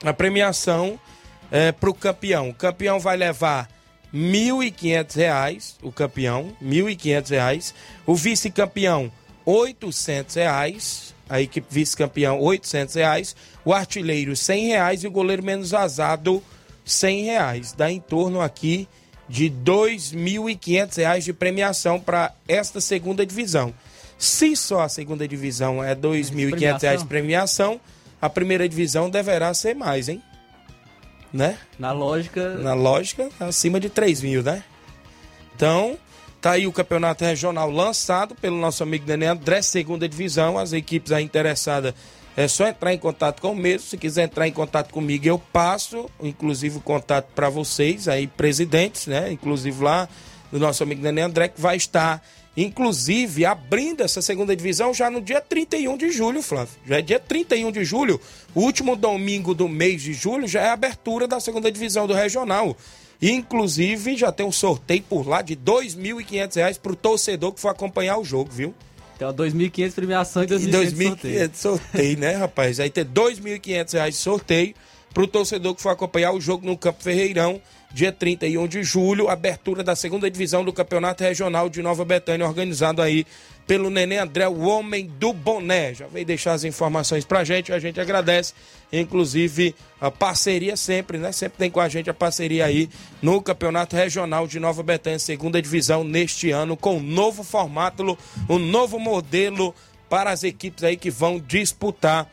A 0.03 0.11
premiação 0.11 0.99
é, 1.49 1.71
para 1.71 1.89
o 1.89 1.93
campeão. 1.93 2.49
O 2.49 2.53
campeão 2.53 2.99
vai 2.99 3.15
levar 3.15 3.69
R$ 4.13 4.19
1.500, 4.19 5.75
o 5.81 5.91
campeão, 5.91 6.53
R$ 6.61 6.67
1.500. 6.67 7.73
O 8.05 8.15
vice-campeão, 8.15 9.11
R$ 9.45 9.53
800. 9.53 11.13
A 11.29 11.39
equipe 11.39 11.67
vice-campeão, 11.69 12.37
R$ 12.39 12.43
800. 12.43 13.35
O 13.63 13.73
artilheiro, 13.73 14.31
R$ 14.31 14.35
100. 14.35 14.73
E 15.01 15.07
o 15.07 15.11
goleiro 15.11 15.43
menos 15.43 15.71
vazado, 15.71 16.35
R$ 16.37 16.43
100. 16.83 17.27
Dá 17.77 17.89
em 17.89 18.01
torno 18.01 18.41
aqui 18.41 18.87
de 19.29 19.45
R$ 19.45 19.55
2.500 19.63 21.21
de 21.21 21.31
premiação 21.31 21.99
para 21.99 22.33
esta 22.47 22.81
segunda 22.81 23.25
divisão. 23.25 23.73
Se 24.17 24.55
só 24.55 24.81
a 24.81 24.89
segunda 24.89 25.27
divisão 25.27 25.81
é 25.81 25.89
R$ 25.89 25.95
2.500 25.95 26.97
de 26.97 27.05
premiação, 27.05 27.79
a 28.21 28.29
primeira 28.29 28.67
divisão 28.67 29.09
deverá 29.09 29.53
ser 29.53 29.73
mais, 29.73 30.09
hein? 30.09 30.21
Né? 31.33 31.57
Na 31.79 31.91
lógica. 31.91 32.55
Na 32.55 32.73
lógica, 32.73 33.29
acima 33.39 33.79
de 33.79 33.89
3 33.89 34.21
mil, 34.21 34.43
né? 34.43 34.63
Então, 35.55 35.97
tá 36.41 36.51
aí 36.51 36.65
o 36.67 36.71
campeonato 36.71 37.23
regional 37.23 37.69
lançado 37.69 38.35
pelo 38.35 38.57
nosso 38.57 38.83
amigo 38.83 39.05
Nenê 39.07 39.27
André, 39.27 39.61
segunda 39.61 40.07
divisão. 40.07 40.57
As 40.57 40.73
equipes 40.73 41.11
aí 41.11 41.23
interessadas 41.23 41.93
é 42.35 42.47
só 42.47 42.67
entrar 42.67 42.93
em 42.93 42.97
contato 42.97 43.41
com 43.41 43.51
o 43.51 43.55
mesmo. 43.55 43.87
Se 43.87 43.97
quiser 43.97 44.23
entrar 44.23 44.47
em 44.47 44.51
contato 44.51 44.91
comigo, 44.91 45.25
eu 45.27 45.37
passo, 45.37 46.09
inclusive, 46.21 46.77
o 46.77 46.81
contato 46.81 47.27
para 47.35 47.49
vocês, 47.49 48.07
aí, 48.07 48.27
presidentes, 48.27 49.07
né? 49.07 49.31
Inclusive 49.31 49.83
lá 49.83 50.07
do 50.51 50.59
nosso 50.59 50.83
amigo 50.83 51.01
Nenê 51.01 51.21
André, 51.21 51.49
que 51.49 51.61
vai 51.61 51.77
estar 51.77 52.21
inclusive 52.55 53.45
abrindo 53.45 54.01
essa 54.01 54.21
segunda 54.21 54.55
divisão 54.55 54.93
já 54.93 55.09
no 55.09 55.21
dia 55.21 55.41
31 55.41 55.97
de 55.97 56.11
julho, 56.11 56.41
Flávio. 56.41 56.73
Já 56.85 56.99
é 56.99 57.01
dia 57.01 57.19
31 57.19 57.71
de 57.71 57.83
julho, 57.83 58.19
o 58.53 58.61
último 58.61 58.95
domingo 58.95 59.53
do 59.53 59.67
mês 59.67 60.01
de 60.01 60.13
julho 60.13 60.47
já 60.47 60.61
é 60.61 60.69
a 60.69 60.73
abertura 60.73 61.27
da 61.27 61.39
segunda 61.39 61.71
divisão 61.71 62.07
do 62.07 62.13
regional. 62.13 62.75
Inclusive, 63.21 64.17
já 64.17 64.31
tem 64.31 64.45
um 64.45 64.51
sorteio 64.51 65.03
por 65.03 65.27
lá 65.27 65.43
de 65.43 65.53
R$ 65.53 65.59
2.500 65.63 66.79
para 66.79 66.91
o 66.91 66.95
torcedor 66.95 67.53
que 67.53 67.61
for 67.61 67.69
acompanhar 67.69 68.17
o 68.17 68.25
jogo, 68.25 68.49
viu? 68.51 68.73
Então, 69.15 69.29
R$ 69.29 69.35
2.500 69.35 69.93
premiação 69.93 70.43
e 70.43 70.47
R$ 70.47 70.57
2.500 70.57 70.97
sorteio. 70.97 71.51
sorteio, 71.53 72.17
né, 72.17 72.31
rapaz? 72.33 72.79
Aí 72.79 72.89
tem 72.89 73.03
R$ 73.03 73.11
2.500 73.11 74.09
de 74.09 74.15
sorteio 74.15 74.73
para 75.13 75.23
o 75.23 75.27
torcedor 75.27 75.75
que 75.75 75.81
for 75.81 75.89
acompanhar 75.89 76.31
o 76.31 76.41
jogo 76.41 76.65
no 76.65 76.75
Campo 76.75 77.03
Ferreirão, 77.03 77.61
dia 77.93 78.11
31 78.11 78.67
de 78.67 78.83
julho, 78.83 79.29
abertura 79.29 79.83
da 79.83 79.95
segunda 79.95 80.29
divisão 80.29 80.63
do 80.63 80.73
Campeonato 80.73 81.23
Regional 81.23 81.69
de 81.69 81.81
Nova 81.81 82.05
Betânia, 82.05 82.47
organizado 82.47 83.01
aí 83.01 83.25
pelo 83.67 83.89
Nenê 83.89 84.17
André, 84.17 84.47
o 84.47 84.61
homem 84.61 85.07
do 85.07 85.31
boné. 85.33 85.93
Já 85.93 86.07
veio 86.07 86.25
deixar 86.25 86.53
as 86.53 86.63
informações 86.63 87.23
pra 87.23 87.43
gente, 87.43 87.71
a 87.71 87.79
gente 87.79 87.99
agradece. 87.99 88.53
Inclusive, 88.91 89.75
a 89.99 90.11
parceria 90.11 90.75
sempre, 90.75 91.17
né? 91.17 91.31
Sempre 91.31 91.57
tem 91.57 91.71
com 91.71 91.79
a 91.79 91.87
gente 91.87 92.09
a 92.09 92.13
parceria 92.13 92.65
aí 92.65 92.89
no 93.21 93.41
Campeonato 93.41 93.95
Regional 93.95 94.47
de 94.47 94.59
Nova 94.59 94.83
Betânia, 94.83 95.19
segunda 95.19 95.61
divisão, 95.61 96.03
neste 96.03 96.51
ano, 96.51 96.75
com 96.75 96.97
um 96.97 97.03
novo 97.03 97.43
formato, 97.43 98.17
um 98.49 98.59
novo 98.59 98.99
modelo 98.99 99.73
para 100.09 100.31
as 100.31 100.43
equipes 100.43 100.83
aí 100.83 100.97
que 100.97 101.09
vão 101.09 101.39
disputar 101.39 102.29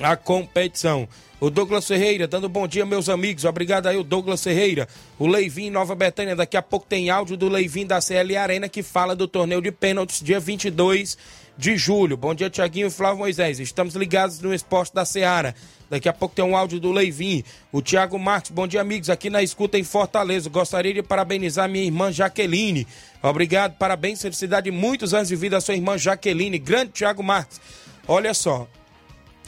a 0.00 0.16
competição. 0.16 1.08
O 1.38 1.50
Douglas 1.50 1.86
Ferreira, 1.86 2.26
dando 2.26 2.48
bom 2.48 2.66
dia, 2.66 2.86
meus 2.86 3.08
amigos. 3.08 3.44
Obrigado 3.44 3.86
aí, 3.86 3.96
o 3.96 4.02
Douglas 4.02 4.42
Ferreira. 4.42 4.88
O 5.18 5.26
Leivin 5.26 5.68
Nova 5.68 5.94
Betânia. 5.94 6.34
Daqui 6.34 6.56
a 6.56 6.62
pouco 6.62 6.86
tem 6.86 7.10
áudio 7.10 7.36
do 7.36 7.48
Leivin 7.48 7.86
da 7.86 8.00
CL 8.00 8.36
Arena 8.36 8.68
que 8.68 8.82
fala 8.82 9.14
do 9.14 9.28
torneio 9.28 9.60
de 9.60 9.70
pênaltis, 9.70 10.22
dia 10.22 10.40
22 10.40 11.18
de 11.58 11.76
julho. 11.76 12.16
Bom 12.16 12.34
dia, 12.34 12.48
Tiaguinho 12.48 12.86
e 12.86 12.90
Flávio 12.90 13.18
Moisés. 13.18 13.60
Estamos 13.60 13.94
ligados 13.94 14.40
no 14.40 14.54
esporte 14.54 14.94
da 14.94 15.04
Seara. 15.04 15.54
Daqui 15.90 16.08
a 16.08 16.12
pouco 16.12 16.34
tem 16.34 16.44
um 16.44 16.56
áudio 16.56 16.80
do 16.80 16.90
Leivin. 16.90 17.44
O 17.70 17.82
Tiago 17.82 18.18
Marques, 18.18 18.50
bom 18.50 18.66
dia, 18.66 18.80
amigos. 18.80 19.10
Aqui 19.10 19.28
na 19.28 19.42
escuta 19.42 19.78
em 19.78 19.84
Fortaleza. 19.84 20.48
Gostaria 20.48 20.94
de 20.94 21.02
parabenizar 21.02 21.68
minha 21.68 21.84
irmã 21.84 22.10
Jaqueline. 22.10 22.86
Obrigado, 23.22 23.76
parabéns, 23.76 24.22
felicidade, 24.22 24.70
muitos 24.70 25.12
anos 25.12 25.28
de 25.28 25.36
vida 25.36 25.58
a 25.58 25.60
sua 25.60 25.74
irmã 25.74 25.98
Jaqueline. 25.98 26.58
Grande 26.58 26.92
Tiago 26.92 27.22
Marques. 27.22 27.60
Olha 28.08 28.32
só, 28.34 28.68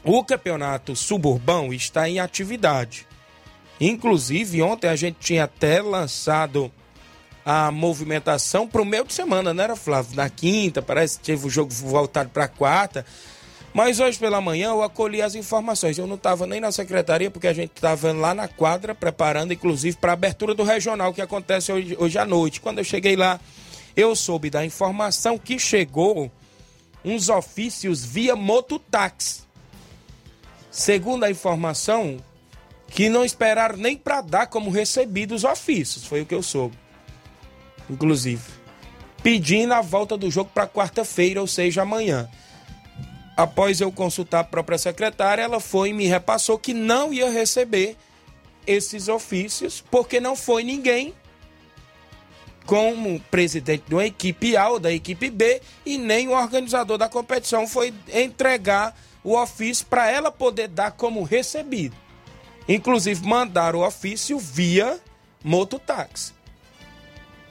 o 0.05 0.23
campeonato 0.25 0.95
suburbão 0.95 1.73
está 1.73 2.09
em 2.09 2.21
atividade. 2.21 3.07
Inclusive, 3.81 4.63
ontem 4.63 4.89
a 4.89 4.97
gente 4.97 5.17
tinha 5.21 5.45
até 5.45 5.81
lançado 5.81 6.71
a 7.45 7.71
movimentação 7.71 8.67
para 8.67 8.83
o 8.83 8.85
meio 8.85 9.05
de 9.05 9.15
semana, 9.15 9.55
não 9.55 9.65
era, 9.65 9.77
Flávio? 9.77 10.17
Na 10.17 10.29
quinta, 10.29 10.83
parece 10.83 11.19
que 11.19 11.25
teve 11.25 11.47
o 11.47 11.51
jogo 11.51 11.73
voltado 11.73 12.29
para 12.31 12.49
quarta. 12.49 13.07
Mas 13.73 14.01
hoje 14.01 14.19
pela 14.19 14.41
manhã 14.41 14.71
eu 14.71 14.83
acolhi 14.83 15.23
as 15.23 15.35
informações. 15.35 15.99
Eu 15.99 16.07
não 16.07 16.17
estava 16.17 16.47
nem 16.47 16.61
na 16.61 16.73
secretaria, 16.73 17.31
porque 17.31 17.47
a 17.47 17.53
gente 17.53 17.73
estava 17.75 18.13
lá 18.13 18.35
na 18.35 18.49
quadra, 18.49 18.95
preparando, 18.95 19.53
inclusive, 19.53 19.97
para 19.97 20.13
a 20.13 20.15
abertura 20.15 20.55
do 20.55 20.65
regional 20.65 21.15
que 21.15 21.23
acontece 21.23 21.71
hoje, 21.71 21.97
hoje 21.99 22.19
à 22.19 22.25
noite. 22.25 22.61
Quando 22.61 22.79
eu 22.79 22.85
cheguei 22.85 23.15
lá, 23.15 23.39
eu 23.97 24.17
soube 24.17 24.51
da 24.51 24.65
informação 24.65 25.39
que 25.39 25.59
chegou 25.59 26.31
uns 27.05 27.29
ofícios 27.29 28.05
via 28.05 28.35
mototáxi 28.35 29.48
segundo 30.79 31.25
a 31.25 31.31
informação, 31.31 32.19
que 32.87 33.09
não 33.09 33.25
esperaram 33.25 33.77
nem 33.77 33.97
para 33.97 34.21
dar 34.21 34.47
como 34.47 34.71
recebidos 34.71 35.43
os 35.43 35.51
ofícios, 35.51 36.05
foi 36.05 36.21
o 36.21 36.27
que 36.27 36.35
eu 36.35 36.43
soube. 36.43 36.79
Inclusive, 37.91 38.45
pedindo 39.21 39.75
a 39.75 39.81
volta 39.81 40.17
do 40.17 40.31
jogo 40.31 40.51
para 40.55 40.69
quarta-feira, 40.69 41.41
ou 41.41 41.49
seja, 41.49 41.83
amanhã. 41.83 42.31
Após 43.37 43.81
eu 43.81 43.91
consultar 43.91 44.41
a 44.41 44.45
própria 44.45 44.79
secretária, 44.79 45.43
ela 45.43 45.59
foi 45.59 45.89
e 45.89 45.93
me 45.93 46.07
repassou 46.07 46.57
que 46.57 46.73
não 46.73 47.13
ia 47.13 47.29
receber 47.29 47.97
esses 48.65 49.09
ofícios, 49.09 49.85
porque 49.91 50.21
não 50.21 50.37
foi 50.37 50.63
ninguém 50.63 51.13
como 52.65 53.19
presidente 53.33 53.83
de 53.89 53.95
uma 53.95 54.07
equipe 54.07 54.57
A 54.57 54.69
ou 54.69 54.79
da 54.79 54.93
equipe 54.93 55.29
B 55.29 55.61
e 55.85 55.99
nem 55.99 56.29
o 56.29 56.33
organizador 56.33 56.99
da 56.99 57.09
competição 57.09 57.67
foi 57.67 57.93
entregar 58.13 58.95
o 59.23 59.37
ofício 59.37 59.87
para 59.87 60.11
ela 60.11 60.31
poder 60.31 60.69
dar 60.69 60.93
como 60.93 61.23
recebido. 61.23 61.97
Inclusive, 62.69 63.27
mandar 63.27 63.75
o 63.75 63.87
ofício 63.87 64.39
via 64.39 64.99
mototáxi. 65.43 66.33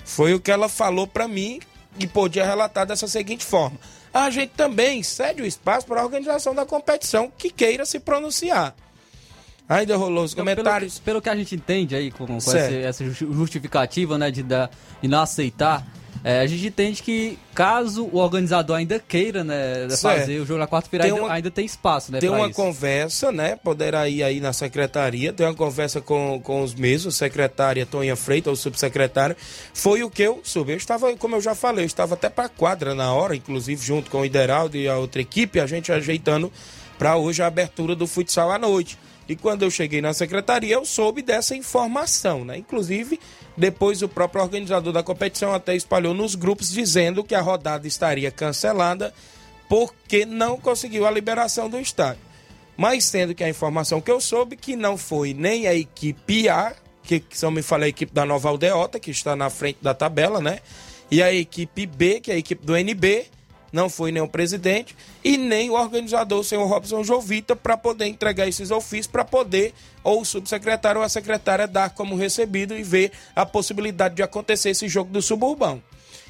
Foi 0.06 0.34
o 0.34 0.40
que 0.40 0.52
ela 0.52 0.70
falou 0.70 1.08
para 1.08 1.28
mim 1.28 1.60
e 2.00 2.08
podia 2.08 2.46
relatar 2.46 2.86
dessa 2.86 3.08
seguinte 3.08 3.44
forma. 3.44 3.78
A 4.14 4.30
gente 4.30 4.52
também 4.52 5.04
cede 5.04 5.42
o 5.42 5.46
espaço 5.46 5.86
para 5.86 6.02
a 6.02 6.04
organização 6.04 6.56
da 6.56 6.66
competição 6.66 7.32
que 7.38 7.50
queira 7.50 7.86
se 7.86 8.00
pronunciar. 8.00 8.76
Ainda 9.68 9.98
rolou 9.98 10.24
os 10.24 10.32
então, 10.32 10.46
comentários. 10.46 11.00
Pelo, 11.00 11.04
pelo, 11.04 11.22
que 11.22 11.30
a 11.30 11.36
gente 11.36 11.56
entende 11.56 11.96
aí 11.96 12.10
com, 12.10 12.26
com 12.26 12.38
essa, 12.38 12.58
essa, 12.58 13.04
justificativa 13.10 14.18
né, 14.18 14.32
de, 14.32 14.44
de 14.44 15.08
não 15.08 15.22
aceitar 15.22 15.86
é, 16.24 16.40
a 16.40 16.48
gente 16.48 16.68
entende 16.68 17.04
que 17.04 17.38
caso 17.54 18.06
o 18.06 18.18
organizador 18.18 18.78
ainda 18.78 19.00
queira 19.00 19.44
né, 19.44 19.88
fazer 20.02 20.40
o 20.40 20.46
jogo 20.46 20.60
na 20.60 20.68
quarta-feira, 20.68 21.06
ainda, 21.06 21.32
ainda, 21.32 21.52
tem 21.52 21.66
espaço, 21.66 22.12
né? 22.12 22.20
Tem 22.20 22.30
uma 22.30 22.48
isso. 22.48 22.56
conversa, 22.56 23.32
né? 23.32 23.56
Poderá 23.56 24.08
ir 24.08 24.24
aí 24.24 24.40
na 24.40 24.54
secretaria, 24.54 25.34
tem 25.34 25.46
uma 25.46 25.56
conversa 25.56 26.02
com, 26.02 26.40
com 26.44 26.62
os 26.62 26.74
mesmos, 26.74 27.16
secretária 27.16 27.86
Tonha 27.86 28.16
Freitas, 28.16 28.50
ou 28.50 28.56
subsecretário. 28.56 29.36
Foi 29.74 30.04
o 30.04 30.10
que 30.10 30.24
eu 30.24 30.42
soube. 30.44 30.72
Eu 30.72 30.78
estava, 30.78 31.16
como 31.18 31.36
eu 31.36 31.42
já 31.42 31.56
falei, 31.56 31.84
eu 31.84 31.88
estava 31.88 32.14
até 32.16 32.30
para 32.30 32.50
quadra 32.50 32.94
na 32.94 33.14
hora, 33.14 33.36
inclusive 33.36 33.84
junto 33.84 34.10
com 34.10 34.22
o 34.22 34.26
Ideraldo 34.26 34.78
e 34.78 34.88
a 34.88 34.98
outra 34.98 35.22
equipe, 35.22 35.60
a 35.60 35.68
gente 35.68 35.92
ajeitando 35.92 36.52
para 36.98 37.16
hoje 37.16 37.42
a 37.42 37.48
abertura 37.48 37.96
do 37.96 38.08
futsal 38.08 38.52
à 38.52 38.58
noite. 38.58 38.98
E 39.30 39.36
quando 39.36 39.64
eu 39.64 39.72
cheguei 39.72 40.02
na 40.02 40.14
secretaria, 40.14 40.76
eu 40.76 40.86
soube 40.86 41.22
dessa 41.22 41.56
informação, 41.56 42.46
né? 42.46 42.58
Inclusive, 42.58 43.20
depois 43.58 44.04
o 44.04 44.08
próprio 44.08 44.44
organizador 44.44 44.94
da 44.94 45.02
competição 45.02 45.54
até 45.54 45.76
espalhou 45.76 46.14
nos 46.14 46.36
grupos 46.36 46.70
dizendo 46.70 47.24
que 47.24 47.34
a 47.34 47.42
rodada 47.42 47.88
estaria 47.88 48.30
cancelada 48.30 49.14
porque 49.68 50.26
não 50.26 50.58
conseguiu 50.58 51.06
a 51.06 51.12
liberação 51.12 51.70
do 51.70 51.80
estádio. 51.80 52.22
Mas 52.78 53.06
sendo 53.06 53.34
que 53.34 53.44
a 53.44 53.50
informação 53.50 54.00
que 54.00 54.12
eu 54.12 54.22
soube 54.22 54.56
que 54.56 54.76
não 54.76 54.96
foi 54.96 55.34
nem 55.34 55.68
a 55.68 55.74
equipe 55.74 56.48
A, 56.48 56.76
que, 57.04 57.24
só 57.32 57.50
me 57.50 57.64
fala 57.64 57.86
a 57.86 57.90
equipe 57.90 58.14
da 58.14 58.24
Nova 58.24 58.50
Aldeota, 58.50 59.00
que 59.00 59.10
está 59.10 59.36
na 59.36 59.50
frente 59.50 59.80
da 59.82 59.94
tabela, 59.94 60.40
né? 60.40 60.60
E 61.10 61.24
a 61.24 61.34
equipe 61.34 61.88
B, 61.88 62.20
que 62.20 62.30
é 62.30 62.36
a 62.36 62.38
equipe 62.38 62.64
do 62.64 62.78
NB, 62.78 63.26
não 63.72 63.90
foi 63.90 64.12
nem 64.12 64.22
o 64.22 64.28
presidente 64.28 64.96
e 65.24 65.38
nem 65.38 65.70
o 65.70 65.74
organizador, 65.74 66.40
o 66.40 66.44
senhor 66.44 66.66
Robson 66.68 67.04
Jovita, 67.04 67.56
para 67.56 67.78
poder 67.78 68.06
entregar 68.06 68.48
esses 68.48 68.72
ofícios, 68.72 69.08
para 69.08 69.26
poder 69.26 69.74
ou 70.04 70.22
o 70.22 70.26
subsecretário 70.26 71.00
ou 71.00 71.06
a 71.06 71.10
secretária 71.10 71.68
dar 71.68 71.90
como 71.90 72.16
recebido 72.16 72.78
e 72.78 72.84
ver 72.84 73.12
a 73.36 73.46
possibilidade 73.46 74.16
de 74.16 74.24
acontecer 74.24 74.70
esse 74.70 74.88
jogo 74.88 75.12
do 75.12 75.22
suburbão. 75.22 75.82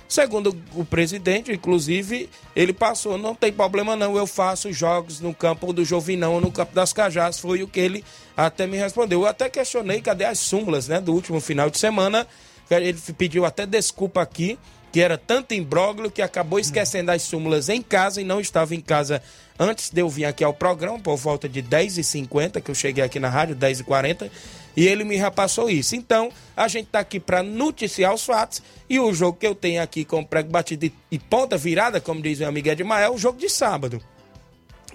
Segundo 0.08 0.56
o 0.74 0.86
presidente, 0.86 1.52
inclusive, 1.52 2.30
ele 2.56 2.72
passou, 2.72 3.18
não 3.18 3.36
tem 3.36 3.52
problema 3.52 3.94
não, 3.94 4.16
eu 4.16 4.26
faço 4.26 4.72
jogos 4.72 5.20
no 5.20 5.34
campo 5.34 5.74
do 5.74 5.84
Jovinão 5.84 6.36
ou 6.36 6.42
no 6.42 6.50
campo 6.50 6.74
das 6.74 6.94
Cajás, 6.94 7.40
foi 7.40 7.62
o 7.62 7.68
que 7.68 7.80
ele 7.80 8.06
até 8.36 8.66
me 8.66 8.78
respondeu. 8.78 9.22
Eu 9.22 9.28
até 9.28 9.50
questionei 9.50 10.00
cadê 10.02 10.24
as 10.24 10.40
súmulas, 10.40 10.88
né, 10.88 11.02
do 11.02 11.14
último 11.14 11.42
final 11.42 11.70
de 11.70 11.78
semana, 11.78 12.26
ele 12.72 12.98
pediu 13.18 13.46
até 13.46 13.66
desculpa 13.66 14.22
aqui, 14.22 14.58
que 14.92 15.02
era 15.02 15.18
tanto 15.18 15.54
imbróglio 15.54 16.10
que 16.10 16.22
acabou 16.22 16.60
esquecendo 16.60 17.12
as 17.12 17.22
súmulas 17.22 17.70
em 17.70 17.82
casa 17.82 18.22
e 18.22 18.24
não 18.24 18.40
estava 18.40 18.74
em 18.74 18.82
casa 18.82 19.22
antes 19.60 19.90
de 19.90 20.02
eu 20.02 20.10
vir 20.10 20.26
aqui 20.26 20.44
ao 20.44 20.54
programa, 20.54 21.00
por 21.00 21.18
volta 21.18 21.50
de 21.50 21.62
10h50, 21.64 22.62
que 22.62 22.72
eu 22.72 22.76
cheguei 22.76 23.04
aqui 23.04 23.20
na 23.20 23.30
rádio, 23.30 23.56
10h40, 23.56 24.30
e 24.76 24.88
ele 24.88 25.04
me 25.04 25.16
repassou 25.16 25.70
isso. 25.70 25.96
Então, 25.96 26.30
a 26.56 26.68
gente 26.68 26.86
está 26.86 27.00
aqui 27.00 27.20
para 27.20 27.42
noticiar 27.42 28.14
os 28.14 28.24
fatos 28.24 28.62
e 28.90 29.00
o 29.00 29.14
jogo 29.14 29.38
que 29.40 29.48
eu 29.48 29.56
tenho 29.56 29.82
aqui 29.82 30.06
com 30.06 30.24
prego 30.24 30.50
batido 30.50 30.92
e 31.12 31.20
ponta 31.20 31.58
virada, 31.58 32.00
como 32.00 32.22
diz 32.22 32.40
meu 32.40 32.48
amigo 32.48 32.70
Edmar, 32.70 33.02
é 33.02 33.10
o 33.10 33.18
jogo 33.18 33.40
de 33.40 33.50
sábado. 33.50 34.02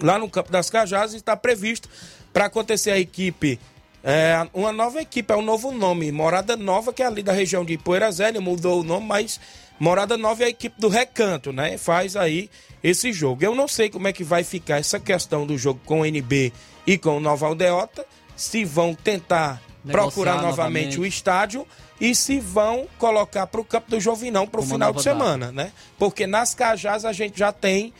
Lá 0.00 0.18
no 0.18 0.30
Campo 0.30 0.50
das 0.50 0.70
Cajás 0.70 1.12
está 1.12 1.36
previsto 1.36 1.88
para 2.32 2.46
acontecer 2.46 2.92
a 2.92 2.98
equipe 2.98 3.58
é, 4.04 4.48
uma 4.52 4.72
nova 4.72 5.00
equipe, 5.00 5.32
é 5.32 5.36
um 5.36 5.42
novo 5.42 5.70
nome, 5.70 6.10
Morada 6.10 6.56
Nova, 6.56 6.92
que 6.92 7.02
é 7.02 7.06
ali 7.06 7.22
da 7.22 7.32
região 7.32 7.64
de 7.64 7.78
Poeira 7.78 8.10
Zélia, 8.10 8.40
mudou 8.40 8.80
o 8.80 8.82
nome, 8.82 9.06
mas 9.06 9.38
Morada 9.82 10.16
Nova 10.16 10.44
é 10.44 10.46
a 10.46 10.48
equipe 10.48 10.80
do 10.80 10.86
Recanto, 10.86 11.52
né? 11.52 11.76
Faz 11.76 12.14
aí 12.14 12.48
esse 12.84 13.12
jogo. 13.12 13.42
Eu 13.42 13.52
não 13.52 13.66
sei 13.66 13.90
como 13.90 14.06
é 14.06 14.12
que 14.12 14.22
vai 14.22 14.44
ficar 14.44 14.78
essa 14.78 15.00
questão 15.00 15.44
do 15.44 15.58
jogo 15.58 15.80
com 15.84 16.02
o 16.02 16.06
NB 16.06 16.52
e 16.86 16.96
com 16.96 17.16
o 17.16 17.20
Nova 17.20 17.48
Aldeota, 17.48 18.06
se 18.36 18.64
vão 18.64 18.94
tentar 18.94 19.60
Negociar 19.84 19.92
procurar 19.92 20.34
novamente, 20.34 20.50
novamente, 20.50 21.00
o 21.00 21.04
estádio 21.04 21.66
e 22.00 22.14
se 22.14 22.38
vão 22.38 22.86
colocar 22.96 23.48
para 23.48 23.60
o 23.60 23.64
campo 23.64 23.90
do 23.90 23.98
Jovinão 23.98 24.46
para 24.46 24.60
o 24.60 24.62
final 24.62 24.92
de 24.92 25.02
semana, 25.02 25.46
data. 25.46 25.52
né? 25.52 25.72
Porque 25.98 26.28
nas 26.28 26.54
Cajás 26.54 27.04
a 27.04 27.12
gente 27.12 27.36
já 27.36 27.50
tem 27.50 27.92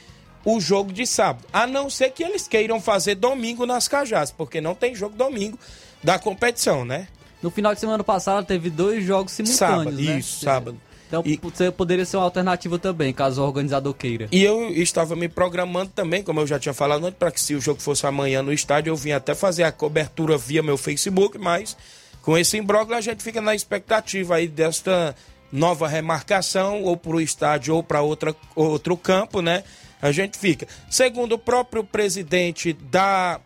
o 0.45 0.61
jogo 0.61 0.93
de 0.93 1.05
sábado. 1.05 1.49
A 1.53 1.67
não 1.67 1.91
ser 1.91 2.13
que 2.13 2.23
eles 2.23 2.47
queiram 2.47 2.81
fazer 2.81 3.17
domingo 3.17 3.67
nas 3.67 3.89
Cajás, 3.89 4.31
porque 4.31 4.61
não 4.61 4.77
tem 4.77 4.95
jogo 4.95 5.17
domingo 5.17 5.59
da 6.01 6.17
competição, 6.17 6.85
né? 6.85 7.09
No 7.43 7.51
final 7.51 7.75
de 7.75 7.81
semana 7.81 8.05
passado 8.05 8.47
teve 8.47 8.71
dois 8.71 9.05
jogos 9.05 9.33
simultâneos, 9.33 9.59
sábado, 9.59 9.97
né? 9.97 10.19
Isso, 10.21 10.45
sábado. 10.45 10.81
Então 11.13 11.23
e, 11.27 11.37
você 11.37 11.71
poderia 11.71 12.07
ser 12.07 12.17
uma 12.17 12.25
alternativa 12.25 12.79
também, 12.79 13.13
caso 13.13 13.43
o 13.43 13.45
organizador 13.45 13.93
queira. 13.93 14.29
E 14.33 14.43
eu 14.43 14.71
estava 14.71 15.15
me 15.15 15.29
programando 15.29 15.93
também, 15.95 16.23
como 16.23 16.41
eu 16.41 16.47
já 16.47 16.59
tinha 16.59 16.73
falado 16.73 17.05
antes, 17.05 17.19
para 17.19 17.31
que 17.31 17.41
se 17.41 17.55
o 17.55 17.61
jogo 17.61 17.83
fosse 17.83 18.07
amanhã 18.07 18.43
no 18.43 18.53
estádio, 18.53 18.91
eu 18.91 18.97
vim 18.97 19.13
até 19.13 19.35
fazer 19.35 19.65
a 19.65 19.71
cobertura 19.71 20.39
via 20.39 20.63
meu 20.63 20.79
Facebook, 20.79 21.37
mas 21.37 21.77
com 22.23 22.39
esse 22.39 22.57
imbróglio, 22.57 22.97
a 22.97 23.01
gente 23.03 23.23
fica 23.23 23.43
na 23.43 23.55
expectativa 23.55 24.37
aí 24.37 24.49
desta 24.49 25.15
nova 25.53 25.87
remarcação, 25.87 26.83
ou 26.83 26.97
para 26.97 27.17
o 27.17 27.21
estádio 27.21 27.75
ou 27.75 27.83
para 27.83 28.01
outro 28.01 28.97
campo, 28.97 29.43
né? 29.43 29.65
A 30.01 30.11
gente 30.11 30.39
fica. 30.39 30.67
Segundo 30.91 31.33
o 31.35 31.39
próprio 31.39 31.85
presidente 31.85 32.73
da. 32.73 33.39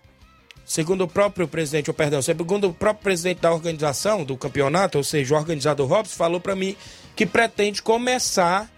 Segundo 0.65 1.05
o 1.05 1.09
próprio 1.09 1.47
presidente, 1.47 1.91
ou 1.91 1.95
perdão, 1.95 2.21
segundo 2.21 2.69
o 2.69 2.75
próprio 2.75 3.05
presidente 3.05 3.41
da 3.41 3.53
organização 3.53 4.25
do 4.25 4.37
campeonato, 4.37 4.99
ou 4.99 5.05
seja, 5.05 5.35
o 5.35 5.39
organizador 5.39 5.87
Robson, 5.87 6.17
falou 6.17 6.41
para 6.41 6.57
mim 6.57 6.77
que 7.17 7.25
pretende 7.25 7.81
começar 7.83 8.71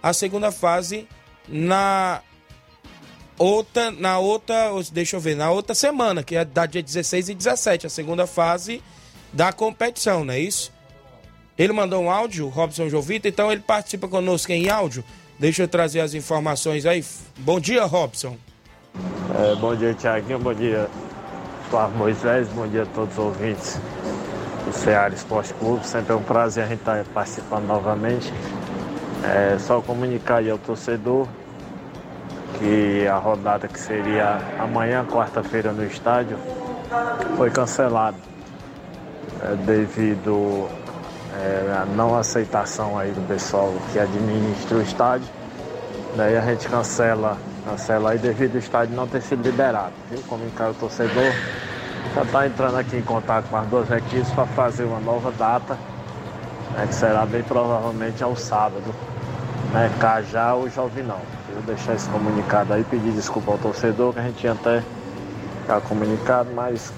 a 0.00 0.12
segunda 0.12 0.52
fase 0.52 1.08
na 1.48 2.22
outra, 3.36 3.90
na 3.90 4.18
outra, 4.20 4.70
deixa 4.92 5.16
eu 5.16 5.20
ver, 5.20 5.34
na 5.34 5.50
outra 5.50 5.74
semana, 5.74 6.22
que 6.22 6.36
é 6.36 6.44
da 6.44 6.66
dia 6.66 6.82
16 6.82 7.30
e 7.30 7.34
17, 7.34 7.88
a 7.88 7.90
segunda 7.90 8.28
fase 8.28 8.80
da 9.32 9.52
competição, 9.52 10.24
não 10.24 10.32
é 10.32 10.38
isso? 10.38 10.72
Ele 11.58 11.72
mandou 11.72 12.04
um 12.04 12.10
áudio, 12.10 12.48
Robson 12.48 12.88
Jovita, 12.88 13.28
então 13.28 13.50
ele 13.50 13.60
participa 13.60 14.08
conosco 14.08 14.52
em 14.52 14.70
áudio. 14.70 15.04
Deixa 15.38 15.64
eu 15.64 15.68
trazer 15.68 16.00
as 16.00 16.14
informações 16.14 16.86
aí. 16.86 17.04
Bom 17.38 17.58
dia, 17.58 17.84
Robson. 17.84 18.36
É, 19.38 19.54
bom 19.56 19.74
dia, 19.74 19.92
Tiaguinho. 19.94 20.38
Bom 20.38 20.54
dia, 20.54 20.88
Flávio 21.68 21.98
Moisés. 21.98 22.48
Bom 22.48 22.66
dia 22.66 22.84
a 22.84 22.86
todos 22.86 23.12
os 23.12 23.18
ouvintes 23.18 23.78
do 24.64 24.72
Ceará 24.72 25.14
Esporte 25.14 25.54
Clube. 25.54 25.86
Sempre 25.86 26.12
é 26.12 26.16
um 26.16 26.22
prazer 26.22 26.64
a 26.64 26.66
gente 26.66 26.80
estar 26.80 27.04
participando 27.12 27.66
novamente. 27.66 28.32
É 29.22 29.58
só 29.58 29.80
comunicar 29.80 30.36
aí 30.36 30.50
ao 30.50 30.58
torcedor 30.58 31.26
que 32.58 33.06
a 33.06 33.16
rodada 33.16 33.68
que 33.68 33.78
seria 33.78 34.38
amanhã, 34.58 35.04
quarta-feira, 35.04 35.72
no 35.72 35.84
estádio, 35.84 36.36
foi 37.36 37.50
cancelada 37.50 38.16
é, 39.42 39.54
devido 39.56 40.68
é, 41.38 41.72
a 41.82 41.86
não 41.86 42.16
aceitação 42.16 42.98
aí 42.98 43.10
do 43.12 43.26
pessoal 43.26 43.72
que 43.92 43.98
administra 43.98 44.76
o 44.76 44.82
estádio. 44.82 45.28
Daí 46.16 46.36
a 46.36 46.40
gente 46.42 46.68
cancela, 46.68 47.38
cancela 47.64 48.10
aí 48.10 48.18
devido 48.18 48.54
ao 48.54 48.58
estádio 48.58 48.94
não 48.94 49.06
ter 49.06 49.22
sido 49.22 49.42
liberado, 49.42 49.92
viu? 50.10 50.20
Comunicar 50.22 50.70
o 50.70 50.74
torcedor 50.74 51.32
já 52.14 52.22
está 52.22 52.46
entrando 52.46 52.76
aqui 52.76 52.96
em 52.96 53.02
contato 53.02 53.48
com 53.48 53.56
as 53.56 53.66
duas 53.68 53.90
equipes 53.90 54.30
para 54.30 54.46
fazer 54.46 54.84
uma 54.84 55.00
nova 55.00 55.30
data, 55.32 55.78
né, 56.72 56.86
que 56.86 56.94
será 56.94 57.24
bem 57.24 57.42
provavelmente 57.42 58.22
ao 58.22 58.36
sábado, 58.36 58.94
né, 59.72 59.90
Cajá 60.00 60.54
ou 60.54 60.68
Jovinão. 60.68 61.20
Vou 61.52 61.62
deixar 61.62 61.94
esse 61.94 62.08
comunicado 62.08 62.72
aí, 62.72 62.84
pedir 62.84 63.12
desculpa 63.12 63.52
ao 63.52 63.58
torcedor, 63.58 64.12
que 64.12 64.20
a 64.20 64.22
gente 64.22 64.36
tinha 64.36 64.52
até 64.52 64.82
já 65.66 65.80
comunicado, 65.80 66.50
mas 66.54 66.92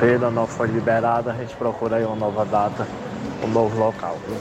pela 0.00 0.30
não 0.30 0.46
foi 0.46 0.68
liberada, 0.68 1.32
a 1.32 1.34
gente 1.34 1.54
procura 1.56 1.96
aí 1.96 2.04
uma 2.04 2.16
nova 2.16 2.44
data 2.44 2.86
o 3.42 3.46
novo 3.46 3.78
local. 3.78 4.18
Viu? 4.26 4.36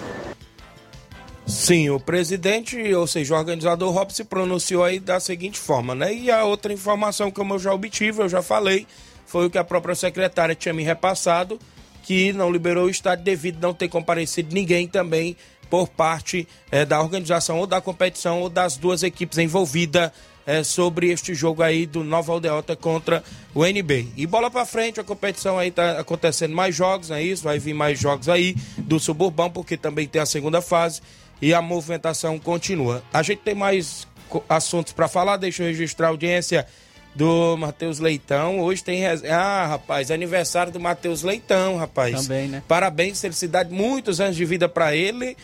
Sim, 1.45 1.89
o 1.89 1.99
presidente, 1.99 2.93
ou 2.93 3.05
seja, 3.05 3.35
o 3.35 3.37
organizador 3.37 3.91
Rob 3.93 4.13
se 4.13 4.23
pronunciou 4.23 4.83
aí 4.83 4.99
da 4.99 5.19
seguinte 5.19 5.59
forma, 5.59 5.93
né? 5.93 6.13
E 6.13 6.31
a 6.31 6.45
outra 6.45 6.71
informação, 6.71 7.29
como 7.29 7.53
eu 7.55 7.59
já 7.59 7.73
obtive, 7.73 8.21
eu 8.21 8.29
já 8.29 8.41
falei, 8.41 8.87
foi 9.33 9.47
o 9.47 9.49
que 9.49 9.57
a 9.57 9.63
própria 9.63 9.95
secretária 9.95 10.53
tinha 10.53 10.75
me 10.75 10.83
repassado, 10.83 11.59
que 12.03 12.31
não 12.33 12.51
liberou 12.51 12.85
o 12.85 12.89
estádio 12.89 13.25
devido 13.25 13.59
não 13.59 13.73
ter 13.73 13.87
comparecido 13.87 14.53
ninguém 14.53 14.87
também 14.87 15.35
por 15.71 15.87
parte 15.87 16.47
é, 16.69 16.85
da 16.85 17.01
organização 17.01 17.57
ou 17.57 17.65
da 17.65 17.81
competição 17.81 18.41
ou 18.41 18.47
das 18.47 18.77
duas 18.77 19.01
equipes 19.01 19.39
envolvidas 19.39 20.11
é, 20.45 20.63
sobre 20.63 21.09
este 21.09 21.33
jogo 21.33 21.63
aí 21.63 21.87
do 21.87 22.03
Nova 22.03 22.31
Aldeota 22.31 22.75
contra 22.75 23.23
o 23.55 23.65
NB. 23.65 24.09
E 24.15 24.27
bola 24.27 24.51
para 24.51 24.67
frente, 24.67 24.99
a 24.99 25.03
competição 25.03 25.57
aí 25.57 25.71
tá 25.71 25.99
acontecendo 25.99 26.53
mais 26.53 26.75
jogos, 26.75 27.09
é 27.09 27.19
isso? 27.19 27.43
Vai 27.43 27.57
vir 27.57 27.73
mais 27.73 27.99
jogos 27.99 28.29
aí 28.29 28.55
do 28.77 28.99
Suburbão, 28.99 29.49
porque 29.49 29.75
também 29.75 30.07
tem 30.07 30.21
a 30.21 30.27
segunda 30.27 30.61
fase 30.61 31.01
e 31.41 31.55
a 31.55 31.61
movimentação 31.61 32.37
continua. 32.37 33.01
A 33.11 33.23
gente 33.23 33.39
tem 33.39 33.55
mais 33.55 34.07
assuntos 34.47 34.93
para 34.93 35.07
falar, 35.07 35.37
deixa 35.37 35.63
eu 35.63 35.67
registrar 35.69 36.05
a 36.05 36.09
audiência 36.11 36.67
do 37.15 37.55
Matheus 37.57 37.99
Leitão. 37.99 38.59
Hoje 38.59 38.83
tem. 38.83 39.05
Ah, 39.05 39.67
rapaz, 39.67 40.11
aniversário 40.11 40.71
do 40.71 40.79
Matheus 40.79 41.23
Leitão, 41.23 41.77
rapaz. 41.77 42.23
Também, 42.23 42.47
né? 42.47 42.63
Parabéns, 42.67 43.21
felicidade, 43.21 43.73
muitos 43.73 44.19
anos 44.19 44.35
de 44.35 44.45
vida 44.45 44.67
para 44.67 44.95
ele. 44.95 45.37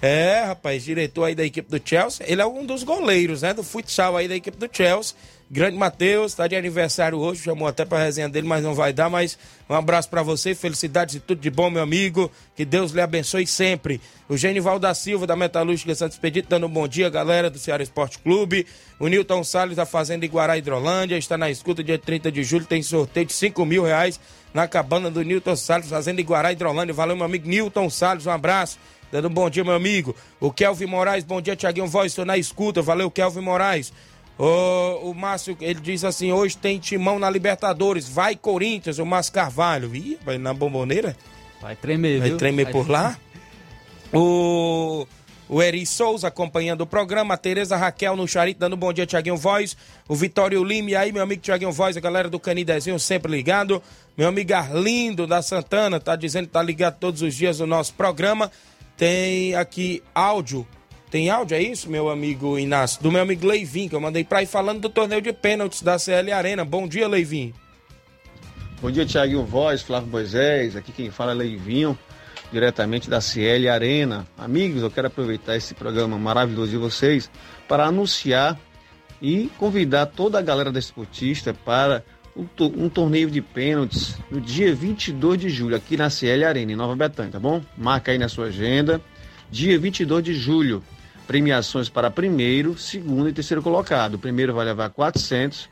É, 0.00 0.42
rapaz, 0.46 0.82
diretor 0.82 1.24
aí 1.24 1.34
da 1.34 1.44
equipe 1.44 1.70
do 1.70 1.80
Chelsea. 1.82 2.26
Ele 2.28 2.42
é 2.42 2.46
um 2.46 2.66
dos 2.66 2.82
goleiros, 2.82 3.42
né? 3.42 3.54
Do 3.54 3.62
futsal 3.62 4.16
aí 4.16 4.26
da 4.26 4.34
equipe 4.34 4.56
do 4.56 4.68
Chelsea. 4.70 5.16
Grande 5.54 5.76
Matheus, 5.76 6.32
tá 6.32 6.48
de 6.48 6.56
aniversário 6.56 7.18
hoje, 7.18 7.42
chamou 7.42 7.68
até 7.68 7.84
pra 7.84 8.02
resenha 8.02 8.26
dele, 8.26 8.48
mas 8.48 8.64
não 8.64 8.74
vai 8.74 8.90
dar. 8.90 9.10
Mas 9.10 9.38
um 9.68 9.74
abraço 9.74 10.08
para 10.08 10.22
você, 10.22 10.54
felicidades 10.54 11.16
e 11.16 11.20
tudo 11.20 11.42
de 11.42 11.50
bom, 11.50 11.68
meu 11.68 11.82
amigo. 11.82 12.32
Que 12.56 12.64
Deus 12.64 12.92
lhe 12.92 13.02
abençoe 13.02 13.46
sempre. 13.46 14.00
O 14.30 14.34
Genival 14.34 14.78
da 14.78 14.94
Silva, 14.94 15.26
da 15.26 15.36
Metalúrgica 15.36 15.94
Santos 15.94 16.14
Expedito, 16.16 16.48
dando 16.48 16.64
um 16.64 16.70
bom 16.70 16.88
dia, 16.88 17.10
galera 17.10 17.50
do 17.50 17.58
Ceará 17.58 17.82
Esporte 17.82 18.18
Clube. 18.20 18.66
O 18.98 19.06
Nilton 19.08 19.44
Salles, 19.44 19.76
da 19.76 19.84
Fazenda 19.84 20.24
Iguará 20.24 20.56
Hidrolândia, 20.56 21.18
está 21.18 21.36
na 21.36 21.50
escuta, 21.50 21.84
dia 21.84 21.98
30 21.98 22.32
de 22.32 22.42
julho, 22.42 22.64
tem 22.64 22.82
sorteio 22.82 23.26
de 23.26 23.34
5 23.34 23.66
mil 23.66 23.84
reais 23.84 24.18
na 24.54 24.66
cabana 24.66 25.10
do 25.10 25.22
Nilton 25.22 25.54
Salles, 25.54 25.86
Fazenda 25.86 26.22
Iguará 26.22 26.50
Hidrolândia. 26.50 26.94
Valeu, 26.94 27.14
meu 27.14 27.26
amigo 27.26 27.46
Nilton 27.46 27.90
Salles, 27.90 28.24
um 28.24 28.30
abraço. 28.30 28.78
Dando 29.12 29.28
um 29.28 29.34
bom 29.34 29.50
dia, 29.50 29.62
meu 29.62 29.74
amigo. 29.74 30.16
O 30.40 30.50
Kelvin 30.50 30.86
Moraes, 30.86 31.22
bom 31.22 31.42
dia, 31.42 31.54
Tiaguinho 31.54 31.86
Voz, 31.86 32.12
estou 32.12 32.24
na 32.24 32.38
escuta. 32.38 32.80
Valeu, 32.80 33.10
Kelvin 33.10 33.42
Moraes. 33.42 33.92
O, 34.42 35.10
o 35.10 35.14
Márcio, 35.14 35.56
ele 35.60 35.78
diz 35.78 36.02
assim: 36.02 36.32
hoje 36.32 36.56
tem 36.56 36.76
timão 36.76 37.16
na 37.16 37.30
Libertadores. 37.30 38.08
Vai, 38.08 38.34
Corinthians, 38.34 38.98
o 38.98 39.06
Márcio 39.06 39.32
Carvalho. 39.32 39.94
Ih, 39.94 40.18
vai 40.24 40.36
na 40.36 40.52
bomboneira? 40.52 41.16
Vai 41.60 41.76
tremer, 41.76 42.18
Vai 42.18 42.28
viu? 42.30 42.38
tremer 42.38 42.64
Vai... 42.64 42.72
por 42.72 42.90
lá? 42.90 43.16
O. 44.12 45.06
O 45.48 45.62
Eri 45.62 45.84
Souza 45.84 46.28
acompanhando 46.28 46.80
o 46.80 46.86
programa, 46.86 47.34
a 47.34 47.36
Tereza 47.36 47.76
Raquel 47.76 48.16
no 48.16 48.26
Charito 48.26 48.58
dando 48.58 48.74
um 48.74 48.78
bom 48.78 48.90
dia, 48.90 49.04
Tiaguinho 49.04 49.36
Voz, 49.36 49.76
o 50.08 50.14
Vitório 50.14 50.64
Lima, 50.64 50.90
e 50.90 50.96
aí, 50.96 51.12
meu 51.12 51.22
amigo 51.22 51.42
Tiaguinho 51.42 51.70
Voz, 51.70 51.94
a 51.94 52.00
galera 52.00 52.30
do 52.30 52.40
Canidezinho 52.40 52.98
sempre 52.98 53.30
ligado, 53.30 53.82
meu 54.16 54.28
amigo 54.28 54.54
Arlindo 54.54 55.26
da 55.26 55.42
Santana 55.42 56.00
tá 56.00 56.16
dizendo 56.16 56.46
que 56.46 56.52
tá 56.52 56.62
ligado 56.62 56.96
todos 56.98 57.20
os 57.20 57.34
dias 57.34 57.58
no 57.58 57.66
nosso 57.66 57.92
programa, 57.92 58.50
tem 58.96 59.54
aqui 59.54 60.02
áudio. 60.14 60.66
Tem 61.12 61.28
áudio, 61.28 61.58
é 61.58 61.62
isso, 61.62 61.90
meu 61.90 62.08
amigo 62.08 62.58
Inácio? 62.58 63.02
Do 63.02 63.12
meu 63.12 63.20
amigo 63.20 63.46
Leivin, 63.46 63.86
que 63.86 63.94
eu 63.94 64.00
mandei 64.00 64.24
pra 64.24 64.42
ir 64.42 64.46
falando 64.46 64.80
do 64.80 64.88
torneio 64.88 65.20
de 65.20 65.30
pênaltis 65.30 65.82
da 65.82 65.98
CL 65.98 66.32
Arena. 66.32 66.64
Bom 66.64 66.88
dia, 66.88 67.06
Leivin. 67.06 67.52
Bom 68.80 68.90
dia, 68.90 69.04
Tiaguinho 69.04 69.44
Voz, 69.44 69.82
Flávio 69.82 70.08
Moisés. 70.08 70.74
Aqui 70.74 70.90
quem 70.90 71.10
fala 71.10 71.32
é 71.32 71.34
Leivinho, 71.34 71.98
diretamente 72.50 73.10
da 73.10 73.20
CL 73.20 73.68
Arena. 73.68 74.26
Amigos, 74.38 74.80
eu 74.80 74.90
quero 74.90 75.08
aproveitar 75.08 75.54
esse 75.54 75.74
programa 75.74 76.16
maravilhoso 76.16 76.70
de 76.70 76.78
vocês 76.78 77.30
para 77.68 77.84
anunciar 77.84 78.58
e 79.20 79.50
convidar 79.58 80.06
toda 80.06 80.38
a 80.38 80.42
galera 80.42 80.72
da 80.72 80.78
esportista 80.78 81.52
para 81.52 82.02
um 82.34 82.88
torneio 82.88 83.30
de 83.30 83.42
pênaltis 83.42 84.16
no 84.30 84.40
dia 84.40 84.74
22 84.74 85.38
de 85.38 85.50
julho, 85.50 85.76
aqui 85.76 85.94
na 85.94 86.08
CL 86.08 86.42
Arena, 86.42 86.72
em 86.72 86.74
Nova 86.74 86.96
Betânia, 86.96 87.32
tá 87.32 87.38
bom? 87.38 87.62
Marca 87.76 88.12
aí 88.12 88.16
na 88.16 88.30
sua 88.30 88.46
agenda. 88.46 88.98
Dia 89.50 89.78
22 89.78 90.24
de 90.24 90.32
julho, 90.32 90.82
premiações 91.26 91.88
para 91.88 92.10
primeiro, 92.10 92.76
segundo 92.76 93.28
e 93.28 93.32
terceiro 93.32 93.62
colocado. 93.62 94.14
O 94.14 94.18
primeiro 94.18 94.54
vai 94.54 94.64
levar 94.64 94.90
400, 94.90 95.68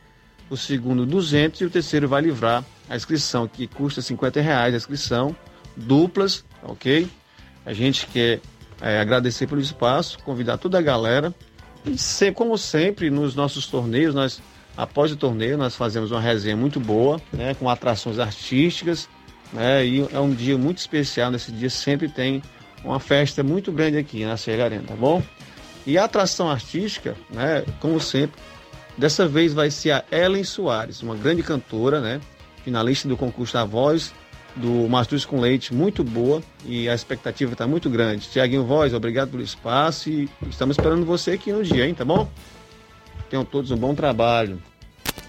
o 0.48 0.56
segundo 0.56 1.04
200 1.06 1.60
e 1.60 1.64
o 1.64 1.70
terceiro 1.70 2.08
vai 2.08 2.22
livrar 2.22 2.64
a 2.88 2.96
inscrição, 2.96 3.46
que 3.46 3.66
custa 3.66 4.02
50 4.02 4.40
reais 4.40 4.74
a 4.74 4.76
inscrição, 4.76 5.34
duplas, 5.76 6.44
ok? 6.62 7.08
A 7.64 7.72
gente 7.72 8.06
quer 8.06 8.40
é, 8.80 9.00
agradecer 9.00 9.46
pelo 9.46 9.60
espaço, 9.60 10.18
convidar 10.20 10.58
toda 10.58 10.78
a 10.78 10.82
galera. 10.82 11.34
E 11.84 11.96
sempre, 11.96 12.34
como 12.34 12.58
sempre, 12.58 13.10
nos 13.10 13.34
nossos 13.34 13.66
torneios, 13.66 14.14
nós 14.14 14.42
Após 14.76 15.12
o 15.12 15.16
torneio, 15.16 15.58
nós 15.58 15.74
fazemos 15.74 16.10
uma 16.10 16.20
resenha 16.20 16.56
muito 16.56 16.80
boa, 16.80 17.20
né, 17.32 17.54
com 17.54 17.68
atrações 17.68 18.18
artísticas, 18.18 19.08
né, 19.52 19.84
e 19.84 20.08
é 20.12 20.18
um 20.18 20.32
dia 20.32 20.56
muito 20.56 20.78
especial. 20.78 21.30
Nesse 21.30 21.52
dia 21.52 21.68
sempre 21.68 22.08
tem 22.08 22.42
uma 22.84 23.00
festa 23.00 23.42
muito 23.42 23.70
grande 23.72 23.98
aqui 23.98 24.24
na 24.24 24.36
CL 24.36 24.62
Arena, 24.62 24.84
tá 24.86 24.94
bom? 24.94 25.22
E 25.86 25.96
a 25.98 26.04
atração 26.04 26.50
artística, 26.50 27.16
né, 27.30 27.64
como 27.80 28.00
sempre, 28.00 28.40
dessa 28.96 29.26
vez 29.26 29.52
vai 29.52 29.70
ser 29.70 29.92
a 29.92 30.04
Ellen 30.10 30.44
Soares, 30.44 31.02
uma 31.02 31.14
grande 31.14 31.42
cantora, 31.42 32.00
né, 32.00 32.20
finalista 32.64 33.08
do 33.08 33.16
concurso 33.16 33.54
da 33.54 33.64
Voz 33.64 34.12
do 34.56 34.88
Mastruz 34.88 35.24
com 35.24 35.40
Leite, 35.40 35.72
muito 35.72 36.02
boa 36.02 36.42
e 36.64 36.88
a 36.88 36.94
expectativa 36.94 37.52
está 37.52 37.66
muito 37.66 37.88
grande. 37.88 38.28
Tiaguinho 38.28 38.64
Voz, 38.64 38.92
obrigado 38.92 39.30
pelo 39.30 39.42
espaço 39.42 40.10
e 40.10 40.28
estamos 40.48 40.76
esperando 40.76 41.04
você 41.04 41.32
aqui 41.32 41.52
no 41.52 41.62
dia, 41.62 41.86
hein, 41.86 41.94
tá 41.94 42.04
bom? 42.04 42.28
Tenham 43.28 43.44
todos 43.44 43.70
um 43.70 43.76
bom 43.76 43.94
trabalho. 43.94 44.60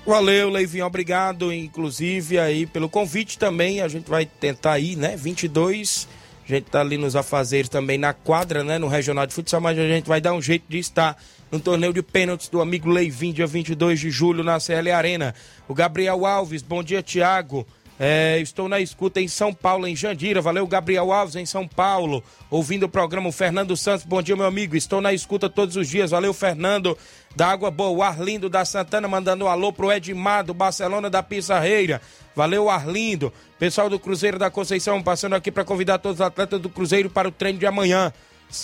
Valeu, 0.05 0.49
Leivinho, 0.49 0.85
obrigado, 0.85 1.53
inclusive, 1.53 2.39
aí 2.39 2.65
pelo 2.65 2.89
convite 2.89 3.37
também. 3.37 3.81
A 3.81 3.87
gente 3.87 4.09
vai 4.09 4.25
tentar 4.25 4.79
ir, 4.79 4.95
né? 4.95 5.15
22. 5.15 6.07
A 6.43 6.47
gente 6.47 6.65
tá 6.65 6.81
ali 6.81 6.97
nos 6.97 7.15
afazeres 7.15 7.69
também 7.69 7.97
na 7.97 8.13
quadra, 8.13 8.63
né? 8.63 8.77
No 8.77 8.87
Regional 8.87 9.25
de 9.25 9.33
Futsal, 9.33 9.61
mas 9.61 9.77
a 9.77 9.87
gente 9.87 10.07
vai 10.07 10.19
dar 10.19 10.33
um 10.33 10.41
jeito 10.41 10.65
de 10.67 10.79
estar 10.79 11.15
no 11.51 11.59
torneio 11.59 11.93
de 11.93 12.01
pênaltis 12.01 12.49
do 12.49 12.61
amigo 12.61 12.89
Leivinho, 12.89 13.33
dia 13.33 13.47
22 13.47 13.99
de 13.99 14.09
julho, 14.09 14.43
na 14.43 14.59
CL 14.59 14.91
Arena. 14.91 15.35
O 15.67 15.73
Gabriel 15.73 16.25
Alves, 16.25 16.61
bom 16.61 16.81
dia, 16.81 17.03
Tiago. 17.03 17.67
É, 18.03 18.39
estou 18.39 18.67
na 18.67 18.79
escuta 18.79 19.21
em 19.21 19.27
São 19.27 19.53
Paulo, 19.53 19.85
em 19.85 19.95
Jandira. 19.95 20.41
Valeu, 20.41 20.65
Gabriel 20.65 21.13
Alves, 21.13 21.35
em 21.35 21.45
São 21.45 21.67
Paulo. 21.67 22.23
Ouvindo 22.49 22.87
o 22.87 22.89
programa, 22.89 23.29
o 23.29 23.31
Fernando 23.31 23.77
Santos. 23.77 24.03
Bom 24.03 24.23
dia, 24.23 24.35
meu 24.35 24.47
amigo. 24.47 24.75
Estou 24.75 24.99
na 24.99 25.13
escuta 25.13 25.47
todos 25.47 25.75
os 25.75 25.87
dias. 25.87 26.09
Valeu, 26.09 26.33
Fernando. 26.33 26.97
Da 27.35 27.49
Água 27.49 27.69
Boa, 27.69 27.91
o 27.91 28.01
Arlindo 28.01 28.49
da 28.49 28.65
Santana, 28.65 29.07
mandando 29.07 29.45
um 29.45 29.47
alô 29.47 29.71
pro 29.71 29.91
Edmar, 29.91 30.43
do 30.43 30.51
Barcelona 30.51 31.11
da 31.11 31.21
Pissarreira. 31.21 32.01
Valeu, 32.35 32.71
Arlindo. 32.71 33.31
Pessoal 33.59 33.87
do 33.87 33.99
Cruzeiro 33.99 34.39
da 34.39 34.49
Conceição, 34.49 34.99
passando 35.03 35.35
aqui 35.35 35.51
para 35.51 35.63
convidar 35.63 35.99
todos 35.99 36.21
os 36.21 36.25
atletas 36.25 36.59
do 36.59 36.71
Cruzeiro 36.71 37.07
para 37.07 37.27
o 37.27 37.31
treino 37.31 37.59
de 37.59 37.67
amanhã 37.67 38.11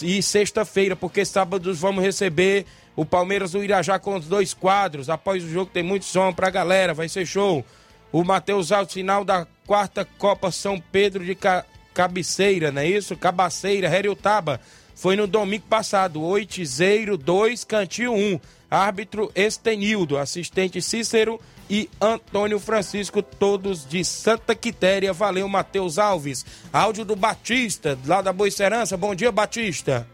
e 0.01 0.19
sexta-feira, 0.23 0.95
porque 0.95 1.23
sábado 1.23 1.71
vamos 1.75 2.03
receber 2.03 2.65
o 2.95 3.05
Palmeiras 3.05 3.51
do 3.51 3.63
Irajá 3.63 3.99
com 3.99 4.15
os 4.15 4.25
dois 4.25 4.55
quadros. 4.55 5.11
Após 5.11 5.43
o 5.43 5.47
jogo 5.47 5.69
tem 5.71 5.83
muito 5.83 6.05
som 6.05 6.33
pra 6.33 6.49
galera, 6.49 6.91
vai 6.95 7.07
ser 7.07 7.23
show. 7.23 7.63
O 8.11 8.23
Matheus 8.23 8.71
Alto, 8.71 8.93
final 8.93 9.23
da 9.23 9.45
quarta 9.65 10.05
Copa 10.17 10.51
São 10.51 10.79
Pedro 10.79 11.25
de 11.25 11.35
Ca... 11.35 11.65
Cabeceira, 11.93 12.71
não 12.71 12.81
é 12.81 12.87
isso? 12.87 13.17
Cabaceira, 13.17 13.87
Heriotaba. 13.87 14.61
Foi 14.93 15.15
no 15.15 15.25
domingo 15.25 15.65
passado, 15.67 16.21
Oitizeiro 16.21 17.17
2, 17.17 17.63
Cantinho 17.63 18.13
1. 18.13 18.39
Árbitro 18.69 19.31
Estenildo, 19.33 20.17
assistente 20.17 20.81
Cícero 20.81 21.39
e 21.69 21.89
Antônio 21.99 22.59
Francisco, 22.59 23.21
todos 23.23 23.87
de 23.87 24.03
Santa 24.03 24.53
Quitéria. 24.53 25.11
Valeu, 25.13 25.47
Matheus 25.47 25.97
Alves. 25.97 26.45
Áudio 26.71 27.03
do 27.03 27.15
Batista, 27.15 27.97
lá 28.05 28.21
da 28.21 28.31
Boa 28.31 28.51
Serança. 28.51 28.95
Bom 28.95 29.15
dia, 29.15 29.31
Batista. 29.31 30.07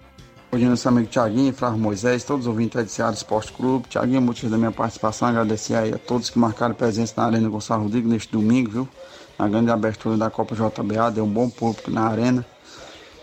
Bom 0.54 0.60
dia, 0.60 0.70
nosso 0.70 0.88
amigo 0.88 1.08
Tiaguinho, 1.08 1.52
Flávio 1.52 1.80
Moisés, 1.80 2.24
todos 2.24 2.46
os 2.46 2.48
ouvintes 2.48 2.84
do 2.84 2.88
Ceará 2.88 3.12
Esporte 3.12 3.52
Clube. 3.52 3.88
Tiaguinho, 3.90 4.22
motivo 4.22 4.52
da 4.52 4.58
minha 4.60 4.72
participação, 4.72 5.28
agradecer 5.28 5.74
aí 5.74 5.92
a 5.92 5.98
todos 5.98 6.30
que 6.30 6.38
marcaram 6.38 6.76
presença 6.76 7.16
na 7.18 7.26
Arena 7.26 7.50
Gonçalo 7.50 7.82
Rodrigues 7.82 8.08
neste 8.08 8.32
domingo, 8.32 8.70
viu? 8.70 8.90
Na 9.36 9.50
grande 9.50 9.72
abertura 9.72 10.16
da 10.16 10.30
Copa 10.30 10.54
JBA, 10.54 11.10
deu 11.10 11.24
um 11.24 11.28
bom 11.28 11.50
público 11.50 11.90
na 11.90 12.04
arena. 12.06 12.46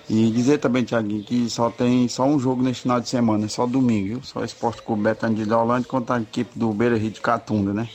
E 0.09 0.28
dizer 0.33 0.59
também, 0.59 0.83
Tiaguinho, 0.83 1.22
que 1.22 1.49
só 1.49 1.70
tem 1.70 2.09
só 2.09 2.24
um 2.24 2.37
jogo 2.37 2.64
neste 2.64 2.83
final 2.83 3.01
de 3.01 3.09
semana, 3.09 3.45
é 3.45 3.49
só 3.49 3.64
domingo, 3.64 4.09
viu? 4.09 4.22
Só 4.24 4.43
Esporte 4.43 4.83
Clube 4.83 5.05
Betânia 5.05 5.47
de 5.47 5.53
Holanda 5.53 5.87
contra 5.87 6.16
a 6.16 6.20
equipe 6.20 6.59
do 6.59 6.72
Beira 6.72 6.99
Rio 6.99 7.12
de 7.12 7.20
Catunda, 7.20 7.72
né? 7.72 7.89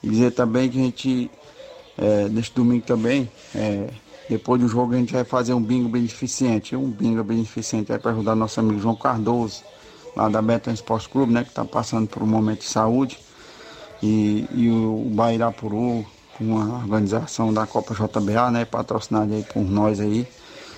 E 0.00 0.08
dizer 0.08 0.30
também 0.30 0.70
que 0.70 0.78
a 0.78 0.82
gente, 0.84 1.30
é, 1.98 2.28
neste 2.28 2.54
domingo 2.54 2.86
também, 2.86 3.28
é, 3.52 3.88
depois 4.30 4.60
do 4.60 4.68
jogo 4.68 4.94
a 4.94 4.96
gente 4.96 5.12
vai 5.12 5.24
fazer 5.24 5.52
um 5.54 5.60
bingo 5.60 5.88
beneficente, 5.88 6.76
um 6.76 6.88
bingo 6.88 7.24
beneficente 7.24 7.92
aí 7.92 7.98
para 7.98 8.12
ajudar 8.12 8.36
nosso 8.36 8.60
amigo 8.60 8.78
João 8.78 8.94
Cardoso, 8.94 9.64
lá 10.16 10.28
da 10.28 10.40
Betão 10.40 10.72
Esporte 10.72 11.08
Clube, 11.08 11.32
né, 11.32 11.42
que 11.42 11.48
está 11.48 11.64
passando 11.64 12.06
por 12.06 12.22
um 12.22 12.26
momento 12.26 12.60
de 12.60 12.68
saúde. 12.68 13.18
E, 14.00 14.46
e 14.54 14.70
o 14.70 15.10
Bairapuru, 15.12 16.06
com 16.38 16.58
a 16.58 16.76
organização 16.76 17.52
da 17.52 17.66
Copa 17.66 17.92
JBA, 17.92 18.52
né, 18.52 18.64
patrocinada 18.64 19.34
aí 19.34 19.42
por 19.42 19.64
nós 19.64 19.98
aí. 19.98 20.28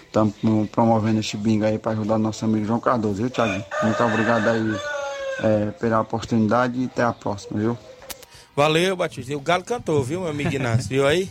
Estamos 0.06 0.34
promovendo 0.70 1.20
este 1.20 1.36
bingo 1.36 1.66
aí 1.66 1.78
para 1.78 1.92
ajudar 1.92 2.16
nosso 2.16 2.46
amigo 2.46 2.64
João 2.64 2.80
Cardoso, 2.80 3.16
viu, 3.16 3.28
Thiago? 3.28 3.62
Muito 3.82 4.02
obrigado 4.02 4.48
aí 4.48 4.80
é, 5.40 5.70
pela 5.72 6.00
oportunidade 6.00 6.80
e 6.80 6.86
até 6.86 7.02
a 7.02 7.12
próxima, 7.12 7.60
viu? 7.60 7.76
Valeu, 8.56 8.96
Batista. 8.96 9.36
O 9.36 9.40
Galo 9.40 9.62
cantou, 9.62 10.02
viu, 10.02 10.20
meu 10.20 10.30
amigo 10.30 10.54
Inácio? 10.54 10.88
Viu 10.88 11.06
aí? 11.06 11.28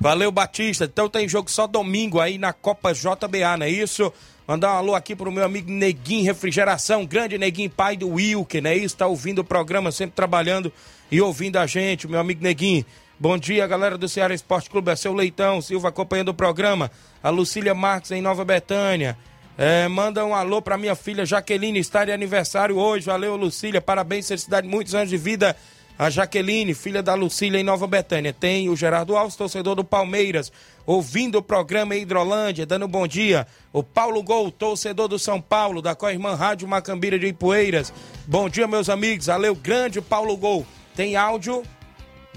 Valeu, 0.00 0.32
Batista. 0.32 0.86
Então 0.86 1.10
tem 1.10 1.28
jogo 1.28 1.50
só 1.50 1.66
domingo 1.66 2.20
aí 2.20 2.38
na 2.38 2.54
Copa 2.54 2.94
JBA, 2.94 3.58
não 3.58 3.66
é 3.66 3.68
isso? 3.68 4.10
Mandar 4.48 4.72
um 4.72 4.76
alô 4.78 4.94
aqui 4.94 5.14
pro 5.14 5.30
meu 5.30 5.44
amigo 5.44 5.70
Neguinho 5.70 6.24
Refrigeração, 6.24 7.04
grande 7.04 7.36
Neguinho, 7.36 7.68
pai 7.68 7.98
do 7.98 8.08
Wilker, 8.08 8.62
não 8.62 8.70
é 8.70 8.76
isso? 8.76 8.96
Tá 8.96 9.06
ouvindo 9.06 9.40
o 9.40 9.44
programa, 9.44 9.92
sempre 9.92 10.16
trabalhando 10.16 10.72
e 11.12 11.20
ouvindo 11.20 11.58
a 11.58 11.66
gente, 11.66 12.08
meu 12.08 12.18
amigo 12.18 12.42
Neguinho. 12.42 12.82
Bom 13.18 13.36
dia, 13.36 13.66
galera 13.66 13.98
do 13.98 14.08
Ceará 14.08 14.32
Esporte 14.32 14.70
Clube. 14.70 14.90
É 14.90 14.96
seu 14.96 15.12
Leitão, 15.12 15.60
Silva 15.60 15.90
acompanhando 15.90 16.30
o 16.30 16.34
programa. 16.34 16.90
A 17.22 17.28
Lucília 17.28 17.74
Marques 17.74 18.10
em 18.10 18.22
Nova 18.22 18.42
Betânia. 18.42 19.18
É, 19.58 19.86
manda 19.86 20.24
um 20.24 20.34
alô 20.34 20.62
pra 20.62 20.78
minha 20.78 20.94
filha 20.94 21.26
Jaqueline, 21.26 21.78
está 21.78 22.06
de 22.06 22.12
aniversário 22.12 22.78
hoje. 22.78 23.04
Valeu, 23.04 23.36
Lucília. 23.36 23.82
Parabéns, 23.82 24.26
felicidade, 24.26 24.66
muitos 24.66 24.94
anos 24.94 25.10
de 25.10 25.18
vida 25.18 25.54
a 26.00 26.08
Jaqueline, 26.08 26.72
filha 26.72 27.02
da 27.02 27.12
Lucília 27.12 27.60
em 27.60 27.62
Nova 27.62 27.86
Betânia. 27.86 28.32
Tem 28.32 28.70
o 28.70 28.74
Gerardo 28.74 29.14
Alves, 29.14 29.36
torcedor 29.36 29.74
do 29.74 29.84
Palmeiras, 29.84 30.50
ouvindo 30.86 31.36
o 31.36 31.42
programa 31.42 31.94
Hidrolândia, 31.94 32.64
dando 32.64 32.88
bom 32.88 33.06
dia. 33.06 33.46
O 33.70 33.82
Paulo 33.82 34.22
Gol, 34.22 34.50
torcedor 34.50 35.08
do 35.08 35.18
São 35.18 35.42
Paulo, 35.42 35.82
da 35.82 35.94
Coirmã 35.94 36.34
Rádio 36.34 36.66
Macambira 36.66 37.18
de 37.18 37.26
Ipueiras. 37.26 37.92
Bom 38.26 38.48
dia, 38.48 38.66
meus 38.66 38.88
amigos. 38.88 39.26
Valeu, 39.26 39.54
grande 39.54 40.00
Paulo 40.00 40.34
Gol. 40.38 40.64
Tem 40.96 41.16
áudio 41.16 41.62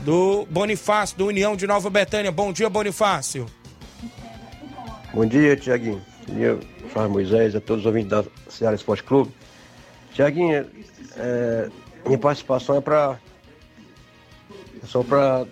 do 0.01 0.45
Bonifácio, 0.49 1.17
do 1.17 1.27
União 1.27 1.55
de 1.55 1.65
Nova 1.65 1.89
Betânia. 1.89 2.33
Bom 2.33 2.51
dia, 2.51 2.69
Bonifácio. 2.69 3.45
Bom 5.13 5.25
dia, 5.25 5.55
Tiaguinho. 5.55 6.01
Bom 6.27 6.35
dia, 6.35 6.59
Flávio 6.89 7.11
Moisés, 7.11 7.55
a 7.55 7.61
todos 7.61 7.83
os 7.83 7.85
ouvintes 7.85 8.09
da 8.09 8.25
Ceará 8.49 8.75
Esporte 8.75 9.03
Clube. 9.03 9.31
Tiaguinho, 10.13 10.69
é, 11.15 11.69
minha 12.05 12.17
participação 12.17 12.75
é 12.75 12.81
para 12.81 13.17
só 14.85 15.03
para 15.03 15.45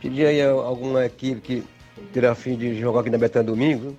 pedir 0.00 0.26
aí 0.26 0.42
alguma 0.42 1.04
equipe 1.04 1.40
que 1.40 1.64
terá 2.12 2.34
fim 2.34 2.56
de 2.56 2.78
jogar 2.78 3.00
aqui 3.00 3.10
na 3.10 3.18
Betânia 3.18 3.46
domingo. 3.46 3.96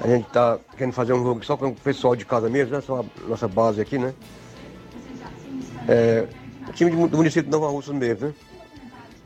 A 0.00 0.08
gente 0.08 0.28
tá 0.28 0.58
querendo 0.76 0.92
fazer 0.92 1.12
um 1.12 1.22
jogo 1.22 1.44
só 1.44 1.56
com 1.56 1.68
o 1.68 1.74
pessoal 1.74 2.16
de 2.16 2.24
casa 2.24 2.48
mesmo, 2.48 2.74
né? 2.74 2.80
Só 2.80 3.00
a 3.00 3.28
nossa 3.28 3.46
base 3.46 3.80
aqui, 3.80 3.96
né? 3.96 4.12
É, 5.88 6.26
o 6.68 6.72
time 6.72 6.90
do 6.90 7.16
município 7.16 7.44
de 7.44 7.50
Nova 7.50 7.68
Rússia 7.68 7.92
mesmo, 7.92 8.28
né? 8.28 8.34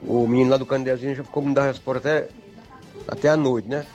O 0.07 0.27
menino 0.29 0.51
lá 0.51 0.57
do 0.57 0.67
Candezinho 0.67 1.15
já 1.15 1.25
ficou 1.25 1.43
me 1.43 1.55
dar 1.55 1.67
resposta 1.67 1.99
até, 1.99 2.29
até 3.09 3.29
a 3.31 3.37
noite, 3.37 3.67
né? 3.67 3.87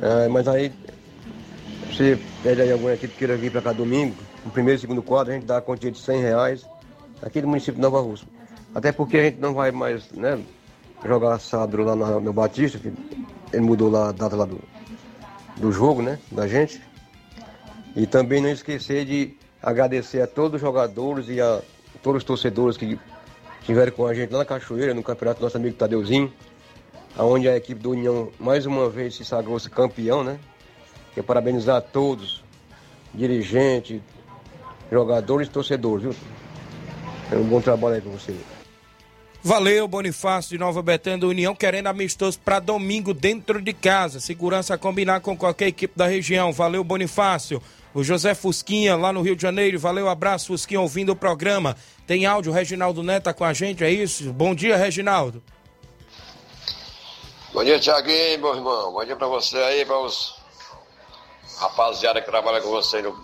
É, 0.00 0.28
mas 0.28 0.48
aí, 0.48 0.72
você 1.86 2.18
pede 2.42 2.62
aí 2.62 2.72
alguma 2.72 2.94
equipe 2.94 3.12
que 3.12 3.18
queira 3.18 3.36
vir 3.36 3.52
para 3.52 3.60
cá 3.60 3.72
domingo, 3.72 4.16
no 4.44 4.50
primeiro 4.50 4.78
e 4.78 4.80
segundo 4.80 5.02
quadro, 5.02 5.32
a 5.32 5.36
gente 5.36 5.46
dá 5.46 5.58
a 5.58 5.62
quantia 5.62 5.90
de 5.90 5.98
100 5.98 6.22
reais 6.22 6.66
aqui 7.22 7.40
do 7.40 7.48
município 7.48 7.74
de 7.74 7.80
Nova 7.80 8.00
Rússia. 8.00 8.26
Até 8.74 8.92
porque 8.92 9.16
a 9.16 9.22
gente 9.24 9.38
não 9.38 9.54
vai 9.54 9.70
mais 9.70 10.10
né, 10.12 10.40
jogar 11.04 11.38
sábado 11.38 11.82
lá 11.82 11.96
no, 12.20 12.32
Batista, 12.32 12.78
que 12.78 12.92
ele 13.52 13.62
mudou 13.62 13.90
lá 13.90 14.10
a 14.10 14.12
data 14.12 14.36
lá 14.36 14.44
do, 14.44 14.60
do 15.56 15.72
jogo, 15.72 16.02
né, 16.02 16.18
da 16.30 16.46
gente. 16.46 16.80
E 17.96 18.06
também 18.06 18.40
não 18.40 18.48
esquecer 18.48 19.04
de 19.04 19.36
agradecer 19.62 20.20
a 20.20 20.26
todos 20.26 20.56
os 20.56 20.60
jogadores 20.60 21.28
e 21.28 21.40
a 21.40 21.60
todos 22.02 22.18
os 22.18 22.24
torcedores 22.24 22.76
que 22.76 22.98
estiveram 23.60 23.92
com 23.92 24.06
a 24.06 24.14
gente 24.14 24.32
lá 24.32 24.40
na 24.40 24.44
Cachoeira, 24.44 24.94
no 24.94 25.02
campeonato 25.02 25.40
do 25.40 25.44
nosso 25.44 25.56
amigo 25.56 25.76
Tadeuzinho, 25.76 26.32
onde 27.18 27.48
a 27.48 27.56
equipe 27.56 27.80
do 27.80 27.90
União 27.90 28.30
mais 28.38 28.66
uma 28.66 28.88
vez 28.88 29.16
se 29.16 29.24
sagrou-se 29.24 29.68
campeão, 29.68 30.22
né? 30.22 30.38
Quero 31.14 31.26
parabenizar 31.26 31.76
a 31.76 31.80
todos, 31.80 32.44
dirigentes, 33.12 34.00
jogadores 34.90 35.48
e 35.48 35.50
torcedores, 35.50 36.02
viu? 36.04 36.14
É 37.30 37.36
um 37.36 37.44
bom 37.44 37.60
trabalho 37.60 37.96
aí 37.96 38.00
com 38.00 38.10
você. 38.10 38.34
Valeu, 39.42 39.86
Bonifácio 39.86 40.50
de 40.50 40.58
Nova 40.58 40.82
Betânia 40.82 41.18
do 41.18 41.28
União, 41.28 41.54
querendo 41.54 41.86
amistoso 41.86 42.38
para 42.40 42.58
domingo 42.58 43.14
dentro 43.14 43.62
de 43.62 43.72
casa. 43.72 44.18
Segurança 44.18 44.74
a 44.74 44.78
combinar 44.78 45.20
com 45.20 45.36
qualquer 45.36 45.68
equipe 45.68 45.96
da 45.96 46.06
região. 46.06 46.52
Valeu, 46.52 46.82
Bonifácio. 46.82 47.62
O 47.94 48.02
José 48.02 48.34
Fusquinha, 48.34 48.96
lá 48.96 49.12
no 49.12 49.22
Rio 49.22 49.36
de 49.36 49.42
Janeiro. 49.42 49.78
Valeu, 49.78 50.08
abraço, 50.08 50.48
Fusquinha, 50.48 50.80
ouvindo 50.80 51.12
o 51.12 51.16
programa. 51.16 51.76
Tem 52.06 52.26
áudio, 52.26 52.52
Reginaldo 52.52 53.02
Neto 53.02 53.24
tá 53.24 53.34
com 53.34 53.44
a 53.44 53.52
gente, 53.52 53.84
é 53.84 53.90
isso? 53.90 54.32
Bom 54.32 54.54
dia, 54.54 54.76
Reginaldo. 54.76 55.42
Bom 57.52 57.64
dia, 57.64 57.78
Tiaguinho, 57.78 58.40
meu 58.40 58.54
irmão. 58.54 58.92
Bom 58.92 59.04
dia 59.04 59.16
para 59.16 59.26
você 59.26 59.56
aí, 59.56 59.84
para 59.84 59.98
os 60.00 60.36
rapaziada 61.58 62.20
que 62.20 62.30
trabalha 62.30 62.60
com 62.60 62.70
você 62.70 63.02
no 63.02 63.16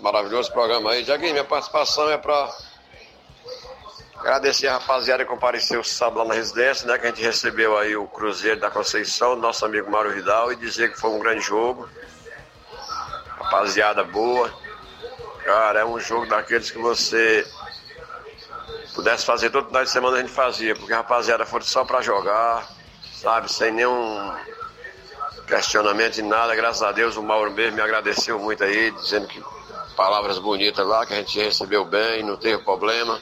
maravilhoso 0.00 0.52
programa 0.52 0.92
aí. 0.92 1.04
Tiaguinho, 1.04 1.32
minha 1.32 1.44
participação 1.44 2.10
é 2.10 2.16
para 2.16 2.54
Agradecer 4.24 4.68
a 4.68 4.78
rapaziada 4.78 5.22
que 5.22 5.28
compareceu 5.28 5.84
sábado 5.84 6.20
lá 6.20 6.24
na 6.24 6.32
residência, 6.32 6.86
né? 6.86 6.96
Que 6.96 7.04
a 7.04 7.10
gente 7.10 7.20
recebeu 7.20 7.76
aí 7.76 7.94
o 7.94 8.06
Cruzeiro 8.06 8.58
da 8.58 8.70
Conceição, 8.70 9.36
nosso 9.36 9.66
amigo 9.66 9.90
Mário 9.90 10.14
Vidal, 10.14 10.50
e 10.50 10.56
dizer 10.56 10.90
que 10.90 10.98
foi 10.98 11.10
um 11.10 11.18
grande 11.18 11.42
jogo. 11.42 11.86
Rapaziada 13.38 14.02
boa. 14.02 14.50
Cara, 15.44 15.80
é 15.80 15.84
um 15.84 16.00
jogo 16.00 16.24
daqueles 16.24 16.70
que 16.70 16.78
você 16.78 17.46
pudesse 18.94 19.26
fazer 19.26 19.50
todo 19.50 19.66
final 19.66 19.84
de 19.84 19.90
semana 19.90 20.16
a 20.16 20.20
gente 20.20 20.32
fazia, 20.32 20.74
porque 20.74 20.94
a 20.94 20.98
rapaziada 20.98 21.44
foi 21.44 21.60
só 21.60 21.84
para 21.84 22.00
jogar, 22.00 22.66
sabe, 23.20 23.52
sem 23.52 23.72
nenhum 23.72 24.32
questionamento 25.46 26.14
de 26.14 26.22
nada. 26.22 26.56
Graças 26.56 26.82
a 26.82 26.92
Deus 26.92 27.18
o 27.18 27.22
Mauro 27.22 27.50
mesmo 27.50 27.76
me 27.76 27.82
agradeceu 27.82 28.38
muito 28.38 28.64
aí, 28.64 28.90
dizendo 28.90 29.26
que 29.26 29.44
palavras 29.94 30.38
bonitas 30.38 30.86
lá, 30.86 31.04
que 31.04 31.12
a 31.12 31.16
gente 31.16 31.38
recebeu 31.38 31.84
bem, 31.84 32.22
não 32.22 32.38
teve 32.38 32.64
problema. 32.64 33.20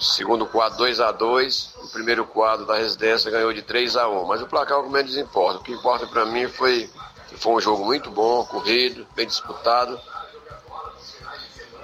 Segundo 0.00 0.46
quadro 0.46 0.78
2 0.78 0.98
a 0.98 1.12
2 1.12 1.74
O 1.82 1.88
primeiro 1.88 2.24
quadro 2.24 2.64
da 2.64 2.76
residência 2.76 3.30
ganhou 3.30 3.52
de 3.52 3.60
3 3.60 3.96
a 3.96 4.08
1 4.08 4.24
Mas 4.24 4.40
o 4.40 4.46
placar 4.46 4.78
é 4.78 4.80
o 4.80 4.84
que 4.84 4.90
menos 4.90 5.16
importa. 5.16 5.58
O 5.58 5.62
que 5.62 5.72
importa 5.72 6.06
para 6.06 6.24
mim 6.24 6.48
foi 6.48 6.90
que 7.28 7.36
foi 7.36 7.52
um 7.52 7.60
jogo 7.60 7.84
muito 7.84 8.10
bom, 8.10 8.44
corrido, 8.44 9.06
bem 9.14 9.24
disputado. 9.24 10.00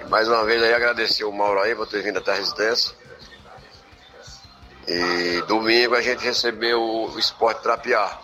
E 0.01 0.03
mais 0.09 0.27
uma 0.27 0.43
vez 0.43 0.61
aí 0.61 0.73
agradecer 0.73 1.23
o 1.23 1.31
Mauro 1.31 1.61
aí 1.61 1.73
por 1.73 1.87
ter 1.87 2.03
vindo 2.03 2.17
até 2.17 2.31
a 2.31 2.35
residência. 2.35 2.93
E 4.85 5.41
domingo 5.47 5.95
a 5.95 6.01
gente 6.01 6.21
recebeu 6.21 6.81
o 6.81 7.17
Esporte 7.17 7.61
Trapiá. 7.61 8.19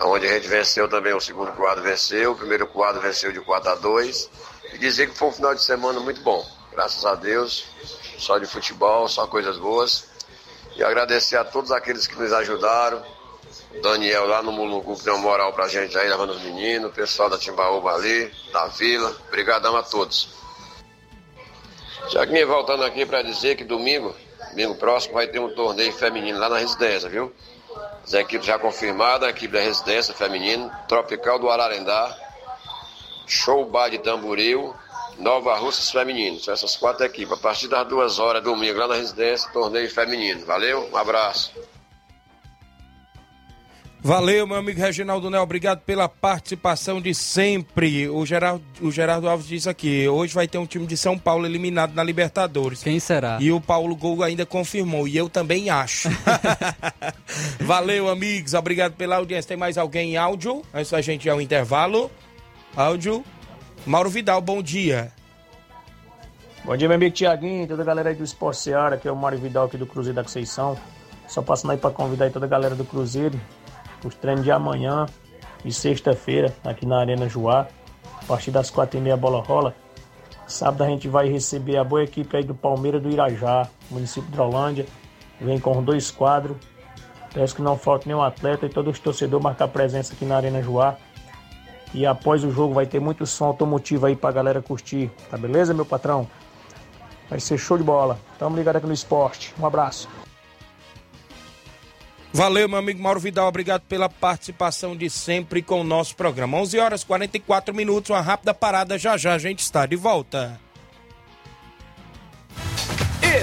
Onde 0.00 0.26
a 0.26 0.32
gente 0.32 0.48
venceu 0.48 0.88
também, 0.88 1.12
o 1.12 1.20
segundo 1.20 1.52
quadro 1.52 1.82
venceu, 1.82 2.32
o 2.32 2.36
primeiro 2.36 2.66
quadro 2.66 3.00
venceu 3.00 3.30
de 3.30 3.40
4 3.40 3.72
a 3.72 3.74
2. 3.74 4.30
E 4.72 4.78
dizer 4.78 5.10
que 5.10 5.16
foi 5.16 5.28
um 5.28 5.32
final 5.32 5.54
de 5.54 5.62
semana 5.62 6.00
muito 6.00 6.22
bom. 6.22 6.44
Graças 6.74 7.06
a 7.06 7.14
Deus, 7.14 7.66
só 8.18 8.36
de 8.36 8.46
futebol, 8.46 9.08
só 9.08 9.28
coisas 9.28 9.56
boas. 9.58 10.08
E 10.74 10.82
agradecer 10.82 11.36
a 11.36 11.44
todos 11.44 11.70
aqueles 11.70 12.08
que 12.08 12.16
nos 12.16 12.32
ajudaram. 12.32 13.00
O 13.72 13.80
Daniel 13.80 14.26
lá 14.26 14.42
no 14.42 14.50
Mulungu 14.50 14.96
que 14.96 15.04
deu 15.04 15.16
moral 15.18 15.52
pra 15.52 15.68
gente 15.68 15.96
aí, 15.96 16.08
levando 16.08 16.30
os 16.30 16.42
meninos, 16.42 16.90
o 16.90 16.92
pessoal 16.92 17.30
da 17.30 17.38
Timbaúba 17.38 17.94
ali, 17.94 18.32
da 18.52 18.66
vila. 18.66 19.16
Obrigadão 19.28 19.76
a 19.76 19.84
todos. 19.84 20.34
Tiaguinho, 22.08 22.46
voltando 22.48 22.82
aqui 22.82 23.06
para 23.06 23.22
dizer 23.22 23.56
que 23.56 23.62
domingo, 23.62 24.14
domingo 24.50 24.74
próximo, 24.74 25.14
vai 25.14 25.28
ter 25.28 25.38
um 25.38 25.54
torneio 25.54 25.92
feminino 25.92 26.38
lá 26.40 26.48
na 26.48 26.58
residência, 26.58 27.08
viu? 27.08 27.32
As 28.04 28.12
equipes 28.14 28.46
já 28.46 28.58
confirmadas, 28.58 29.28
a 29.28 29.30
equipe 29.30 29.54
da 29.54 29.60
residência 29.60 30.12
feminino, 30.12 30.70
Tropical 30.88 31.38
do 31.38 31.48
Ararendá, 31.48 32.16
Show 33.26 33.64
Bar 33.64 33.90
de 33.90 33.98
Tamboril, 33.98 34.74
Nova 35.18 35.56
Russas 35.56 35.90
Feminino. 35.90 36.38
São 36.40 36.54
essas 36.54 36.76
quatro 36.76 37.04
equipes. 37.04 37.32
A 37.32 37.36
partir 37.36 37.68
das 37.68 37.86
duas 37.86 38.18
horas, 38.18 38.42
domingo, 38.42 38.78
lá 38.78 38.88
na 38.88 38.94
residência, 38.94 39.50
torneio 39.52 39.90
feminino. 39.90 40.44
Valeu, 40.44 40.88
um 40.92 40.96
abraço. 40.96 41.52
Valeu, 44.06 44.46
meu 44.46 44.58
amigo 44.58 44.78
Reginaldo 44.78 45.30
Né, 45.30 45.40
obrigado 45.40 45.80
pela 45.80 46.06
participação 46.06 47.00
de 47.00 47.14
sempre. 47.14 48.06
O 48.06 48.26
Gerardo, 48.26 48.62
o 48.82 48.92
Gerardo 48.92 49.26
Alves 49.26 49.46
diz 49.46 49.66
aqui: 49.66 50.06
hoje 50.06 50.34
vai 50.34 50.46
ter 50.46 50.58
um 50.58 50.66
time 50.66 50.86
de 50.86 50.94
São 50.94 51.18
Paulo 51.18 51.46
eliminado 51.46 51.94
na 51.94 52.04
Libertadores. 52.04 52.82
Quem 52.82 53.00
será? 53.00 53.38
E 53.40 53.50
o 53.50 53.58
Paulo 53.62 53.96
Gol 53.96 54.22
ainda 54.22 54.44
confirmou, 54.44 55.08
e 55.08 55.16
eu 55.16 55.30
também 55.30 55.70
acho. 55.70 56.10
Valeu, 57.60 58.10
amigos, 58.10 58.52
obrigado 58.52 58.92
pela 58.92 59.16
audiência. 59.16 59.48
Tem 59.48 59.56
mais 59.56 59.78
alguém 59.78 60.12
em 60.12 60.16
áudio? 60.18 60.60
Antes 60.74 60.90
da 60.90 61.00
gente 61.00 61.24
ir 61.24 61.30
ao 61.30 61.40
intervalo. 61.40 62.10
Áudio. 62.76 63.24
Mauro 63.86 64.08
Vidal, 64.08 64.40
bom 64.40 64.62
dia. 64.62 65.12
Bom 66.64 66.74
dia, 66.74 66.88
meu 66.88 66.96
amigo 66.96 67.14
Tiaguinho, 67.14 67.68
toda 67.68 67.82
a 67.82 67.84
galera 67.84 68.08
aí 68.08 68.14
do 68.14 68.24
Esporte 68.24 68.60
Seara, 68.60 68.96
que 68.96 69.06
é 69.06 69.12
o 69.12 69.16
Mário 69.16 69.38
Vidal 69.38 69.66
aqui 69.66 69.76
do 69.76 69.84
Cruzeiro 69.84 70.16
da 70.16 70.22
Conceição. 70.22 70.74
Só 71.28 71.42
passando 71.42 71.72
aí 71.72 71.76
para 71.76 71.90
convidar 71.90 72.24
aí 72.24 72.30
toda 72.30 72.46
a 72.46 72.48
galera 72.48 72.74
do 72.74 72.84
Cruzeiro 72.84 73.38
os 74.02 74.14
treinos 74.14 74.42
de 74.42 74.50
amanhã 74.50 75.04
e 75.66 75.70
sexta-feira 75.70 76.54
aqui 76.64 76.86
na 76.86 76.98
Arena 76.98 77.28
Joá. 77.28 77.68
A 78.22 78.24
partir 78.24 78.50
das 78.50 78.70
quatro 78.70 78.98
e 78.98 79.02
meia 79.02 79.14
a 79.14 79.18
bola 79.18 79.42
rola. 79.42 79.74
Sábado 80.46 80.84
a 80.84 80.86
gente 80.86 81.06
vai 81.06 81.28
receber 81.28 81.76
a 81.76 81.84
boa 81.84 82.04
equipe 82.04 82.34
aí 82.38 82.42
do 82.42 82.54
Palmeiras 82.54 83.02
do 83.02 83.10
Irajá, 83.10 83.68
município 83.90 84.30
de 84.30 84.36
Rolândia. 84.38 84.86
Vem 85.38 85.60
com 85.60 85.82
dois 85.82 86.10
quadros. 86.10 86.56
Peço 87.34 87.56
que 87.56 87.60
não 87.60 87.76
falte 87.76 88.06
nenhum 88.06 88.22
atleta 88.22 88.64
e 88.64 88.70
todos 88.70 88.94
os 88.94 88.98
torcedores 88.98 89.44
marcar 89.44 89.68
presença 89.68 90.14
aqui 90.14 90.24
na 90.24 90.36
Arena 90.36 90.62
Joá. 90.62 90.96
E 91.94 92.04
após 92.04 92.42
o 92.42 92.50
jogo 92.50 92.74
vai 92.74 92.86
ter 92.86 93.00
muito 93.00 93.24
som 93.24 93.44
automotivo 93.44 94.04
aí 94.04 94.16
pra 94.16 94.32
galera 94.32 94.60
curtir. 94.60 95.10
Tá 95.30 95.38
beleza, 95.38 95.72
meu 95.72 95.86
patrão? 95.86 96.28
Vai 97.30 97.38
ser 97.38 97.56
show 97.56 97.78
de 97.78 97.84
bola. 97.84 98.18
Tamo 98.38 98.56
ligado 98.56 98.76
aqui 98.76 98.86
no 98.86 98.92
esporte. 98.92 99.54
Um 99.58 99.64
abraço. 99.64 100.08
Valeu, 102.32 102.68
meu 102.68 102.78
amigo 102.78 103.00
Mauro 103.00 103.20
Vidal, 103.20 103.46
obrigado 103.46 103.82
pela 103.82 104.08
participação 104.08 104.96
de 104.96 105.08
sempre 105.08 105.62
com 105.62 105.80
o 105.80 105.84
nosso 105.84 106.16
programa. 106.16 106.58
11 106.58 106.80
horas 106.80 107.04
44 107.04 107.72
minutos, 107.72 108.10
uma 108.10 108.20
rápida 108.20 108.52
parada, 108.52 108.98
já 108.98 109.16
já 109.16 109.34
a 109.34 109.38
gente 109.38 109.60
está 109.60 109.86
de 109.86 109.94
volta. 109.94 110.58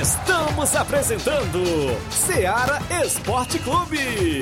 Estamos 0.02 0.76
apresentando 0.76 1.64
Seara 2.10 2.80
Esporte 3.02 3.60
Clube. 3.60 4.41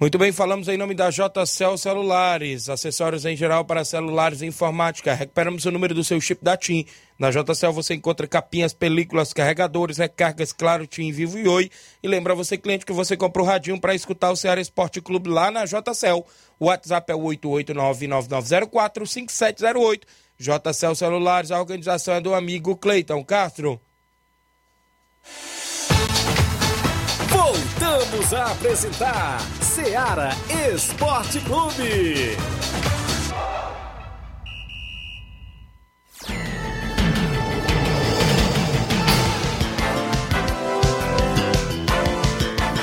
Muito 0.00 0.16
bem, 0.16 0.30
falamos 0.30 0.68
em 0.68 0.76
nome 0.76 0.94
da 0.94 1.10
JCL 1.10 1.76
Celulares, 1.76 2.68
acessórios 2.68 3.24
em 3.24 3.34
geral 3.34 3.64
para 3.64 3.84
celulares 3.84 4.42
e 4.42 4.46
informática. 4.46 5.12
Recuperamos 5.12 5.64
o 5.64 5.72
número 5.72 5.92
do 5.92 6.04
seu 6.04 6.20
chip 6.20 6.40
da 6.40 6.56
TIM. 6.56 6.86
Na 7.18 7.32
JCL 7.32 7.72
você 7.72 7.94
encontra 7.94 8.28
capinhas, 8.28 8.72
películas, 8.72 9.32
carregadores, 9.32 9.98
recargas, 9.98 10.52
claro, 10.52 10.86
TIM, 10.86 11.10
Vivo 11.10 11.36
e 11.36 11.48
Oi. 11.48 11.68
E 12.00 12.06
lembra 12.06 12.32
você, 12.32 12.56
cliente, 12.56 12.86
que 12.86 12.92
você 12.92 13.16
comprou 13.16 13.44
o 13.44 13.48
radinho 13.48 13.80
para 13.80 13.92
escutar 13.92 14.30
o 14.30 14.36
Ceará 14.36 14.60
Esporte 14.60 15.00
Clube 15.00 15.28
lá 15.28 15.50
na 15.50 15.64
JCL. 15.64 16.24
O 16.60 16.66
WhatsApp 16.66 17.10
é 17.10 17.16
o 17.16 17.22
889-9904-5708. 17.22 20.02
JCL 20.38 20.94
Celulares, 20.94 21.50
a 21.50 21.58
organização 21.58 22.14
é 22.14 22.20
do 22.20 22.36
amigo 22.36 22.76
Cleiton 22.76 23.24
Castro. 23.24 23.80
Voltamos 27.48 28.34
a 28.34 28.52
apresentar 28.52 29.40
Seara 29.62 30.28
Esporte 30.70 31.40
Clube. 31.40 32.36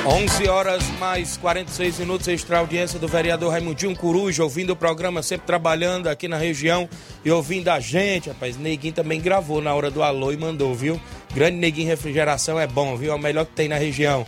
11 0.07 0.47
horas 0.47 0.83
mais 0.99 1.37
46 1.37 1.99
minutos, 1.99 2.27
extra 2.27 2.57
audiência 2.57 2.97
do 2.97 3.07
vereador 3.07 3.51
Raimundinho 3.51 3.95
Coruja, 3.95 4.43
ouvindo 4.43 4.71
o 4.71 4.75
programa, 4.75 5.21
sempre 5.21 5.45
trabalhando 5.45 6.07
aqui 6.07 6.27
na 6.27 6.37
região 6.37 6.89
e 7.23 7.29
ouvindo 7.29 7.69
a 7.69 7.79
gente, 7.79 8.29
rapaz. 8.29 8.57
Neguinho 8.57 8.93
também 8.93 9.21
gravou 9.21 9.61
na 9.61 9.75
hora 9.75 9.91
do 9.91 10.01
alô 10.01 10.31
e 10.31 10.37
mandou, 10.37 10.73
viu? 10.73 10.99
Grande 11.35 11.57
Neguinho 11.57 11.87
Refrigeração 11.87 12.59
é 12.59 12.65
bom, 12.65 12.95
viu? 12.97 13.11
É 13.11 13.15
o 13.15 13.19
melhor 13.19 13.45
que 13.45 13.51
tem 13.51 13.67
na 13.67 13.77
região. 13.77 14.25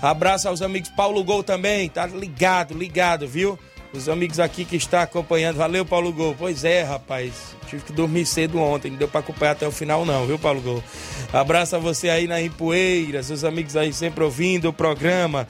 Abraço 0.00 0.48
aos 0.48 0.62
amigos 0.62 0.90
Paulo 0.90 1.24
Gol 1.24 1.42
também, 1.42 1.88
tá 1.88 2.06
ligado, 2.06 2.72
ligado, 2.74 3.26
viu? 3.26 3.58
Os 3.92 4.08
amigos 4.08 4.38
aqui 4.38 4.64
que 4.64 4.76
estão 4.76 5.00
acompanhando. 5.00 5.56
Valeu, 5.56 5.84
Paulo 5.84 6.12
Gol. 6.12 6.36
Pois 6.38 6.62
é, 6.62 6.82
rapaz. 6.82 7.56
Tive 7.66 7.82
que 7.84 7.92
dormir 7.92 8.26
cedo 8.26 8.58
ontem, 8.58 8.90
não 8.90 8.98
deu 8.98 9.08
para 9.08 9.20
acompanhar 9.20 9.52
até 9.52 9.66
o 9.66 9.72
final, 9.72 10.04
não, 10.04 10.26
viu, 10.26 10.38
Paulo 10.38 10.60
Gol? 10.60 10.84
Abraço 11.32 11.76
a 11.76 11.78
você 11.78 12.08
aí 12.08 12.26
na 12.26 12.40
Empoeiras, 12.40 13.30
os 13.30 13.44
amigos 13.44 13.76
aí 13.76 13.92
sempre 13.92 14.24
ouvindo 14.24 14.68
o 14.68 14.72
programa. 14.72 15.46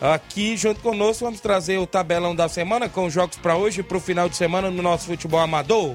Aqui 0.00 0.56
junto 0.56 0.80
conosco 0.80 1.24
vamos 1.24 1.40
trazer 1.40 1.78
o 1.78 1.86
tabelão 1.86 2.34
da 2.34 2.48
semana 2.48 2.88
com 2.88 3.06
os 3.06 3.12
jogos 3.12 3.36
para 3.36 3.56
hoje 3.56 3.80
e 3.80 3.82
para 3.84 3.96
o 3.96 4.00
final 4.00 4.28
de 4.28 4.36
semana 4.36 4.70
no 4.70 4.82
nosso 4.82 5.06
futebol 5.06 5.40
amador. 5.40 5.94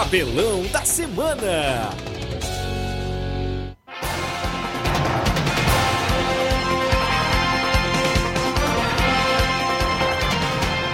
Tabelão 0.00 0.62
da 0.72 0.82
semana. 0.82 1.90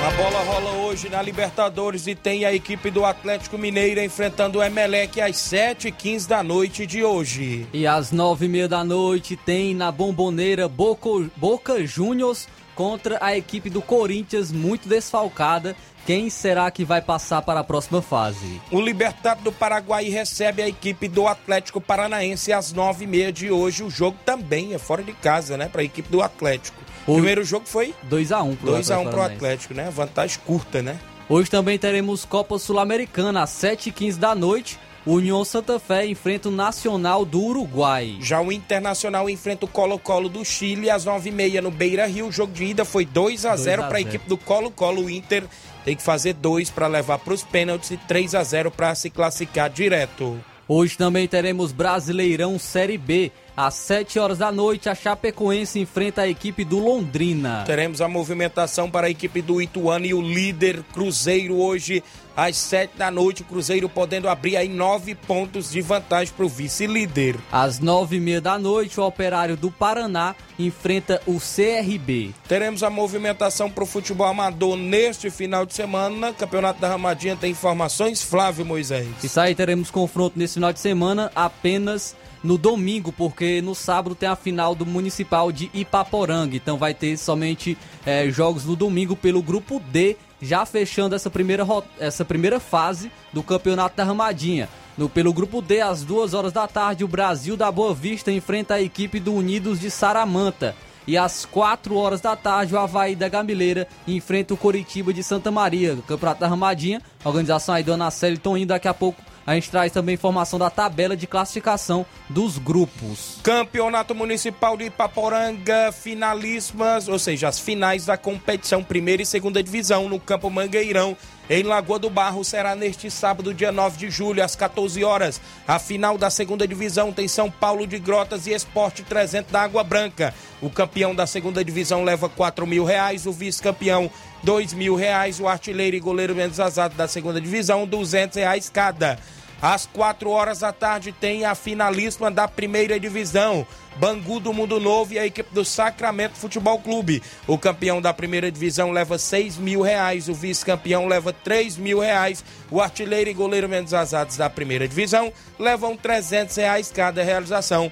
A 0.04 0.10
bola 0.10 0.42
rola 0.42 0.70
hoje 0.88 1.08
na 1.08 1.22
Libertadores 1.22 2.08
e 2.08 2.16
tem 2.16 2.44
a 2.44 2.52
equipe 2.52 2.90
do 2.90 3.04
Atlético 3.04 3.56
Mineiro 3.56 4.00
enfrentando 4.00 4.58
o 4.58 4.62
Emelec 4.62 5.20
às 5.20 5.36
7h15 5.36 6.26
da 6.26 6.42
noite 6.42 6.84
de 6.84 7.04
hoje. 7.04 7.64
E 7.72 7.86
às 7.86 8.10
nove 8.10 8.46
e 8.46 8.48
meia 8.48 8.68
da 8.68 8.82
noite 8.82 9.36
tem 9.36 9.72
na 9.72 9.92
Bomboneira 9.92 10.66
Boca, 10.66 11.30
Boca 11.36 11.86
Juniors 11.86 12.48
contra 12.74 13.18
a 13.20 13.36
equipe 13.36 13.70
do 13.70 13.80
Corinthians, 13.80 14.50
muito 14.50 14.88
desfalcada. 14.88 15.76
Quem 16.06 16.30
será 16.30 16.70
que 16.70 16.84
vai 16.84 17.02
passar 17.02 17.42
para 17.42 17.58
a 17.58 17.64
próxima 17.64 18.00
fase? 18.00 18.60
O 18.70 18.80
Libertado 18.80 19.42
do 19.42 19.50
Paraguai 19.50 20.08
recebe 20.08 20.62
a 20.62 20.68
equipe 20.68 21.08
do 21.08 21.26
Atlético 21.26 21.80
Paranaense 21.80 22.52
às 22.52 22.72
nove 22.72 23.02
e 23.02 23.06
meia 23.08 23.32
de 23.32 23.50
hoje. 23.50 23.82
O 23.82 23.90
jogo 23.90 24.16
também 24.24 24.72
é 24.72 24.78
fora 24.78 25.02
de 25.02 25.12
casa, 25.12 25.56
né? 25.56 25.68
Para 25.68 25.80
a 25.80 25.84
equipe 25.84 26.08
do 26.08 26.22
Atlético. 26.22 26.80
O 27.08 27.14
primeiro 27.14 27.42
jogo 27.42 27.66
foi 27.66 27.92
2x1 28.08 28.56
pro 28.56 28.70
2x1 28.70 29.02
pro 29.02 29.10
Paranaense. 29.10 29.34
Atlético, 29.34 29.74
né? 29.74 29.90
Vantagem 29.90 30.38
curta, 30.46 30.80
né? 30.80 30.96
Hoje 31.28 31.50
também 31.50 31.76
teremos 31.76 32.24
Copa 32.24 32.56
Sul-Americana 32.56 33.42
às 33.42 33.50
7h15 33.50 34.16
da 34.16 34.32
noite. 34.32 34.78
União 35.04 35.44
Santa 35.44 35.80
Fé 35.80 36.06
enfrenta 36.06 36.48
o 36.48 36.52
Nacional 36.52 37.24
do 37.24 37.40
Uruguai. 37.40 38.16
Já 38.20 38.40
o 38.40 38.52
Internacional 38.52 39.28
enfrenta 39.28 39.64
o 39.64 39.68
Colo-Colo 39.68 40.28
do 40.28 40.44
Chile 40.44 40.88
às 40.88 41.04
9h30 41.04 41.60
no 41.60 41.70
Beira 41.72 42.06
Rio. 42.06 42.28
O 42.28 42.32
jogo 42.32 42.52
de 42.52 42.64
ida 42.64 42.84
foi 42.84 43.04
2 43.04 43.44
a 43.44 43.56
0 43.56 43.82
para 43.82 43.98
a 43.98 44.00
0. 44.00 44.08
equipe 44.08 44.28
do 44.28 44.36
Colo-Colo. 44.36 45.02
O 45.02 45.10
Inter 45.10 45.44
tem 45.86 45.94
que 45.94 46.02
fazer 46.02 46.32
dois 46.32 46.68
para 46.68 46.88
levar 46.88 47.20
para 47.20 47.32
os 47.32 47.44
pênaltis 47.44 47.92
e 47.92 47.96
3 47.96 48.34
a 48.34 48.42
0 48.42 48.72
para 48.72 48.92
se 48.96 49.08
classificar 49.08 49.70
direto. 49.70 50.36
Hoje 50.66 50.98
também 50.98 51.28
teremos 51.28 51.70
Brasileirão 51.70 52.58
Série 52.58 52.98
B. 52.98 53.30
Às 53.56 53.72
7 53.72 54.18
horas 54.18 54.36
da 54.36 54.52
noite, 54.52 54.86
a 54.90 54.94
Chapecoense 54.94 55.80
enfrenta 55.80 56.20
a 56.20 56.28
equipe 56.28 56.62
do 56.62 56.78
Londrina. 56.78 57.64
Teremos 57.64 58.02
a 58.02 58.08
movimentação 58.08 58.90
para 58.90 59.06
a 59.06 59.10
equipe 59.10 59.40
do 59.40 59.62
Ituano 59.62 60.04
e 60.04 60.12
o 60.12 60.20
líder 60.20 60.82
Cruzeiro 60.92 61.56
hoje 61.56 62.04
às 62.36 62.54
7 62.58 62.98
da 62.98 63.10
noite. 63.10 63.40
O 63.40 63.46
Cruzeiro 63.46 63.88
podendo 63.88 64.28
abrir 64.28 64.58
aí 64.58 64.68
nove 64.68 65.14
pontos 65.14 65.70
de 65.70 65.80
vantagem 65.80 66.34
para 66.36 66.44
o 66.44 66.50
vice-líder. 66.50 67.36
Às 67.50 67.80
9h30 67.80 68.40
da 68.40 68.58
noite, 68.58 69.00
o 69.00 69.06
Operário 69.06 69.56
do 69.56 69.70
Paraná 69.70 70.36
enfrenta 70.58 71.22
o 71.26 71.38
CRB. 71.40 72.34
Teremos 72.46 72.82
a 72.82 72.90
movimentação 72.90 73.70
para 73.70 73.84
o 73.84 73.86
futebol 73.86 74.26
amador 74.26 74.76
neste 74.76 75.30
final 75.30 75.64
de 75.64 75.72
semana. 75.72 76.34
Campeonato 76.34 76.78
da 76.78 76.88
Ramadinha 76.88 77.36
tem 77.36 77.52
informações. 77.52 78.22
Flávio 78.22 78.66
Moisés. 78.66 79.08
Isso 79.24 79.40
aí, 79.40 79.54
teremos 79.54 79.90
confronto 79.90 80.38
nesse 80.38 80.54
final 80.54 80.74
de 80.74 80.80
semana 80.80 81.32
apenas 81.34 82.14
no 82.46 82.56
domingo, 82.56 83.12
porque 83.12 83.60
no 83.60 83.74
sábado 83.74 84.14
tem 84.14 84.28
a 84.28 84.36
final 84.36 84.74
do 84.74 84.86
Municipal 84.86 85.50
de 85.50 85.70
Ipaporanga. 85.74 86.56
Então 86.56 86.78
vai 86.78 86.94
ter 86.94 87.16
somente 87.18 87.76
eh, 88.06 88.30
jogos 88.30 88.64
no 88.64 88.76
domingo 88.76 89.16
pelo 89.16 89.42
grupo 89.42 89.80
D, 89.80 90.16
já 90.40 90.64
fechando 90.64 91.14
essa 91.14 91.28
primeira, 91.28 91.66
essa 91.98 92.24
primeira 92.24 92.60
fase 92.60 93.10
do 93.32 93.42
Campeonato 93.42 93.96
da 93.96 94.04
Ramadinha. 94.04 94.68
No, 94.96 95.10
pelo 95.10 95.32
grupo 95.32 95.60
D, 95.60 95.82
às 95.82 96.02
duas 96.02 96.32
horas 96.32 96.52
da 96.52 96.66
tarde, 96.66 97.04
o 97.04 97.08
Brasil 97.08 97.56
da 97.56 97.70
Boa 97.70 97.92
Vista 97.92 98.32
enfrenta 98.32 98.74
a 98.74 98.80
equipe 98.80 99.20
do 99.20 99.34
Unidos 99.34 99.78
de 99.78 99.90
Saramanta. 99.90 100.74
E 101.06 101.16
às 101.16 101.44
4 101.44 101.94
horas 101.96 102.20
da 102.20 102.34
tarde, 102.34 102.74
o 102.74 102.78
Havaí 102.78 103.14
da 103.14 103.28
Gamileira 103.28 103.86
enfrenta 104.08 104.54
o 104.54 104.56
Coritiba 104.56 105.12
de 105.12 105.22
Santa 105.22 105.50
Maria, 105.50 105.96
Campeonato 106.06 106.40
da 106.40 106.48
Ramadinha. 106.48 107.00
Organização 107.24 107.74
aí 107.74 107.84
do 107.84 107.92
Anaceli 107.92 108.38
Toninho, 108.38 108.66
daqui 108.66 108.88
a 108.88 108.94
pouco 108.94 109.22
a 109.46 109.54
gente 109.54 109.70
traz 109.70 109.92
também 109.92 110.14
informação 110.14 110.58
da 110.58 110.68
tabela 110.68 111.16
de 111.16 111.26
classificação 111.26 112.04
dos 112.28 112.58
grupos. 112.58 113.38
Campeonato 113.44 114.12
Municipal 114.12 114.76
de 114.76 114.86
Ipaporanga, 114.86 115.92
finalíssimas, 115.92 117.06
ou 117.06 117.18
seja, 117.18 117.46
as 117.46 117.60
finais 117.60 118.06
da 118.06 118.16
competição 118.16 118.82
primeira 118.82 119.22
e 119.22 119.26
segunda 119.26 119.62
divisão 119.62 120.08
no 120.08 120.18
Campo 120.18 120.50
Mangueirão. 120.50 121.16
Em 121.48 121.62
Lagoa 121.62 122.00
do 122.00 122.10
Barro 122.10 122.42
será 122.42 122.74
neste 122.74 123.08
sábado, 123.08 123.54
dia 123.54 123.70
9 123.70 123.96
de 123.96 124.10
julho, 124.10 124.42
às 124.42 124.56
14 124.56 125.04
horas. 125.04 125.40
A 125.66 125.78
final 125.78 126.18
da 126.18 126.28
segunda 126.28 126.66
divisão 126.66 127.12
tem 127.12 127.28
São 127.28 127.48
Paulo 127.48 127.86
de 127.86 128.00
Grotas 128.00 128.48
e 128.48 128.52
Esporte 128.52 129.04
300 129.04 129.52
da 129.52 129.62
Água 129.62 129.84
Branca. 129.84 130.34
O 130.60 130.68
campeão 130.68 131.14
da 131.14 131.24
segunda 131.24 131.64
divisão 131.64 132.02
leva 132.02 132.28
4 132.28 132.66
mil 132.66 132.84
reais, 132.84 133.26
o 133.26 133.32
vice-campeão 133.32 134.10
2 134.46 134.74
mil 134.74 134.94
reais, 134.94 135.40
o 135.40 135.48
artilheiro 135.48 135.96
e 135.96 136.00
goleiro 136.00 136.32
menos 136.32 136.60
azado 136.60 136.94
da 136.94 137.08
segunda 137.08 137.40
divisão 137.40 137.84
200 137.84 138.36
reais 138.36 138.70
cada. 138.70 139.18
Às 139.60 139.86
4 139.86 140.30
horas 140.30 140.60
da 140.60 140.72
tarde 140.72 141.10
tem 141.10 141.44
a 141.44 141.56
finalíssima 141.56 142.30
da 142.30 142.46
primeira 142.46 143.00
divisão. 143.00 143.66
Bangu 143.96 144.38
do 144.38 144.52
Mundo 144.52 144.78
Novo 144.78 145.14
e 145.14 145.18
a 145.18 145.26
equipe 145.26 145.52
do 145.52 145.64
Sacramento 145.64 146.36
Futebol 146.36 146.78
Clube. 146.78 147.20
O 147.44 147.58
campeão 147.58 148.00
da 148.00 148.14
primeira 148.14 148.48
divisão 148.48 148.92
leva 148.92 149.18
6 149.18 149.56
mil 149.56 149.80
reais, 149.80 150.28
o 150.28 150.34
vice-campeão 150.34 151.08
leva 151.08 151.32
3 151.32 151.76
mil 151.76 151.98
reais, 151.98 152.44
o 152.70 152.80
artilheiro 152.80 153.30
e 153.30 153.34
goleiro 153.34 153.68
menos 153.68 153.92
azados 153.92 154.36
da 154.36 154.48
primeira 154.48 154.86
divisão 154.86 155.32
levam 155.58 155.96
300 155.96 156.54
reais 156.54 156.92
cada 156.94 157.24
realização 157.24 157.90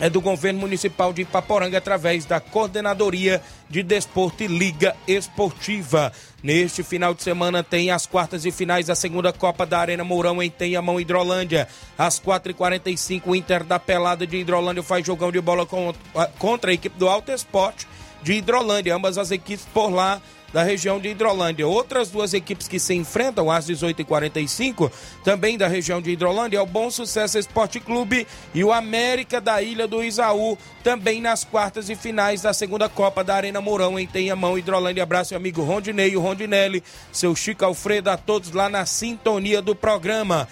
é 0.00 0.08
do 0.08 0.20
governo 0.20 0.60
municipal 0.60 1.12
de 1.12 1.22
Ipaporanga 1.22 1.78
através 1.78 2.24
da 2.24 2.38
Coordenadoria 2.40 3.42
de 3.68 3.82
Desporto 3.82 4.42
e 4.42 4.46
Liga 4.46 4.94
Esportiva. 5.06 6.12
Neste 6.42 6.82
final 6.84 7.12
de 7.14 7.22
semana 7.22 7.64
tem 7.64 7.90
as 7.90 8.06
quartas 8.06 8.44
e 8.44 8.52
finais 8.52 8.86
da 8.86 8.94
segunda 8.94 9.32
Copa 9.32 9.66
da 9.66 9.78
Arena 9.80 10.04
Mourão 10.04 10.40
em 10.42 10.48
Tenhamão, 10.50 11.00
Hidrolândia. 11.00 11.66
Às 11.98 12.20
4h45, 12.20 13.22
o 13.26 13.34
Inter 13.34 13.64
da 13.64 13.78
Pelada 13.78 14.26
de 14.26 14.36
Hidrolândia 14.36 14.82
faz 14.82 15.04
jogão 15.04 15.32
de 15.32 15.40
bola 15.40 15.66
con- 15.66 15.94
contra 16.38 16.70
a 16.70 16.74
equipe 16.74 16.96
do 16.98 17.08
Alto 17.08 17.32
Esporte 17.32 17.86
de 18.22 18.34
Hidrolândia. 18.34 18.94
Ambas 18.94 19.18
as 19.18 19.30
equipes 19.32 19.66
por 19.74 19.90
lá 19.90 20.20
da 20.52 20.62
região 20.62 20.98
de 20.98 21.08
Hidrolândia. 21.08 21.66
Outras 21.66 22.10
duas 22.10 22.34
equipes 22.34 22.68
que 22.68 22.78
se 22.78 22.94
enfrentam 22.94 23.50
às 23.50 23.66
18h45, 23.66 24.90
também 25.24 25.58
da 25.58 25.68
região 25.68 26.00
de 26.00 26.10
Hidrolândia, 26.10 26.58
é 26.58 26.60
o 26.60 26.66
Bom 26.66 26.90
Sucesso 26.90 27.38
Esporte 27.38 27.80
Clube 27.80 28.26
e 28.54 28.64
o 28.64 28.72
América 28.72 29.40
da 29.40 29.60
Ilha 29.62 29.86
do 29.86 30.02
Isaú, 30.02 30.56
também 30.82 31.20
nas 31.20 31.44
quartas 31.44 31.88
e 31.88 31.96
finais 31.96 32.42
da 32.42 32.52
segunda 32.52 32.88
Copa 32.88 33.22
da 33.22 33.34
Arena 33.34 33.60
Mourão, 33.60 33.98
em 33.98 34.06
Tenhamão, 34.06 34.58
Hidrolândia. 34.58 35.02
Abraço, 35.02 35.32
meu 35.32 35.38
amigo 35.38 35.62
Rondinei, 35.62 36.16
o 36.16 36.20
Rondinelli, 36.20 36.82
seu 37.12 37.34
Chico 37.34 37.64
Alfredo, 37.64 38.10
a 38.10 38.16
todos 38.16 38.52
lá 38.52 38.68
na 38.68 38.86
sintonia 38.86 39.60
do 39.60 39.74
programa. 39.74 40.48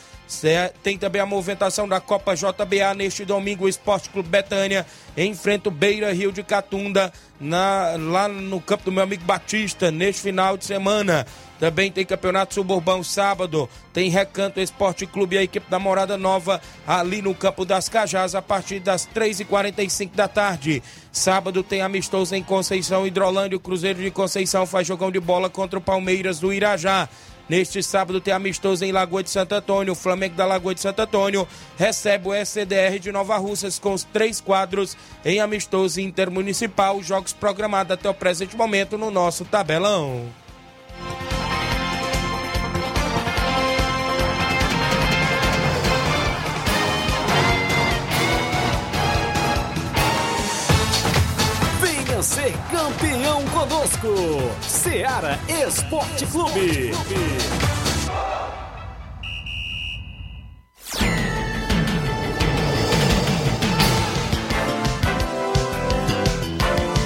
Tem 0.82 0.98
também 0.98 1.20
a 1.22 1.26
movimentação 1.26 1.88
da 1.88 2.00
Copa 2.00 2.34
JBA 2.34 2.94
neste 2.94 3.24
domingo. 3.24 3.64
O 3.64 3.68
Esporte 3.68 4.08
Clube 4.10 4.28
Betânia 4.28 4.84
enfrenta 5.16 5.68
o 5.68 5.72
Beira 5.72 6.12
Rio 6.12 6.32
de 6.32 6.42
Catunda 6.42 7.12
na- 7.40 7.94
lá 7.98 8.28
no 8.28 8.60
campo 8.60 8.84
do 8.84 8.92
meu 8.92 9.02
amigo 9.02 9.24
Batista 9.24 9.90
neste 9.90 10.22
final 10.22 10.56
de 10.56 10.64
semana. 10.64 11.26
Também 11.58 11.90
tem 11.90 12.04
Campeonato 12.04 12.54
Suburbão 12.54 13.02
sábado. 13.02 13.68
Tem 13.92 14.10
Recanto 14.10 14.60
Esporte 14.60 15.06
Clube 15.06 15.36
e 15.36 15.38
a 15.38 15.42
equipe 15.42 15.70
da 15.70 15.78
Morada 15.78 16.16
Nova 16.16 16.60
ali 16.86 17.22
no 17.22 17.34
Campo 17.34 17.64
das 17.64 17.88
Cajás 17.88 18.34
a 18.34 18.42
partir 18.42 18.80
das 18.80 19.06
3h45 19.06 20.10
da 20.14 20.28
tarde. 20.28 20.82
Sábado 21.10 21.62
tem 21.62 21.80
amistoso 21.80 22.34
em 22.34 22.42
Conceição 22.42 23.06
Hidrolândia. 23.06 23.56
O 23.56 23.60
Cruzeiro 23.60 24.02
de 24.02 24.10
Conceição 24.10 24.66
faz 24.66 24.86
jogão 24.86 25.10
de 25.10 25.18
bola 25.18 25.48
contra 25.48 25.78
o 25.78 25.82
Palmeiras 25.82 26.38
do 26.38 26.52
Irajá. 26.52 27.08
Neste 27.48 27.80
sábado 27.80 28.20
tem 28.20 28.34
amistoso 28.34 28.84
em 28.84 28.90
Lagoa 28.90 29.22
de 29.22 29.30
Santo 29.30 29.54
Antônio. 29.54 29.92
O 29.92 29.96
Flamengo 29.96 30.34
da 30.34 30.44
Lagoa 30.44 30.74
de 30.74 30.80
Santo 30.80 31.00
Antônio 31.00 31.46
recebe 31.78 32.28
o 32.28 32.34
SCDR 32.34 32.98
de 33.00 33.12
Nova 33.12 33.36
Russas 33.36 33.78
com 33.78 33.94
os 33.94 34.02
três 34.02 34.40
quadros 34.40 34.96
em 35.24 35.38
amistoso 35.38 36.00
intermunicipal. 36.00 37.00
Jogos 37.02 37.32
programados 37.32 37.92
até 37.92 38.10
o 38.10 38.14
presente 38.14 38.56
momento 38.56 38.98
no 38.98 39.10
nosso 39.12 39.44
tabelão. 39.44 40.26
Ser 52.26 52.52
campeão 52.70 53.44
conosco. 53.46 54.08
Seara 54.60 55.38
Esporte 55.48 56.26
Clube. 56.26 56.90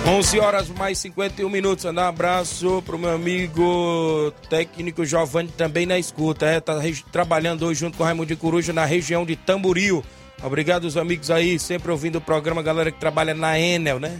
11 0.06 0.40
horas 0.40 0.68
mais 0.70 0.98
51 0.98 1.48
minutos. 1.50 1.84
Um 1.84 1.98
abraço 1.98 2.82
pro 2.86 2.98
meu 2.98 3.10
amigo 3.10 4.32
técnico 4.48 5.04
Giovanni 5.04 5.50
também 5.50 5.84
na 5.84 5.98
escuta. 5.98 6.46
É, 6.46 6.60
tá 6.60 6.80
trabalhando 7.12 7.66
hoje 7.66 7.80
junto 7.80 7.98
com 7.98 8.02
o 8.02 8.06
Raimundo 8.06 8.26
de 8.26 8.36
Coruja 8.36 8.72
na 8.72 8.86
região 8.86 9.26
de 9.26 9.36
Tamboril. 9.36 10.02
Obrigado 10.42 10.84
os 10.84 10.96
amigos 10.96 11.30
aí, 11.30 11.58
sempre 11.58 11.92
ouvindo 11.92 12.16
o 12.16 12.20
programa, 12.20 12.62
galera 12.62 12.90
que 12.90 12.98
trabalha 12.98 13.34
na 13.34 13.60
Enel, 13.60 14.00
né? 14.00 14.18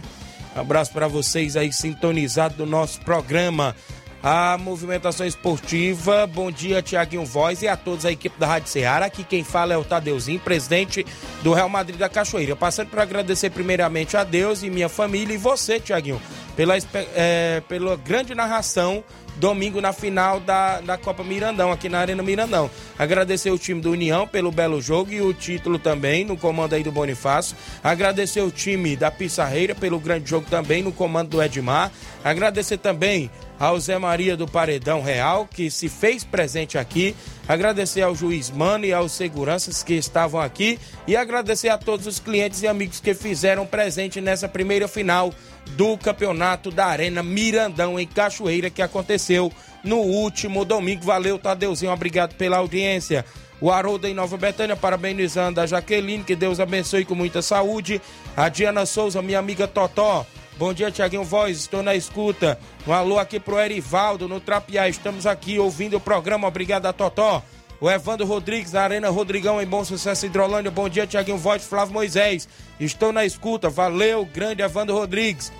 Abraço 0.55 0.91
para 0.91 1.07
vocês 1.07 1.55
aí 1.55 1.71
sintonizados 1.71 2.57
do 2.57 2.65
nosso 2.65 2.99
programa. 3.01 3.75
A 4.23 4.55
movimentação 4.55 5.25
esportiva, 5.25 6.27
bom 6.27 6.51
dia 6.51 6.79
Tiaguinho 6.79 7.25
Voz 7.25 7.63
e 7.63 7.67
a 7.67 7.75
todos 7.75 8.05
a 8.05 8.11
equipe 8.11 8.39
da 8.39 8.45
Rádio 8.45 8.69
Ceará. 8.69 9.07
Aqui 9.07 9.23
quem 9.23 9.43
fala 9.43 9.73
é 9.73 9.77
o 9.77 9.83
Tadeuzinho, 9.83 10.39
presidente 10.39 11.03
do 11.41 11.53
Real 11.53 11.67
Madrid 11.67 11.97
da 11.97 12.07
Cachoeira. 12.07 12.55
Passando 12.55 12.89
para 12.89 13.01
agradecer 13.01 13.49
primeiramente 13.49 14.15
a 14.15 14.23
Deus 14.23 14.61
e 14.61 14.69
minha 14.69 14.87
família 14.89 15.33
e 15.33 15.37
você, 15.37 15.79
Tiaguinho, 15.79 16.21
pela, 16.55 16.75
eh, 16.77 17.63
pela 17.67 17.95
grande 17.95 18.35
narração 18.35 19.03
domingo 19.41 19.81
na 19.81 19.91
final 19.91 20.39
da, 20.39 20.79
da 20.81 20.97
Copa 20.99 21.23
Mirandão, 21.23 21.71
aqui 21.71 21.89
na 21.89 21.97
Arena 21.97 22.21
Mirandão. 22.21 22.69
Agradecer 22.97 23.49
o 23.49 23.57
time 23.57 23.81
do 23.81 23.89
União 23.89 24.27
pelo 24.27 24.51
belo 24.51 24.79
jogo 24.79 25.11
e 25.11 25.19
o 25.19 25.33
título 25.33 25.79
também, 25.79 26.23
no 26.23 26.37
comando 26.37 26.75
aí 26.75 26.83
do 26.83 26.91
Bonifácio. 26.91 27.57
Agradecer 27.83 28.41
o 28.41 28.51
time 28.51 28.95
da 28.95 29.09
Pissarreira 29.09 29.73
pelo 29.73 29.99
grande 29.99 30.29
jogo 30.29 30.45
também, 30.47 30.83
no 30.83 30.91
comando 30.91 31.29
do 31.29 31.41
Edmar. 31.41 31.91
Agradecer 32.23 32.77
também 32.77 33.31
ao 33.59 33.79
Zé 33.79 33.97
Maria 33.97 34.37
do 34.37 34.47
Paredão 34.47 35.01
Real, 35.01 35.47
que 35.47 35.71
se 35.71 35.89
fez 35.89 36.23
presente 36.23 36.77
aqui. 36.77 37.15
Agradecer 37.47 38.03
ao 38.03 38.15
juiz 38.15 38.51
Mano 38.51 38.85
e 38.85 38.93
aos 38.93 39.11
seguranças 39.11 39.81
que 39.81 39.95
estavam 39.95 40.39
aqui. 40.39 40.79
E 41.07 41.15
agradecer 41.15 41.69
a 41.69 41.79
todos 41.79 42.05
os 42.05 42.19
clientes 42.19 42.61
e 42.61 42.67
amigos 42.67 42.99
que 42.99 43.15
fizeram 43.15 43.65
presente 43.65 44.21
nessa 44.21 44.47
primeira 44.47 44.87
final 44.87 45.33
do 45.75 45.97
campeonato 45.97 46.71
da 46.71 46.85
Arena 46.87 47.23
Mirandão 47.23 47.99
em 47.99 48.07
Cachoeira 48.07 48.69
que 48.69 48.81
aconteceu 48.81 49.51
no 49.83 49.97
último 49.97 50.65
domingo. 50.65 51.03
Valeu, 51.03 51.37
Tadeuzinho, 51.39 51.91
obrigado 51.91 52.35
pela 52.35 52.57
audiência. 52.57 53.25
O 53.59 53.69
Haroldo 53.69 54.07
em 54.07 54.13
Nova 54.13 54.37
Betânia, 54.37 54.75
parabenizando 54.75 55.61
a 55.61 55.67
Jaqueline, 55.67 56.23
que 56.23 56.35
Deus 56.35 56.59
abençoe 56.59 57.05
com 57.05 57.13
muita 57.13 57.43
saúde. 57.43 58.01
A 58.35 58.49
Diana 58.49 58.87
Souza, 58.87 59.21
minha 59.21 59.37
amiga 59.37 59.67
Totó. 59.67 60.25
Bom 60.57 60.73
dia, 60.73 60.91
Tiaguinho 60.91 61.23
Voz, 61.23 61.57
estou 61.57 61.83
na 61.83 61.95
escuta. 61.95 62.57
Um 62.87 62.93
alô 62.93 63.19
aqui 63.19 63.39
pro 63.39 63.59
Erivaldo, 63.59 64.27
no 64.27 64.39
Trapiá. 64.39 64.89
Estamos 64.89 65.27
aqui 65.27 65.59
ouvindo 65.59 65.97
o 65.97 65.99
programa. 65.99 66.47
Obrigado 66.47 66.87
a 66.87 66.93
Totó. 66.93 67.43
O 67.79 67.89
Evandro 67.89 68.27
Rodrigues, 68.27 68.71
da 68.71 68.83
Arena 68.83 69.09
Rodrigão, 69.09 69.59
em 69.59 69.65
Bom 69.65 69.83
Sucesso 69.83 70.25
Hidrolândia. 70.25 70.69
Bom 70.69 70.87
dia, 70.87 71.07
Tiaguinho 71.07 71.37
Voz, 71.37 71.63
Flávio 71.63 71.93
Moisés. 71.93 72.47
Estou 72.79 73.11
na 73.11 73.25
escuta. 73.25 73.69
Valeu, 73.69 74.23
grande 74.23 74.61
Evandro 74.61 74.95
Rodrigues. 74.95 75.51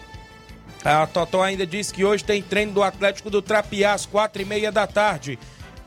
A 0.83 1.05
Totó 1.05 1.43
ainda 1.43 1.65
disse 1.65 1.93
que 1.93 2.03
hoje 2.03 2.23
tem 2.23 2.41
treino 2.41 2.73
do 2.73 2.83
Atlético 2.83 3.29
do 3.29 3.41
Trapiá, 3.41 3.93
às 3.93 4.05
quatro 4.05 4.41
e 4.41 4.45
meia 4.45 4.71
da 4.71 4.87
tarde. 4.87 5.37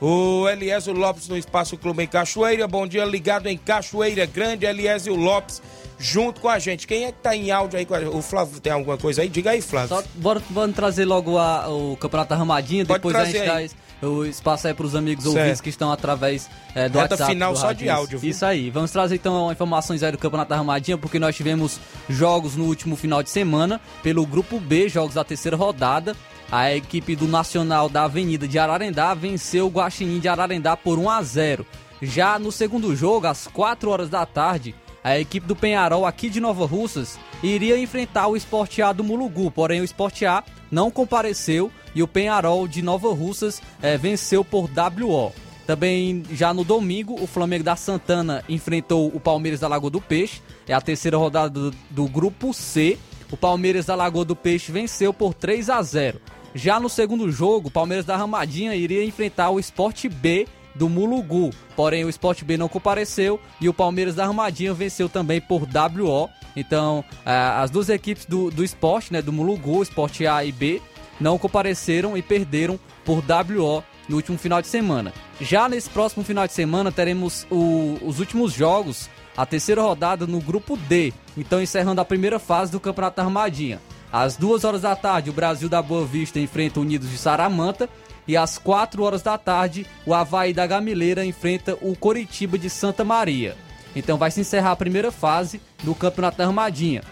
O 0.01 0.49
Eliésio 0.49 0.93
Lopes 0.93 1.29
no 1.29 1.37
Espaço 1.37 1.77
Clube 1.77 2.03
em 2.03 2.07
Cachoeira. 2.07 2.69
Bom 2.69 2.87
dia, 2.87 3.05
ligado 3.05 3.47
em 3.47 3.57
Cachoeira. 3.57 4.27
Grande 4.27 4.67
Eliésio 4.67 5.15
Lopes 5.15 5.63
junto 5.99 6.41
com 6.41 6.49
a 6.49 6.59
gente. 6.59 6.87
Quem 6.87 7.05
é 7.05 7.13
que 7.13 7.19
tá 7.19 7.35
em 7.35 7.51
áudio 7.51 7.79
aí? 7.79 7.87
O 8.13 8.21
Flávio 8.21 8.61
tem 8.61 8.73
alguma 8.73 8.99
coisa 8.99 9.23
aí? 9.23 9.29
Diga 9.29 9.51
aí, 9.51 9.63
Flávio. 9.63 9.97
Só, 9.97 10.05
bora, 10.17 10.43
vamos 10.51 10.77
trazer 10.77 11.05
logo 11.05 11.39
a, 11.39 11.69
o 11.69 11.97
Campeonato 11.97 12.35
Ramadinha, 12.35 12.85
Pode 12.85 12.99
depois 12.99 13.17
a 13.17 13.25
gente 13.25 13.51
aí. 13.51 13.71
O 14.05 14.25
espaço 14.25 14.67
aí 14.67 14.75
para 14.75 14.87
os 14.87 14.95
amigos 14.95 15.25
certo. 15.25 15.39
ouvintes 15.39 15.61
que 15.61 15.69
estão 15.69 15.91
através 15.91 16.49
é, 16.75 16.89
do 16.89 16.99
Reta 16.99 17.15
WhatsApp. 17.15 17.33
final 17.33 17.57
só 17.57 17.73
de 17.73 17.89
áudio. 17.89 18.19
Viu? 18.19 18.31
Isso 18.31 18.45
aí. 18.45 18.71
Vamos 18.71 18.91
trazer 18.91 19.17
então 19.17 19.51
informações 19.51 20.03
aí 20.03 20.13
do 20.13 20.19
Campeonato 20.19 20.51
da 20.51 20.57
Ramadinha, 20.57 20.99
porque 20.99 21.19
nós 21.19 21.35
tivemos 21.35 21.81
jogos 22.09 22.57
no 22.57 22.65
último 22.65 22.97
final 22.97 23.23
de 23.23 23.31
semana 23.31 23.81
pelo 24.03 24.27
Grupo 24.27 24.61
B, 24.61 24.89
jogos 24.89 25.15
da 25.15 25.25
terceira 25.25 25.57
rodada. 25.57 26.17
A 26.51 26.73
equipe 26.75 27.17
do 27.17 27.27
Nacional 27.27 27.89
da 27.89 28.05
Avenida 28.05 28.47
de 28.47 28.59
Ararendá 28.59 29.15
venceu 29.15 29.67
o 29.67 29.71
Guaxinim 29.71 30.21
de 30.21 30.29
Ararendá 30.29 30.77
por 30.77 30.99
1 30.99 31.11
a 31.11 31.23
0. 31.23 31.67
Já 32.03 32.39
no 32.39 32.53
segundo 32.53 32.95
jogo, 32.95 33.27
às 33.27 33.47
4 33.47 33.91
horas 33.91 34.09
da 34.11 34.27
tarde, 34.27 34.75
a 35.03 35.19
equipe 35.19 35.47
do 35.47 35.55
Penharol 35.55 36.07
aqui 36.07 36.31
de 36.31 36.41
Nova 36.41 36.65
Russas 36.67 37.19
iria 37.43 37.79
enfrentar 37.79 38.27
o 38.27 38.37
Esporte 38.37 38.81
A 38.81 38.93
do 38.93 39.05
Mulugu, 39.05 39.51
porém 39.51 39.81
o 39.81 39.85
Esporte 39.85 40.25
A 40.25 40.43
não 40.71 40.91
compareceu 40.91 41.71
e 41.95 42.03
o 42.03 42.09
Penharol 42.09 42.67
de 42.67 42.83
Nova 42.83 43.13
Russas 43.13 43.63
é, 43.83 43.97
venceu 43.97 44.45
por 44.45 44.69
WO. 44.69 45.33
Também 45.67 46.23
já 46.31 46.53
no 46.53 46.63
domingo, 46.63 47.15
o 47.23 47.27
Flamengo 47.27 47.65
da 47.65 47.77
Santana 47.77 48.45
enfrentou 48.49 49.09
o 49.09 49.19
Palmeiras 49.21 49.61
da 49.61 49.69
Lagoa 49.69 49.91
do 49.91 50.01
Peixe, 50.01 50.43
é 50.69 50.75
a 50.75 50.81
terceira 50.81 51.17
rodada 51.17 51.49
do, 51.49 51.77
do 51.91 52.07
grupo 52.07 52.53
C. 52.53 52.99
O 53.31 53.37
Palmeiras 53.37 53.87
da 53.87 53.95
Lagoa 53.95 54.25
do 54.25 54.37
Peixe 54.37 54.71
venceu 54.71 55.13
por 55.13 55.33
3 55.33 55.71
a 55.71 55.83
0. 55.83 56.21
Já 56.55 56.79
no 56.79 56.89
segundo 56.89 57.31
jogo, 57.33 57.69
o 57.69 57.71
Palmeiras 57.71 58.05
da 58.05 58.17
Ramadinha 58.17 58.77
iria 58.77 59.05
enfrentar 59.05 59.51
o 59.51 59.59
Esporte 59.59 60.09
B 60.09 60.47
do 60.75 60.89
Mulugu. 60.89 61.51
Porém, 61.77 62.05
o 62.05 62.09
Sport 62.09 62.45
B 62.45 62.57
não 62.57 62.69
compareceu 62.69 63.41
e 63.61 63.69
o 63.69 63.75
Palmeiras 63.75 64.15
da 64.15 64.27
Armadinha 64.27 64.75
venceu 64.75 65.09
também 65.09 65.41
por 65.41 65.63
WO. 65.63 66.29
Então, 66.57 67.05
as 67.25 67.71
duas 67.71 67.89
equipes 67.89 68.27
do, 68.27 68.51
do 68.51 68.63
esporte, 68.63 69.13
né, 69.13 69.21
do 69.21 69.33
Mulugu, 69.33 69.83
Sport 69.83 70.21
A 70.23 70.45
e 70.45 70.53
B, 70.53 70.81
não 71.21 71.39
compareceram 71.39 72.17
e 72.17 72.23
perderam 72.23 72.79
por 73.05 73.19
WO 73.19 73.83
no 74.09 74.17
último 74.17 74.39
final 74.39 74.61
de 74.61 74.69
semana. 74.69 75.13
Já 75.41 75.69
nesse 75.69 75.89
próximo 75.91 76.25
final 76.25 76.47
de 76.47 76.53
semana 76.53 76.93
teremos 76.93 77.47
o, 77.51 77.99
os 78.03 78.21
últimos 78.21 78.53
jogos, 78.53 79.09
a 79.37 79.45
terceira 79.47 79.83
rodada 79.83 80.27
no 80.27 80.41
grupo 80.41 80.77
D. 80.77 81.13
Então, 81.37 81.61
encerrando 81.61 82.01
a 82.01 82.05
primeira 82.05 82.39
fase 82.39 82.71
do 82.71 82.81
Campeonato 82.81 83.21
Armadinha. 83.21 83.81
Às 84.13 84.37
duas 84.37 84.63
horas 84.65 84.83
da 84.83 84.95
tarde, 84.95 85.31
o 85.31 85.33
Brasil 85.33 85.69
da 85.69 85.83
Boa 85.83 86.05
Vista 86.05 86.39
enfrenta 86.39 86.79
o 86.79 86.83
Unidos 86.83 87.11
de 87.11 87.19
Saramanta 87.19 87.89
e 88.29 88.37
às 88.37 88.59
4 88.59 89.03
horas 89.03 89.23
da 89.23 89.37
tarde, 89.37 89.87
o 90.07 90.15
Havaí 90.15 90.55
da 90.55 90.67
Gamileira 90.67 91.25
enfrenta 91.25 91.77
o 91.81 91.97
Coritiba 91.97 92.57
de 92.57 92.71
Santa 92.71 93.05
Maria. 93.05 93.57
Então 93.95 94.17
vai 94.17 94.31
se 94.31 94.41
encerrar 94.41 94.73
a 94.73 94.77
primeira 94.77 95.13
fase 95.13 95.61
do 95.83 95.95
Campeonato 95.95 96.39
da 96.39 96.47
Armadinha. 96.47 97.03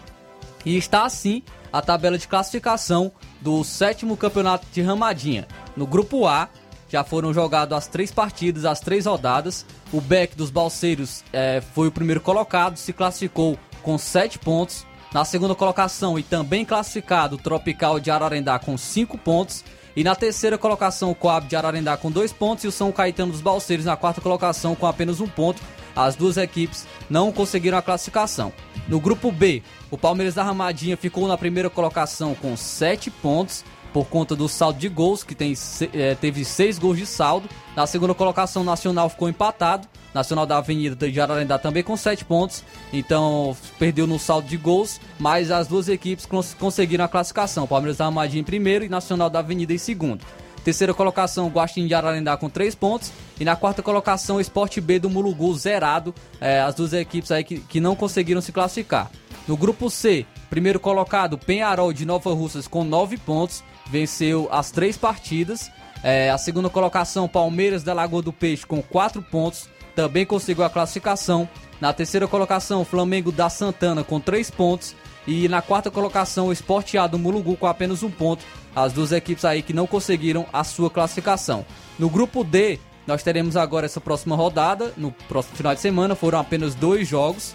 E 0.64 0.76
está 0.76 1.04
assim 1.04 1.42
a 1.72 1.80
tabela 1.80 2.18
de 2.18 2.28
classificação 2.28 3.10
do 3.40 3.64
sétimo 3.64 4.16
Campeonato 4.16 4.66
de 4.72 4.82
Ramadinha. 4.82 5.48
No 5.76 5.86
grupo 5.86 6.26
A, 6.26 6.48
já 6.88 7.02
foram 7.02 7.32
jogadas 7.32 7.78
as 7.78 7.88
três 7.88 8.12
partidas, 8.12 8.64
as 8.64 8.78
três 8.78 9.06
rodadas. 9.06 9.64
O 9.92 10.00
Beck 10.00 10.36
dos 10.36 10.50
Balseiros 10.50 11.24
é, 11.32 11.62
foi 11.74 11.88
o 11.88 11.92
primeiro 11.92 12.20
colocado, 12.20 12.76
se 12.76 12.92
classificou 12.92 13.58
com 13.82 13.96
sete 13.96 14.38
pontos. 14.38 14.86
Na 15.12 15.24
segunda 15.24 15.54
colocação 15.54 16.18
e 16.18 16.22
também 16.22 16.64
classificado, 16.64 17.36
o 17.36 17.38
Tropical 17.38 17.98
de 17.98 18.10
Ararendá 18.10 18.58
com 18.58 18.76
cinco 18.76 19.16
pontos. 19.16 19.64
E 19.94 20.02
na 20.02 20.14
terceira 20.14 20.56
colocação, 20.56 21.10
o 21.10 21.14
Coab 21.14 21.46
de 21.46 21.56
Ararendá 21.56 21.96
com 21.96 22.10
dois 22.10 22.32
pontos 22.32 22.64
e 22.64 22.68
o 22.68 22.72
São 22.72 22.92
Caetano 22.92 23.32
dos 23.32 23.42
Balseiros 23.42 23.84
na 23.86 23.96
quarta 23.96 24.20
colocação 24.20 24.74
com 24.74 24.86
apenas 24.86 25.20
um 25.20 25.28
ponto. 25.28 25.62
As 25.94 26.16
duas 26.16 26.36
equipes 26.36 26.86
não 27.08 27.32
conseguiram 27.32 27.78
a 27.78 27.82
classificação. 27.82 28.52
No 28.88 29.00
grupo 29.00 29.30
B, 29.30 29.62
o 29.90 29.98
Palmeiras 29.98 30.34
da 30.34 30.42
Ramadinha 30.42 30.96
ficou 30.96 31.28
na 31.28 31.38
primeira 31.38 31.70
colocação 31.70 32.34
com 32.34 32.56
sete 32.56 33.10
pontos 33.10 33.64
por 33.92 34.06
conta 34.06 34.34
do 34.34 34.48
saldo 34.48 34.78
de 34.78 34.88
gols, 34.88 35.22
que 35.22 35.34
tem, 35.34 35.54
é, 35.92 36.14
teve 36.14 36.44
seis 36.44 36.78
gols 36.78 36.96
de 36.96 37.06
saldo. 37.06 37.48
Na 37.76 37.86
segunda 37.86 38.14
colocação, 38.14 38.62
o 38.62 38.64
Nacional 38.64 39.08
ficou 39.08 39.28
empatado. 39.28 39.86
Nacional 40.14 40.44
da 40.44 40.58
Avenida 40.58 41.10
de 41.10 41.20
Ararendá 41.20 41.58
também 41.58 41.82
com 41.82 41.96
7 41.96 42.26
pontos, 42.26 42.62
então 42.92 43.56
perdeu 43.78 44.06
no 44.06 44.18
saldo 44.18 44.46
de 44.46 44.58
gols, 44.58 45.00
mas 45.18 45.50
as 45.50 45.66
duas 45.66 45.88
equipes 45.88 46.26
cons 46.26 46.52
conseguiram 46.52 47.04
a 47.04 47.08
classificação. 47.08 47.66
Palmeiras 47.66 47.96
da 47.96 48.06
Armadinha 48.06 48.42
em 48.42 48.44
primeiro 48.44 48.84
e 48.84 48.90
Nacional 48.90 49.30
da 49.30 49.38
Avenida 49.38 49.72
em 49.72 49.78
segundo. 49.78 50.22
Terceira 50.64 50.94
colocação, 50.94 51.48
Guaxinim 51.48 51.88
de 51.88 51.94
Ararendá 51.94 52.36
com 52.36 52.48
3 52.48 52.74
pontos. 52.74 53.12
E 53.38 53.44
na 53.44 53.56
quarta 53.56 53.82
colocação, 53.82 54.40
Sport 54.40 54.80
B 54.80 54.98
do 54.98 55.10
Mulugu 55.10 55.54
zerado. 55.54 56.14
É, 56.40 56.60
as 56.60 56.74
duas 56.74 56.92
equipes 56.92 57.30
aí 57.30 57.42
que, 57.42 57.58
que 57.58 57.80
não 57.80 57.96
conseguiram 57.96 58.40
se 58.40 58.52
classificar. 58.52 59.10
No 59.48 59.56
grupo 59.56 59.90
C, 59.90 60.24
primeiro 60.48 60.78
colocado, 60.78 61.36
Penharol 61.36 61.92
de 61.92 62.06
Nova 62.06 62.32
Russas 62.32 62.68
com 62.68 62.84
9 62.84 63.16
pontos. 63.18 63.64
Venceu 63.90 64.48
as 64.52 64.70
três 64.70 64.96
partidas. 64.96 65.70
É, 66.02 66.30
a 66.30 66.38
segunda 66.38 66.70
colocação, 66.70 67.28
Palmeiras 67.28 67.82
da 67.82 67.92
Lagoa 67.92 68.22
do 68.22 68.32
Peixe 68.32 68.66
com 68.66 68.80
4 68.82 69.22
pontos 69.22 69.68
também 69.94 70.24
conseguiu 70.24 70.64
a 70.64 70.70
classificação. 70.70 71.48
Na 71.80 71.92
terceira 71.92 72.28
colocação, 72.28 72.84
Flamengo 72.84 73.32
da 73.32 73.50
Santana 73.50 74.04
com 74.04 74.20
3 74.20 74.50
pontos. 74.50 74.94
E 75.26 75.48
na 75.48 75.62
quarta 75.62 75.90
colocação, 75.90 76.48
o 76.48 76.52
Esporte 76.52 76.98
A 76.98 77.06
do 77.06 77.18
Mulugu 77.18 77.56
com 77.56 77.66
apenas 77.66 78.02
um 78.02 78.10
ponto. 78.10 78.44
As 78.74 78.92
duas 78.92 79.12
equipes 79.12 79.44
aí 79.44 79.62
que 79.62 79.72
não 79.72 79.86
conseguiram 79.86 80.46
a 80.52 80.64
sua 80.64 80.90
classificação. 80.90 81.64
No 81.98 82.08
grupo 82.08 82.42
D, 82.42 82.78
nós 83.06 83.22
teremos 83.22 83.56
agora 83.56 83.86
essa 83.86 84.00
próxima 84.00 84.36
rodada. 84.36 84.92
No 84.96 85.12
próximo 85.28 85.56
final 85.56 85.74
de 85.74 85.80
semana 85.80 86.14
foram 86.14 86.38
apenas 86.38 86.74
dois 86.74 87.06
jogos, 87.06 87.54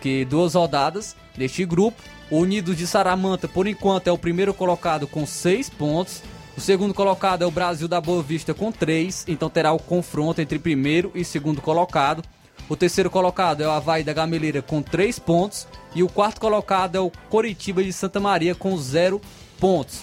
que 0.00 0.24
duas 0.24 0.54
rodadas 0.54 1.16
deste 1.36 1.64
grupo. 1.64 2.02
O 2.30 2.38
Unidos 2.38 2.76
de 2.76 2.86
Saramanta, 2.86 3.48
por 3.48 3.66
enquanto, 3.66 4.08
é 4.08 4.12
o 4.12 4.18
primeiro 4.18 4.52
colocado 4.52 5.06
com 5.06 5.24
seis 5.24 5.70
pontos. 5.70 6.22
O 6.56 6.60
segundo 6.60 6.92
colocado 6.92 7.42
é 7.42 7.46
o 7.46 7.50
Brasil 7.50 7.86
da 7.86 8.00
Boa 8.00 8.22
Vista 8.22 8.52
com 8.52 8.72
3, 8.72 9.26
então 9.28 9.48
terá 9.48 9.72
o 9.72 9.78
confronto 9.78 10.40
entre 10.40 10.58
primeiro 10.58 11.12
e 11.14 11.24
segundo 11.24 11.62
colocado. 11.62 12.22
O 12.68 12.76
terceiro 12.76 13.08
colocado 13.08 13.62
é 13.62 13.66
o 13.66 13.70
Havaí 13.70 14.04
da 14.04 14.12
Gameleira 14.12 14.60
com 14.60 14.82
3 14.82 15.18
pontos. 15.18 15.66
E 15.94 16.02
o 16.02 16.08
quarto 16.08 16.40
colocado 16.40 16.96
é 16.96 17.00
o 17.00 17.10
Coritiba 17.30 17.82
de 17.82 17.92
Santa 17.92 18.20
Maria 18.20 18.54
com 18.54 18.76
0 18.76 19.20
pontos. 19.58 20.02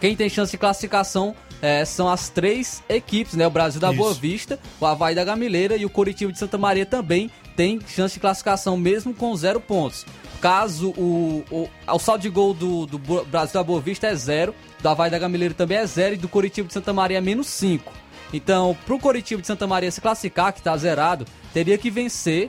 Quem 0.00 0.16
tem 0.16 0.28
chance 0.28 0.50
de 0.50 0.58
classificação 0.58 1.34
é, 1.60 1.84
são 1.84 2.08
as 2.08 2.30
três 2.30 2.82
equipes, 2.88 3.34
né? 3.34 3.46
O 3.46 3.50
Brasil 3.50 3.80
da 3.80 3.88
Isso. 3.88 3.98
Boa 3.98 4.14
Vista, 4.14 4.58
o 4.80 4.86
Havaí 4.86 5.14
da 5.14 5.24
Gamileira 5.24 5.76
e 5.76 5.84
o 5.84 5.90
Coritiba 5.90 6.32
de 6.32 6.38
Santa 6.38 6.56
Maria 6.56 6.86
também 6.86 7.30
tem 7.54 7.78
chance 7.86 8.14
de 8.14 8.20
classificação 8.20 8.76
mesmo 8.76 9.12
com 9.12 9.36
zero 9.36 9.60
pontos. 9.60 10.06
Caso 10.40 10.90
o, 10.96 11.44
o, 11.50 11.68
o 11.86 11.98
saldo 11.98 12.22
de 12.22 12.30
gol 12.30 12.54
do, 12.54 12.86
do 12.86 12.98
Brasil 12.98 13.52
da 13.52 13.62
Boa 13.62 13.80
Vista 13.80 14.06
é 14.06 14.14
zero, 14.14 14.54
do 14.80 14.88
Havaí 14.88 15.10
da 15.10 15.18
Gamileira 15.18 15.52
também 15.52 15.76
é 15.76 15.86
zero 15.86 16.14
e 16.14 16.18
do 16.18 16.28
Coritiba 16.28 16.66
de 16.66 16.72
Santa 16.72 16.94
Maria 16.94 17.18
é 17.18 17.20
menos 17.20 17.46
5. 17.48 17.92
Então, 18.32 18.76
pro 18.86 18.98
Coritiba 18.98 19.42
de 19.42 19.46
Santa 19.46 19.66
Maria 19.66 19.90
se 19.90 20.00
classificar, 20.00 20.52
que 20.54 20.62
tá 20.62 20.74
zerado, 20.78 21.26
teria 21.52 21.76
que 21.76 21.90
vencer 21.90 22.48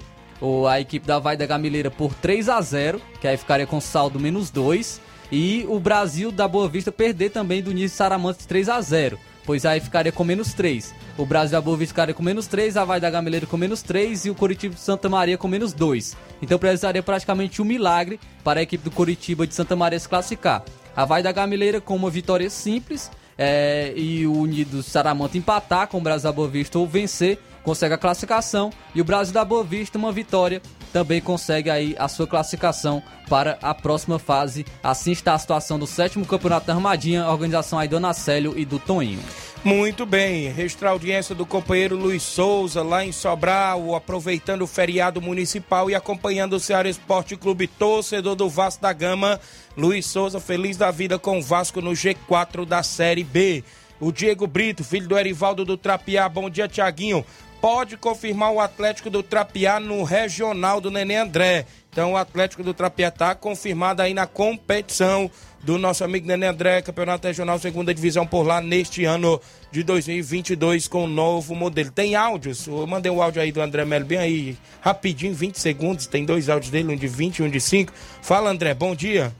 a 0.69 0.79
equipe 0.79 1.05
da 1.05 1.17
Havaí 1.17 1.35
da 1.35 1.45
Gamileira 1.45 1.91
por 1.91 2.13
3 2.15 2.49
a 2.49 2.61
0 2.61 3.01
que 3.19 3.27
aí 3.27 3.37
ficaria 3.37 3.67
com 3.67 3.81
saldo 3.81 4.19
menos 4.19 4.49
2. 4.49 5.01
E 5.31 5.65
o 5.69 5.79
Brasil 5.79 6.31
da 6.31 6.47
Boa 6.47 6.67
Vista 6.67 6.91
perder 6.91 7.29
também 7.29 7.61
do 7.61 7.71
Nice 7.71 7.95
Saramante 7.95 8.47
3 8.47 8.69
a 8.69 8.81
0 8.81 9.17
pois 9.45 9.65
aí 9.65 9.79
ficaria 9.79 10.11
com 10.11 10.23
menos 10.23 10.53
3. 10.53 10.93
O 11.17 11.25
Brasil 11.25 11.57
da 11.57 11.61
Boa 11.61 11.77
Vista 11.77 11.93
ficaria 11.93 12.13
com 12.13 12.23
menos 12.23 12.47
3, 12.47 12.77
a 12.77 12.85
Vai 12.85 12.99
da 12.99 13.09
Gameleira 13.09 13.45
com 13.45 13.57
menos 13.57 13.81
3 13.81 14.25
e 14.25 14.29
o 14.29 14.35
Curitiba 14.35 14.75
de 14.75 14.81
Santa 14.81 15.09
Maria 15.09 15.37
com 15.37 15.47
menos 15.47 15.73
2. 15.73 16.15
Então 16.41 16.57
precisaria 16.59 17.03
praticamente 17.03 17.61
um 17.61 17.65
milagre 17.65 18.19
para 18.43 18.59
a 18.59 18.63
equipe 18.63 18.83
do 18.83 18.91
Curitiba 18.91 19.45
de 19.45 19.53
Santa 19.53 19.75
Maria 19.75 19.99
se 19.99 20.07
classificar. 20.07 20.63
A 20.95 21.05
Vai 21.05 21.23
da 21.23 21.31
Gameleira 21.31 21.81
com 21.81 21.95
uma 21.95 22.09
vitória 22.09 22.49
simples 22.49 23.09
é, 23.37 23.93
e 23.95 24.25
o 24.27 24.33
Unido 24.33 24.83
Saramanta 24.83 25.37
empatar 25.37 25.87
com 25.87 25.97
o 25.97 26.01
Brasil 26.01 26.29
da 26.29 26.31
Boa 26.31 26.47
Vista 26.47 26.77
ou 26.77 26.87
vencer, 26.87 27.39
consegue 27.63 27.93
a 27.93 27.97
classificação. 27.97 28.71
E 28.93 29.01
o 29.01 29.05
Brasil 29.05 29.33
da 29.33 29.45
Boa 29.45 29.63
Vista, 29.63 29.97
uma 29.97 30.11
vitória, 30.11 30.61
também 30.91 31.21
consegue 31.21 31.69
aí 31.69 31.95
a 31.97 32.07
sua 32.07 32.27
classificação 32.27 33.01
para 33.29 33.57
a 33.61 33.73
próxima 33.73 34.19
fase. 34.19 34.65
Assim 34.83 35.11
está 35.11 35.33
a 35.33 35.39
situação 35.39 35.79
do 35.79 35.87
sétimo 35.87 36.25
campeonato 36.25 36.67
da 36.67 36.73
Armadinha, 36.73 37.27
organização 37.27 37.79
aí 37.79 37.87
do 37.87 37.97
Anacélio 37.97 38.53
e 38.57 38.65
do 38.65 38.77
Toninho. 38.77 39.21
Muito 39.63 40.07
bem, 40.07 40.49
registrar 40.49 40.89
a 40.89 40.93
audiência 40.93 41.35
do 41.35 41.45
companheiro 41.45 41.95
Luiz 41.95 42.23
Souza 42.23 42.81
lá 42.81 43.05
em 43.05 43.11
Sobral, 43.11 43.93
aproveitando 43.93 44.63
o 44.63 44.67
feriado 44.67 45.21
municipal 45.21 45.87
e 45.87 45.93
acompanhando 45.93 46.53
o 46.53 46.59
Ceará 46.59 46.89
Esporte 46.89 47.37
Clube, 47.37 47.67
torcedor 47.67 48.35
do 48.35 48.49
Vasco 48.49 48.81
da 48.81 48.91
Gama. 48.91 49.39
Luiz 49.77 50.07
Souza, 50.07 50.39
feliz 50.39 50.77
da 50.77 50.89
vida 50.89 51.19
com 51.19 51.37
o 51.37 51.43
Vasco 51.43 51.79
no 51.79 51.91
G4 51.91 52.65
da 52.65 52.81
Série 52.81 53.23
B. 53.23 53.63
O 53.99 54.11
Diego 54.11 54.47
Brito, 54.47 54.83
filho 54.83 55.07
do 55.07 55.17
Erivaldo 55.17 55.63
do 55.63 55.77
Trapiá, 55.77 56.27
bom 56.27 56.49
dia, 56.49 56.67
Tiaguinho. 56.67 57.23
Pode 57.61 57.95
confirmar 57.95 58.51
o 58.51 58.59
Atlético 58.59 59.07
do 59.07 59.21
Trapiá 59.21 59.79
no 59.79 60.01
regional 60.01 60.81
do 60.81 60.89
Nenê 60.89 61.17
André. 61.17 61.67
Então 61.91 62.13
o 62.13 62.17
Atlético 62.17 62.63
do 62.63 62.73
Trapiá 62.73 63.09
está 63.09 63.35
confirmado 63.35 64.01
aí 64.01 64.15
na 64.15 64.25
competição 64.25 65.29
do 65.61 65.77
nosso 65.77 66.03
amigo 66.03 66.25
Nenê 66.25 66.47
André, 66.47 66.81
Campeonato 66.81 67.27
Regional 67.27 67.59
Segunda 67.59 67.93
Divisão 67.93 68.25
por 68.25 68.41
lá 68.41 68.59
neste 68.59 69.05
ano 69.05 69.39
de 69.71 69.83
2022 69.83 70.87
com 70.87 71.03
o 71.03 71.07
novo 71.07 71.53
modelo. 71.53 71.91
Tem 71.91 72.15
áudios? 72.15 72.65
Eu 72.65 72.87
mandei 72.87 73.11
o 73.11 73.17
um 73.17 73.21
áudio 73.21 73.39
aí 73.39 73.51
do 73.51 73.61
André 73.61 73.85
Melo 73.85 74.05
bem 74.05 74.17
aí, 74.17 74.57
rapidinho, 74.79 75.35
20 75.35 75.59
segundos. 75.59 76.07
Tem 76.07 76.25
dois 76.25 76.49
áudios 76.49 76.71
dele, 76.71 76.91
um 76.91 76.97
de 76.97 77.07
20 77.07 77.37
e 77.37 77.43
um 77.43 77.49
de 77.49 77.61
5. 77.61 77.93
Fala 78.23 78.49
André, 78.49 78.73
bom 78.73 78.95
dia. 78.95 79.31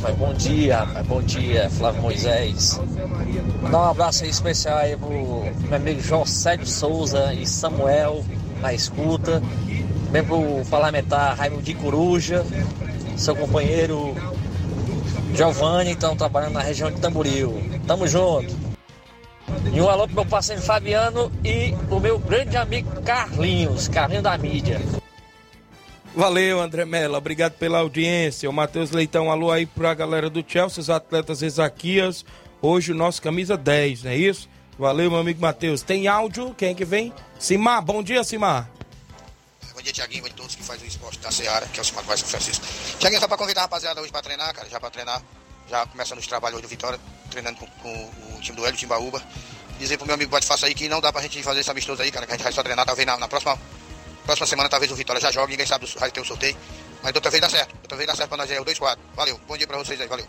Mas 0.00 0.16
bom 0.16 0.32
dia. 0.34 0.84
Bom 1.06 1.22
dia, 1.22 1.70
Flávio 1.70 2.02
Moisés. 2.02 2.80
Dá 3.70 3.78
um 3.78 3.90
abraço 3.90 4.24
aí 4.24 4.30
especial 4.30 4.78
aí 4.78 4.96
pro 4.96 5.08
meu 5.10 5.74
amigo 5.74 6.00
João 6.00 6.26
Sérgio 6.26 6.66
Souza 6.66 7.32
e 7.34 7.46
Samuel 7.46 8.24
na 8.60 8.72
escuta. 8.72 9.42
Também 10.06 10.24
pro 10.24 10.64
parlamentar 10.70 11.36
Raimundo 11.36 11.62
de 11.62 11.74
Coruja, 11.74 12.44
seu 13.16 13.34
companheiro 13.34 14.14
Giovanni, 15.34 15.90
então 15.90 16.16
trabalhando 16.16 16.52
na 16.52 16.60
região 16.60 16.90
de 16.90 17.00
Tamboril. 17.00 17.52
Tamo 17.86 18.06
junto. 18.06 18.54
E 19.72 19.80
um 19.80 19.88
alô 19.88 20.06
pro 20.06 20.14
meu 20.14 20.26
parceiro 20.26 20.62
Fabiano 20.62 21.32
e 21.44 21.74
o 21.90 21.98
meu 21.98 22.18
grande 22.18 22.56
amigo 22.56 23.02
Carlinhos, 23.02 23.88
Carlinhos 23.88 24.22
da 24.22 24.38
mídia. 24.38 24.80
Valeu, 26.14 26.60
André 26.60 26.84
Mello. 26.84 27.16
Obrigado 27.16 27.54
pela 27.54 27.78
audiência. 27.80 28.48
O 28.48 28.52
Matheus 28.52 28.92
Leitão, 28.92 29.32
alô 29.32 29.50
aí 29.50 29.66
pra 29.66 29.92
galera 29.94 30.30
do 30.30 30.44
Chelsea, 30.46 30.80
os 30.80 30.88
atletas 30.88 31.42
Ezaquias. 31.42 32.24
Hoje 32.62 32.92
o 32.92 32.94
nosso 32.94 33.20
camisa 33.20 33.56
10, 33.56 34.04
não 34.04 34.12
é 34.12 34.16
isso? 34.16 34.48
Valeu, 34.78 35.10
meu 35.10 35.18
amigo 35.18 35.40
Matheus. 35.40 35.82
Tem 35.82 36.06
áudio? 36.06 36.54
Quem 36.54 36.70
é 36.70 36.74
que 36.74 36.84
vem? 36.84 37.12
Simar, 37.36 37.82
bom 37.82 38.00
dia, 38.00 38.22
Simar. 38.22 38.70
Bom 39.74 39.82
dia, 39.82 39.92
Tiaguinho, 39.92 40.22
bom 40.22 40.28
dia 40.28 40.34
a 40.34 40.38
todos 40.38 40.54
que 40.54 40.62
fazem 40.62 40.84
o 40.84 40.88
esporte 40.88 41.18
da 41.18 41.32
Seara, 41.32 41.66
que 41.66 41.80
é 41.80 41.82
o 41.82 41.84
Simar 41.84 42.04
Vai 42.04 42.16
São 42.16 42.28
Francisco. 42.28 42.64
Tiaguinho, 43.00 43.20
só 43.20 43.26
pra 43.26 43.36
convidar 43.36 43.62
a 43.62 43.64
rapaziada 43.64 44.00
hoje 44.00 44.12
pra 44.12 44.22
treinar, 44.22 44.54
cara, 44.54 44.68
já 44.68 44.78
pra 44.78 44.90
treinar. 44.90 45.20
Já 45.68 45.84
começando 45.84 46.18
os 46.18 46.26
trabalhos 46.28 46.58
hoje 46.58 46.62
do 46.62 46.68
Vitória, 46.68 47.00
treinando 47.28 47.58
com, 47.58 47.66
com 47.66 48.36
o 48.36 48.40
time 48.40 48.56
do 48.56 48.64
Hélio, 48.64 48.78
Timbaúba. 48.78 49.20
Dizer 49.80 49.96
pro 49.96 50.06
meu 50.06 50.14
amigo 50.14 50.30
Bate 50.30 50.46
Faça 50.46 50.66
aí 50.66 50.74
que 50.74 50.88
não 50.88 51.00
dá 51.00 51.12
pra 51.12 51.20
gente 51.22 51.42
fazer 51.42 51.58
esse 51.58 51.70
amistoso 51.70 52.00
aí, 52.00 52.12
cara, 52.12 52.24
que 52.24 52.32
a 52.32 52.36
gente 52.36 52.44
vai 52.44 52.52
só 52.52 52.62
treinar, 52.62 52.86
talvez 52.86 53.04
na, 53.04 53.16
na 53.16 53.26
próxima 53.26 53.58
Próxima 54.24 54.46
semana 54.46 54.68
talvez 54.68 54.90
o 54.90 54.94
Vitória 54.94 55.20
já 55.20 55.30
jogue, 55.30 55.52
ninguém 55.52 55.66
sabe 55.66 55.86
vai 55.98 56.10
ter 56.10 56.20
o 56.20 56.24
sorteio. 56.24 56.56
Mas 57.02 57.14
outra 57.14 57.30
vez 57.30 57.40
dá 57.40 57.48
certo. 57.48 57.74
Outra 57.82 57.96
vez 57.96 58.06
dá 58.06 58.14
certo 58.14 58.28
pra 58.28 58.38
nós 58.38 58.50
aí, 58.50 58.58
o 58.58 58.64
2-4. 58.64 58.96
Valeu. 59.14 59.40
Bom 59.46 59.56
dia 59.56 59.66
pra 59.66 59.76
vocês 59.76 60.00
aí, 60.00 60.08
valeu. 60.08 60.26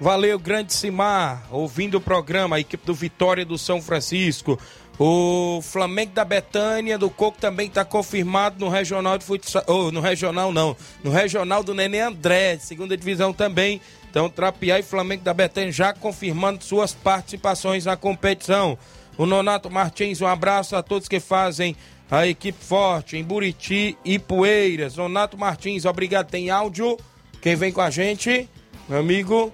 Valeu, 0.00 0.38
grande 0.38 0.72
Simar, 0.72 1.46
ouvindo 1.50 1.98
o 1.98 2.00
programa, 2.00 2.56
a 2.56 2.60
equipe 2.60 2.84
do 2.84 2.94
Vitória 2.94 3.44
do 3.44 3.56
São 3.56 3.80
Francisco. 3.80 4.58
O 4.98 5.60
Flamengo 5.62 6.12
da 6.12 6.24
Betânia 6.24 6.96
do 6.96 7.10
Coco 7.10 7.38
também 7.38 7.66
está 7.66 7.84
confirmado 7.84 8.58
no 8.58 8.68
regional 8.68 9.18
de 9.18 9.24
futsal. 9.24 9.62
Oh, 9.66 9.90
no 9.90 10.00
regional 10.00 10.52
não. 10.52 10.76
No 11.02 11.10
regional 11.10 11.62
do 11.64 11.74
Nenê 11.74 12.00
André, 12.00 12.58
segunda 12.58 12.96
divisão 12.96 13.32
também. 13.32 13.80
Então, 14.08 14.28
Trapiá 14.28 14.78
e 14.78 14.82
Flamengo 14.82 15.24
da 15.24 15.34
Betânia 15.34 15.72
já 15.72 15.92
confirmando 15.92 16.62
suas 16.62 16.92
participações 16.92 17.84
na 17.84 17.96
competição. 17.96 18.78
O 19.16 19.26
Nonato 19.26 19.70
Martins, 19.70 20.20
um 20.20 20.26
abraço 20.26 20.76
a 20.76 20.82
todos 20.82 21.08
que 21.08 21.18
fazem 21.18 21.76
a 22.10 22.26
equipe 22.26 22.62
forte 22.62 23.16
em 23.16 23.24
Buriti 23.24 23.96
e 24.04 24.18
Poeiras. 24.18 24.94
Donato 24.94 25.38
Martins, 25.38 25.84
obrigado. 25.84 26.28
Tem 26.28 26.50
áudio. 26.50 26.96
Quem 27.40 27.56
vem 27.56 27.72
com 27.72 27.80
a 27.80 27.90
gente? 27.90 28.48
Meu 28.88 28.98
amigo, 28.98 29.52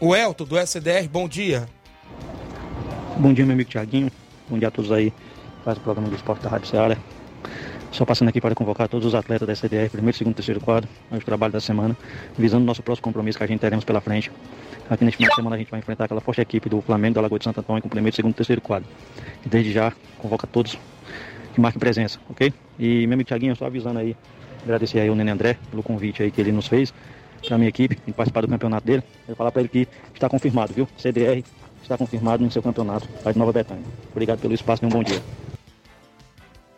o 0.00 0.14
Elton 0.14 0.44
do 0.44 0.58
SDR, 0.58 1.08
bom 1.10 1.28
dia. 1.28 1.68
Bom 3.16 3.32
dia, 3.32 3.44
meu 3.44 3.54
amigo 3.54 3.70
Tiaguinho. 3.70 4.10
Bom 4.48 4.58
dia 4.58 4.68
a 4.68 4.70
todos 4.70 4.92
aí. 4.92 5.12
Faz 5.64 5.78
o 5.78 5.80
programa 5.80 6.08
do 6.08 6.14
esporte 6.14 6.42
da 6.42 6.50
Rádio 6.50 6.68
Ceará. 6.68 6.96
Só 7.90 8.04
passando 8.04 8.28
aqui 8.28 8.40
para 8.40 8.54
convocar 8.54 8.88
todos 8.88 9.06
os 9.06 9.14
atletas 9.14 9.46
da 9.46 9.52
SDR, 9.52 9.88
primeiro, 9.90 10.16
segundo, 10.16 10.34
terceiro 10.34 10.60
quadro, 10.60 10.88
ao 11.10 11.18
trabalho 11.20 11.52
da 11.52 11.60
semana, 11.60 11.96
visando 12.36 12.62
o 12.62 12.66
nosso 12.66 12.82
próximo 12.82 13.04
compromisso 13.04 13.38
que 13.38 13.44
a 13.44 13.46
gente 13.46 13.60
teremos 13.60 13.84
pela 13.84 14.00
frente. 14.00 14.30
Aqui 14.90 15.04
neste 15.04 15.16
final 15.16 15.30
de 15.30 15.36
semana 15.36 15.56
a 15.56 15.58
gente 15.58 15.70
vai 15.70 15.80
enfrentar 15.80 16.04
aquela 16.04 16.20
forte 16.20 16.40
equipe 16.40 16.68
do 16.68 16.80
Flamengo 16.82 17.14
da 17.14 17.20
Lagoa 17.22 17.38
de 17.38 17.44
Santo 17.44 17.60
Antônio 17.60 17.82
com 17.82 17.88
primeiro, 17.88 18.14
segundo 18.14 18.34
terceiro 18.34 18.60
quadro. 18.60 18.88
E 19.44 19.48
desde 19.48 19.72
já 19.72 19.92
convoca 20.18 20.46
todos 20.46 20.78
que 21.56 21.60
marque 21.60 21.78
presença, 21.78 22.20
ok? 22.28 22.52
E 22.78 23.06
meu 23.06 23.14
amigo 23.14 23.26
Thiaguinho, 23.26 23.56
só 23.56 23.64
avisando 23.64 23.98
aí, 23.98 24.14
agradecer 24.62 25.00
aí 25.00 25.08
o 25.08 25.14
Nenê 25.14 25.30
André 25.30 25.56
pelo 25.70 25.82
convite 25.82 26.22
aí 26.22 26.30
que 26.30 26.38
ele 26.38 26.52
nos 26.52 26.68
fez 26.68 26.92
para 27.46 27.56
minha 27.56 27.68
equipe 27.68 27.98
em 28.06 28.12
participar 28.12 28.42
do 28.42 28.48
campeonato 28.48 28.86
dele. 28.86 29.02
Eu 29.20 29.28
vou 29.28 29.36
falar 29.36 29.50
para 29.50 29.62
ele 29.62 29.68
que 29.70 29.88
está 30.12 30.28
confirmado, 30.28 30.74
viu? 30.74 30.86
CDR 30.98 31.42
está 31.82 31.96
confirmado 31.96 32.44
no 32.44 32.50
seu 32.50 32.62
campeonato 32.62 33.08
lá 33.24 33.32
de 33.32 33.38
Nova 33.38 33.52
Betânia. 33.52 33.84
Obrigado 34.10 34.38
pelo 34.38 34.52
espaço 34.52 34.84
e 34.84 34.86
um 34.86 34.90
bom 34.90 35.02
dia. 35.02 35.22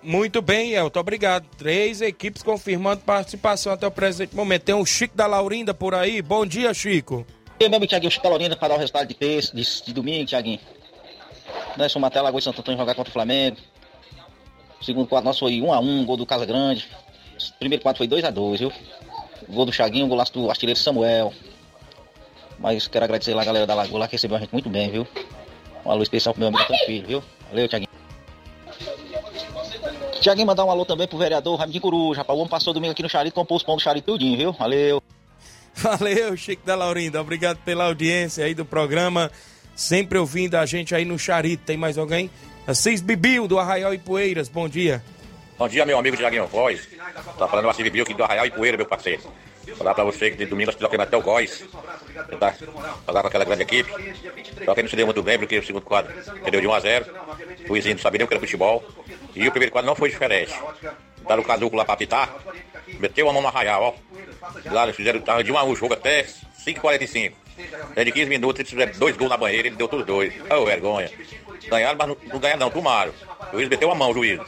Muito 0.00 0.40
bem, 0.40 0.74
Elton, 0.74 1.00
obrigado. 1.00 1.44
Três 1.56 2.00
equipes 2.00 2.42
confirmando 2.42 3.00
participação 3.00 3.72
até 3.72 3.86
o 3.86 3.90
presente 3.90 4.36
momento. 4.36 4.62
Tem 4.62 4.74
o 4.76 4.86
Chico 4.86 5.16
da 5.16 5.26
Laurinda 5.26 5.74
por 5.74 5.92
aí. 5.92 6.22
Bom 6.22 6.46
dia, 6.46 6.72
Chico. 6.72 7.26
E 7.58 7.68
meu 7.68 7.78
amigo 7.78 7.90
Thiaguinho, 7.90 8.12
Chico 8.12 8.22
da 8.22 8.30
Laurinda 8.30 8.54
para 8.54 8.68
dar 8.68 8.74
o 8.76 8.78
resultado 8.78 9.08
de 9.08 9.14
terça, 9.14 9.56
de, 9.56 9.64
de 9.84 9.92
domingo, 9.92 10.28
Thiaguinho. 10.28 10.60
Nós 11.76 11.92
fomos 11.92 12.06
até 12.06 12.20
a 12.20 12.22
Lagoa 12.22 12.38
de 12.38 12.44
Santo 12.44 12.60
Antônio 12.60 12.78
jogar 12.78 12.94
contra 12.94 13.10
o 13.10 13.12
Flamengo. 13.12 13.56
O 14.80 14.84
segundo 14.84 15.06
quarto 15.06 15.24
nosso 15.24 15.40
foi 15.40 15.60
1 15.60 15.72
a 15.72 15.80
1 15.80 16.04
gol 16.04 16.16
do 16.16 16.26
Casa 16.26 16.46
Grande. 16.46 16.86
O 17.36 17.58
primeiro 17.58 17.82
quarto 17.82 17.98
foi 17.98 18.06
2 18.06 18.24
a 18.24 18.30
2 18.30 18.60
viu? 18.60 18.72
Gol 19.48 19.66
do 19.66 19.72
Chaguinho, 19.72 20.06
golaço 20.06 20.32
do 20.32 20.50
artilheiro 20.50 20.78
Samuel. 20.78 21.32
Mas 22.58 22.88
quero 22.88 23.04
agradecer 23.04 23.34
lá 23.34 23.42
a 23.42 23.44
galera 23.44 23.66
da 23.66 23.74
Lagoa 23.74 24.00
lá 24.00 24.08
que 24.08 24.12
recebeu 24.12 24.36
a 24.36 24.40
gente 24.40 24.52
muito 24.52 24.68
bem, 24.68 24.90
viu? 24.90 25.06
Um 25.84 25.90
alô 25.90 26.02
especial 26.02 26.34
pro 26.34 26.40
meu 26.40 26.48
amigo 26.48 26.64
Filho, 26.84 27.06
viu? 27.06 27.24
Valeu, 27.48 27.68
Tiaguinho. 27.68 27.88
Tiaguinho, 30.20 30.46
mandar 30.46 30.64
um 30.64 30.70
alô 30.70 30.84
também 30.84 31.06
pro 31.06 31.16
vereador 31.16 31.56
Raimundinho 31.56 31.82
Coruja, 31.82 32.18
rapaz. 32.20 32.36
O 32.36 32.40
homem 32.40 32.50
passou 32.50 32.74
domingo 32.74 32.92
aqui 32.92 33.02
no 33.02 33.08
Charito, 33.08 33.34
comprou 33.34 33.56
os 33.56 33.62
pão 33.62 33.76
do 33.76 33.82
Charito 33.82 34.12
tudinho, 34.12 34.36
viu? 34.36 34.52
Valeu. 34.52 35.02
Valeu, 35.74 36.36
Chico 36.36 36.66
da 36.66 36.74
Laurinda. 36.74 37.20
Obrigado 37.20 37.58
pela 37.58 37.84
audiência 37.84 38.44
aí 38.44 38.54
do 38.54 38.64
programa. 38.64 39.30
Sempre 39.76 40.18
ouvindo 40.18 40.56
a 40.56 40.66
gente 40.66 40.92
aí 40.92 41.04
no 41.04 41.16
Charito. 41.16 41.62
Tem 41.64 41.76
mais 41.76 41.96
alguém? 41.96 42.28
Assis 42.68 43.00
Bibil, 43.00 43.48
do 43.48 43.58
Arraial 43.58 43.94
e 43.94 43.98
Poeiras, 43.98 44.46
bom 44.46 44.68
dia. 44.68 45.02
Bom 45.56 45.66
dia, 45.66 45.86
meu 45.86 45.98
amigo 45.98 46.18
Tiaguinho 46.18 46.46
Voz. 46.46 46.86
Tá 47.38 47.48
falando 47.48 47.70
Assis 47.70 47.82
Bibil 47.82 48.02
aqui 48.02 48.12
do 48.12 48.22
Arraial 48.22 48.44
e 48.44 48.50
Poeira, 48.50 48.76
meu 48.76 48.84
parceiro. 48.84 49.22
Falar 49.78 49.94
pra 49.94 50.04
você 50.04 50.30
que 50.30 50.36
de 50.36 50.44
domingo 50.44 50.70
nós 50.70 50.74
tivemos 50.74 51.00
até 51.00 51.16
o 51.16 51.22
Góis. 51.22 51.64
Tá? 52.38 52.54
Falar 53.06 53.22
com 53.22 53.28
aquela 53.28 53.46
grande 53.46 53.62
equipe. 53.62 53.90
Só 54.66 54.74
que 54.74 54.82
não 54.82 54.88
se 54.90 54.96
deu 54.96 55.06
muito 55.06 55.22
bem, 55.22 55.38
porque 55.38 55.58
o 55.58 55.64
segundo 55.64 55.82
quadro 55.82 56.12
perdeu 56.42 56.60
de 56.60 56.66
1 56.66 56.74
a 56.74 56.80
0 56.80 57.06
O 57.70 57.76
Izinho 57.78 57.94
não 57.94 58.02
sabia 58.02 58.18
nem 58.18 58.26
o 58.26 58.28
que 58.28 58.34
era 58.34 58.40
futebol. 58.40 58.84
E 59.34 59.48
o 59.48 59.50
primeiro 59.50 59.72
quadro 59.72 59.86
não 59.86 59.96
foi 59.96 60.10
diferente. 60.10 60.52
Tá 61.26 61.36
o 61.36 61.44
caduco 61.44 61.74
lá 61.74 61.86
pra 61.86 61.94
apitar. 61.94 62.36
Meteu 63.00 63.30
a 63.30 63.32
mão 63.32 63.40
no 63.40 63.48
arraial, 63.48 63.82
ó. 63.82 64.70
Lá 64.70 64.82
eles 64.82 64.94
fizeram 64.94 65.22
de 65.42 65.52
1 65.52 65.56
a 65.56 65.64
1 65.64 65.70
o 65.70 65.74
jogo 65.74 65.94
até 65.94 66.26
5h45. 66.66 67.32
Dentro 67.94 68.04
de 68.04 68.12
15 68.12 68.28
minutos 68.28 68.60
eles 68.60 68.70
fizeram 68.70 68.92
dois 68.98 69.16
gols 69.16 69.30
na 69.30 69.38
banheira, 69.38 69.68
ele 69.68 69.76
deu 69.76 69.88
todos 69.88 70.04
dois. 70.04 70.34
Oh, 70.50 70.66
vergonha. 70.66 71.10
Ganharam, 71.68 71.98
mas 71.98 72.08
não, 72.08 72.16
não 72.32 72.40
ganharam 72.40 72.60
não, 72.60 72.70
tomaram. 72.70 73.12
O 73.52 73.56
juiz 73.56 73.68
meteu 73.68 73.90
a 73.90 73.94
mão, 73.94 74.10
o 74.10 74.14
juiz. 74.14 74.40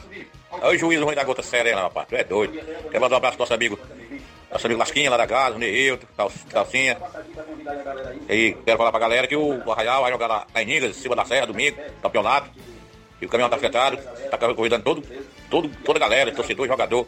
Aí 0.61 0.75
o 0.75 0.79
juiz 0.79 0.99
ruim 1.01 1.15
da 1.15 1.23
gota 1.23 1.41
serena, 1.41 1.81
rapaz. 1.81 2.07
Tu 2.07 2.15
é 2.15 2.23
doido. 2.23 2.53
Quer 2.89 2.99
mandar 2.99 3.15
um 3.15 3.17
abraço 3.17 3.37
pro 3.37 3.43
nosso 3.43 3.53
amigo, 3.53 3.79
nosso 4.51 4.67
amigo 4.67 4.79
Lasquinha 4.79 5.09
lá 5.09 5.17
da 5.17 5.49
o 5.49 5.57
Neilton, 5.57 6.07
Calcinha. 6.49 6.97
E 8.29 8.55
quero 8.65 8.77
falar 8.77 8.91
pra 8.91 8.99
galera 8.99 9.27
que 9.27 9.35
o 9.35 9.71
Arraial 9.71 10.01
vai 10.01 10.11
jogar 10.11 10.27
lá 10.27 10.47
na 10.53 10.61
em 10.61 10.93
cima 10.93 11.15
da 11.15 11.25
Serra, 11.25 11.47
domingo, 11.47 11.77
campeonato. 12.01 12.49
E 13.21 13.25
o 13.25 13.29
caminhão 13.29 13.49
tá 13.49 13.55
afetado, 13.55 13.97
tá 14.31 14.37
convidando 14.37 14.83
todo, 14.83 15.03
todo, 15.47 15.69
toda 15.85 15.99
a 15.99 16.01
galera, 16.01 16.31
torcedor, 16.31 16.67
jogador, 16.67 17.05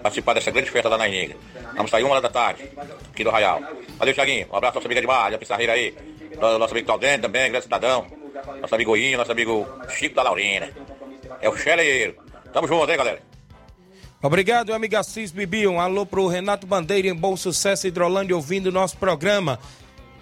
participar 0.00 0.34
dessa 0.34 0.52
grande 0.52 0.70
festa 0.70 0.88
lá 0.88 0.96
na 0.96 1.08
Iniga. 1.08 1.36
Vamos 1.74 1.90
sair 1.90 2.04
uma 2.04 2.12
hora 2.12 2.20
da 2.20 2.28
tarde, 2.28 2.70
aqui 3.12 3.24
do 3.24 3.30
Arraial. 3.30 3.60
Valeu, 3.98 4.14
Thiaguinho. 4.14 4.46
Um 4.52 4.56
abraço 4.56 4.80
sua 4.80 4.86
amiga 4.86 5.00
de 5.00 5.06
Mar, 5.08 5.34
a 5.34 5.38
Pissarreira 5.38 5.72
aí. 5.72 5.92
Nosso 6.40 6.72
amigo 6.72 6.86
Claudente 6.86 7.22
também, 7.22 7.50
grande 7.50 7.64
cidadão. 7.64 8.06
Nosso 8.60 8.74
amigo 8.74 8.96
Inho, 8.96 9.18
nosso 9.18 9.32
amigo 9.32 9.66
Chico 9.88 10.14
da 10.14 10.22
Laurina. 10.22 10.68
É 11.40 11.48
o 11.48 11.56
Cheleiro. 11.56 12.16
Tamo 12.52 12.66
junto, 12.66 12.90
hein, 12.90 12.96
galera? 12.96 13.20
Obrigado, 14.22 14.72
amiga 14.72 15.00
Assis 15.00 15.30
Bibi. 15.30 15.68
Um 15.68 15.80
alô 15.80 16.04
pro 16.04 16.26
Renato 16.26 16.66
Bandeira 16.66 17.08
em 17.08 17.14
Bom 17.14 17.36
Sucesso 17.36 17.86
Hidrolândia 17.86 18.34
ouvindo 18.34 18.66
o 18.66 18.72
nosso 18.72 18.96
programa. 18.96 19.58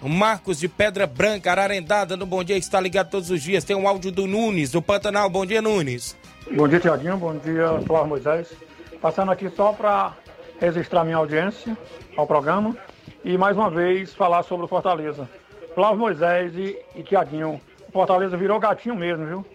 O 0.01 0.07
Marcos 0.07 0.59
de 0.59 0.67
Pedra 0.67 1.07
Branca, 1.07 1.49
Ararendada, 1.49 2.15
no 2.15 2.25
Bom 2.25 2.43
Dia, 2.43 2.55
está 2.55 2.79
ligado 2.79 3.09
todos 3.09 3.31
os 3.31 3.41
dias. 3.41 3.63
Tem 3.63 3.75
um 3.75 3.87
áudio 3.87 4.11
do 4.11 4.27
Nunes, 4.27 4.71
do 4.71 4.81
Pantanal. 4.81 5.27
Bom 5.29 5.45
dia, 5.45 5.61
Nunes. 5.61 6.15
Bom 6.51 6.67
dia, 6.67 6.79
Tiaguinho. 6.79 7.17
Bom 7.17 7.35
dia, 7.37 7.81
Flávio 7.87 8.09
Moisés. 8.09 8.53
Passando 9.01 9.31
aqui 9.31 9.49
só 9.49 9.73
para 9.73 10.15
registrar 10.59 11.03
minha 11.03 11.17
audiência 11.17 11.75
ao 12.15 12.27
programa 12.27 12.77
e 13.23 13.37
mais 13.37 13.57
uma 13.57 13.69
vez 13.69 14.13
falar 14.13 14.43
sobre 14.43 14.65
o 14.65 14.69
Fortaleza. 14.69 15.27
Flávio 15.73 15.97
Moisés 15.97 16.53
e, 16.55 16.77
e 16.95 17.03
Tiaguinho. 17.03 17.59
Fortaleza 17.97 18.37
virou 18.37 18.59
gatinho 18.59 18.95
mesmo, 18.95 19.25
viu? 19.25 19.45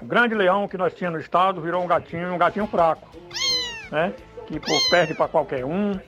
O 0.00 0.04
grande 0.04 0.32
leão 0.32 0.68
que 0.68 0.78
nós 0.78 0.94
tínhamos 0.94 1.18
no 1.18 1.24
estado 1.24 1.60
virou 1.60 1.82
um 1.82 1.88
gatinho, 1.88 2.32
um 2.32 2.38
gatinho 2.38 2.68
fraco, 2.68 3.04
né? 3.90 4.14
Que 4.46 4.60
pô, 4.60 4.72
perde 4.88 5.12
para 5.12 5.26
qualquer 5.26 5.64
um, 5.64 5.98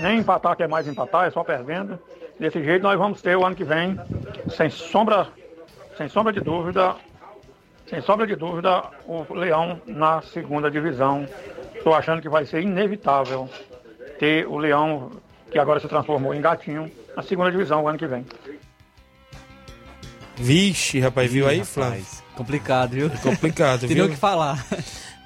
nem 0.00 0.18
empatar 0.18 0.56
quer 0.56 0.68
mais 0.68 0.88
empatar, 0.88 1.28
é 1.28 1.30
só 1.30 1.44
perdendo. 1.44 1.96
Desse 2.36 2.60
jeito 2.64 2.82
nós 2.82 2.98
vamos 2.98 3.22
ter 3.22 3.36
o 3.36 3.46
ano 3.46 3.54
que 3.54 3.62
vem, 3.62 3.96
sem 4.48 4.68
sombra, 4.70 5.28
sem 5.96 6.08
sombra 6.08 6.32
de 6.32 6.40
dúvida, 6.40 6.96
sem 7.86 8.00
sombra 8.00 8.26
de 8.26 8.34
dúvida, 8.34 8.82
o 9.06 9.32
Leão 9.32 9.80
na 9.86 10.22
segunda 10.22 10.68
divisão. 10.68 11.28
Estou 11.76 11.94
achando 11.94 12.20
que 12.20 12.28
vai 12.28 12.44
ser 12.44 12.60
inevitável 12.60 13.48
ter 14.18 14.48
o 14.48 14.58
Leão, 14.58 15.12
que 15.48 15.60
agora 15.60 15.78
se 15.78 15.86
transformou 15.86 16.34
em 16.34 16.40
gatinho, 16.40 16.90
na 17.14 17.22
segunda 17.22 17.52
divisão 17.52 17.84
o 17.84 17.88
ano 17.88 17.98
que 17.98 18.08
vem. 18.08 18.26
Vixe, 20.40 20.98
rapaz, 20.98 21.30
viu 21.30 21.46
aí, 21.46 21.64
Flávio? 21.64 22.04
Complicado, 22.34 22.92
viu? 22.92 23.06
É 23.06 23.16
complicado, 23.18 23.80
viu? 23.86 23.96
nem 23.96 24.06
o 24.06 24.08
que 24.08 24.16
falar. 24.16 24.66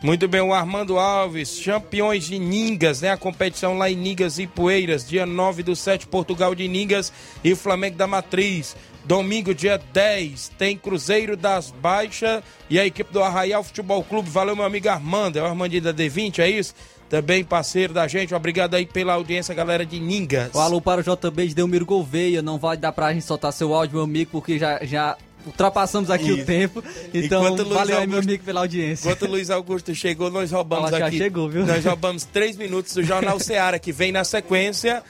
Muito 0.03 0.27
bem, 0.27 0.41
o 0.41 0.53
Armando 0.53 0.99
Alves, 0.99 1.61
campeões 1.65 2.25
de 2.25 2.39
Ningas, 2.39 3.01
né? 3.01 3.11
A 3.11 3.17
competição 3.17 3.79
lá 3.79 3.89
em 3.89 3.97
Ningas 3.97 4.39
e 4.39 4.47
Poeiras, 4.47 5.09
dia 5.09 5.25
9 5.25 5.63
do 5.63 5.77
7, 5.77 6.07
Portugal 6.09 6.55
de 6.55 6.67
Ningas 6.67 7.13
e 7.43 7.55
Flamengo 7.55 7.97
da 7.97 8.07
Matriz. 8.07 8.77
Domingo, 9.05 9.55
dia 9.55 9.79
10, 9.93 10.53
tem 10.59 10.77
Cruzeiro 10.77 11.37
das 11.37 11.71
Baixas 11.71 12.43
e 12.69 12.81
a 12.81 12.87
equipe 12.87 13.13
do 13.13 13.23
Arraial 13.23 13.63
Futebol 13.63 14.03
Clube. 14.03 14.29
Valeu, 14.29 14.57
meu 14.57 14.65
amigo 14.65 14.89
Armando, 14.89 15.39
é 15.39 15.43
o 15.43 15.47
Armandinho 15.47 15.83
da 15.83 15.93
D20, 15.95 16.39
é 16.39 16.51
isso? 16.51 16.75
Também 17.15 17.45
parceiro 17.45 17.95
da 17.95 18.09
gente, 18.09 18.35
obrigado 18.35 18.75
aí 18.75 18.85
pela 18.85 19.13
audiência, 19.13 19.55
galera 19.55 19.87
de 19.87 20.01
Ningas. 20.01 20.51
O 20.53 20.59
alô 20.59 20.81
para 20.81 21.01
o 21.01 21.05
JB 21.05 21.47
de 21.47 21.55
Delmiro 21.55 21.87
Gouveia. 21.87 22.43
Não 22.43 22.59
vai 22.59 22.77
dar 22.77 22.91
pra 22.91 23.13
gente 23.13 23.25
soltar 23.25 23.53
seu 23.53 23.73
áudio, 23.73 23.95
meu 23.99 24.03
amigo, 24.05 24.33
porque 24.33 24.59
já, 24.59 24.81
já 24.85 25.17
ultrapassamos 25.47 26.11
aqui 26.11 26.29
Isso. 26.33 26.43
o 26.43 26.45
tempo. 26.45 26.83
Então, 27.15 27.43
valeu 27.69 27.99
aí, 27.99 28.07
meu 28.09 28.17
Augusto- 28.17 28.29
amigo, 28.31 28.43
pela 28.43 28.61
audiência. 28.63 29.07
Enquanto 29.07 29.23
o 29.29 29.31
Luiz 29.31 29.49
Augusto 29.49 29.95
chegou, 29.95 30.29
nós 30.29 30.51
roubamos 30.51 30.89
Ela 30.91 30.99
já 30.99 31.07
aqui. 31.07 31.19
chegou, 31.19 31.49
viu? 31.49 31.65
Nós 31.65 31.85
roubamos 31.85 32.25
três 32.25 32.57
minutos 32.57 32.93
do 32.95 33.05
Jornal 33.05 33.39
Seara, 33.39 33.79
que 33.79 33.93
vem 33.93 34.11
na 34.11 34.25
sequência, 34.25 35.01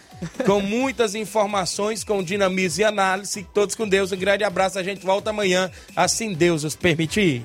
com 0.44 0.60
muitas 0.60 1.14
informações, 1.14 2.04
com 2.04 2.22
dinamismo 2.22 2.82
e 2.82 2.84
análise. 2.84 3.46
Todos 3.54 3.74
com 3.74 3.88
Deus. 3.88 4.12
Um 4.12 4.16
grande 4.18 4.44
abraço. 4.44 4.78
A 4.78 4.82
gente 4.82 5.02
volta 5.06 5.30
amanhã, 5.30 5.70
assim 5.96 6.34
Deus 6.34 6.64
os 6.64 6.76
permitir. 6.76 7.44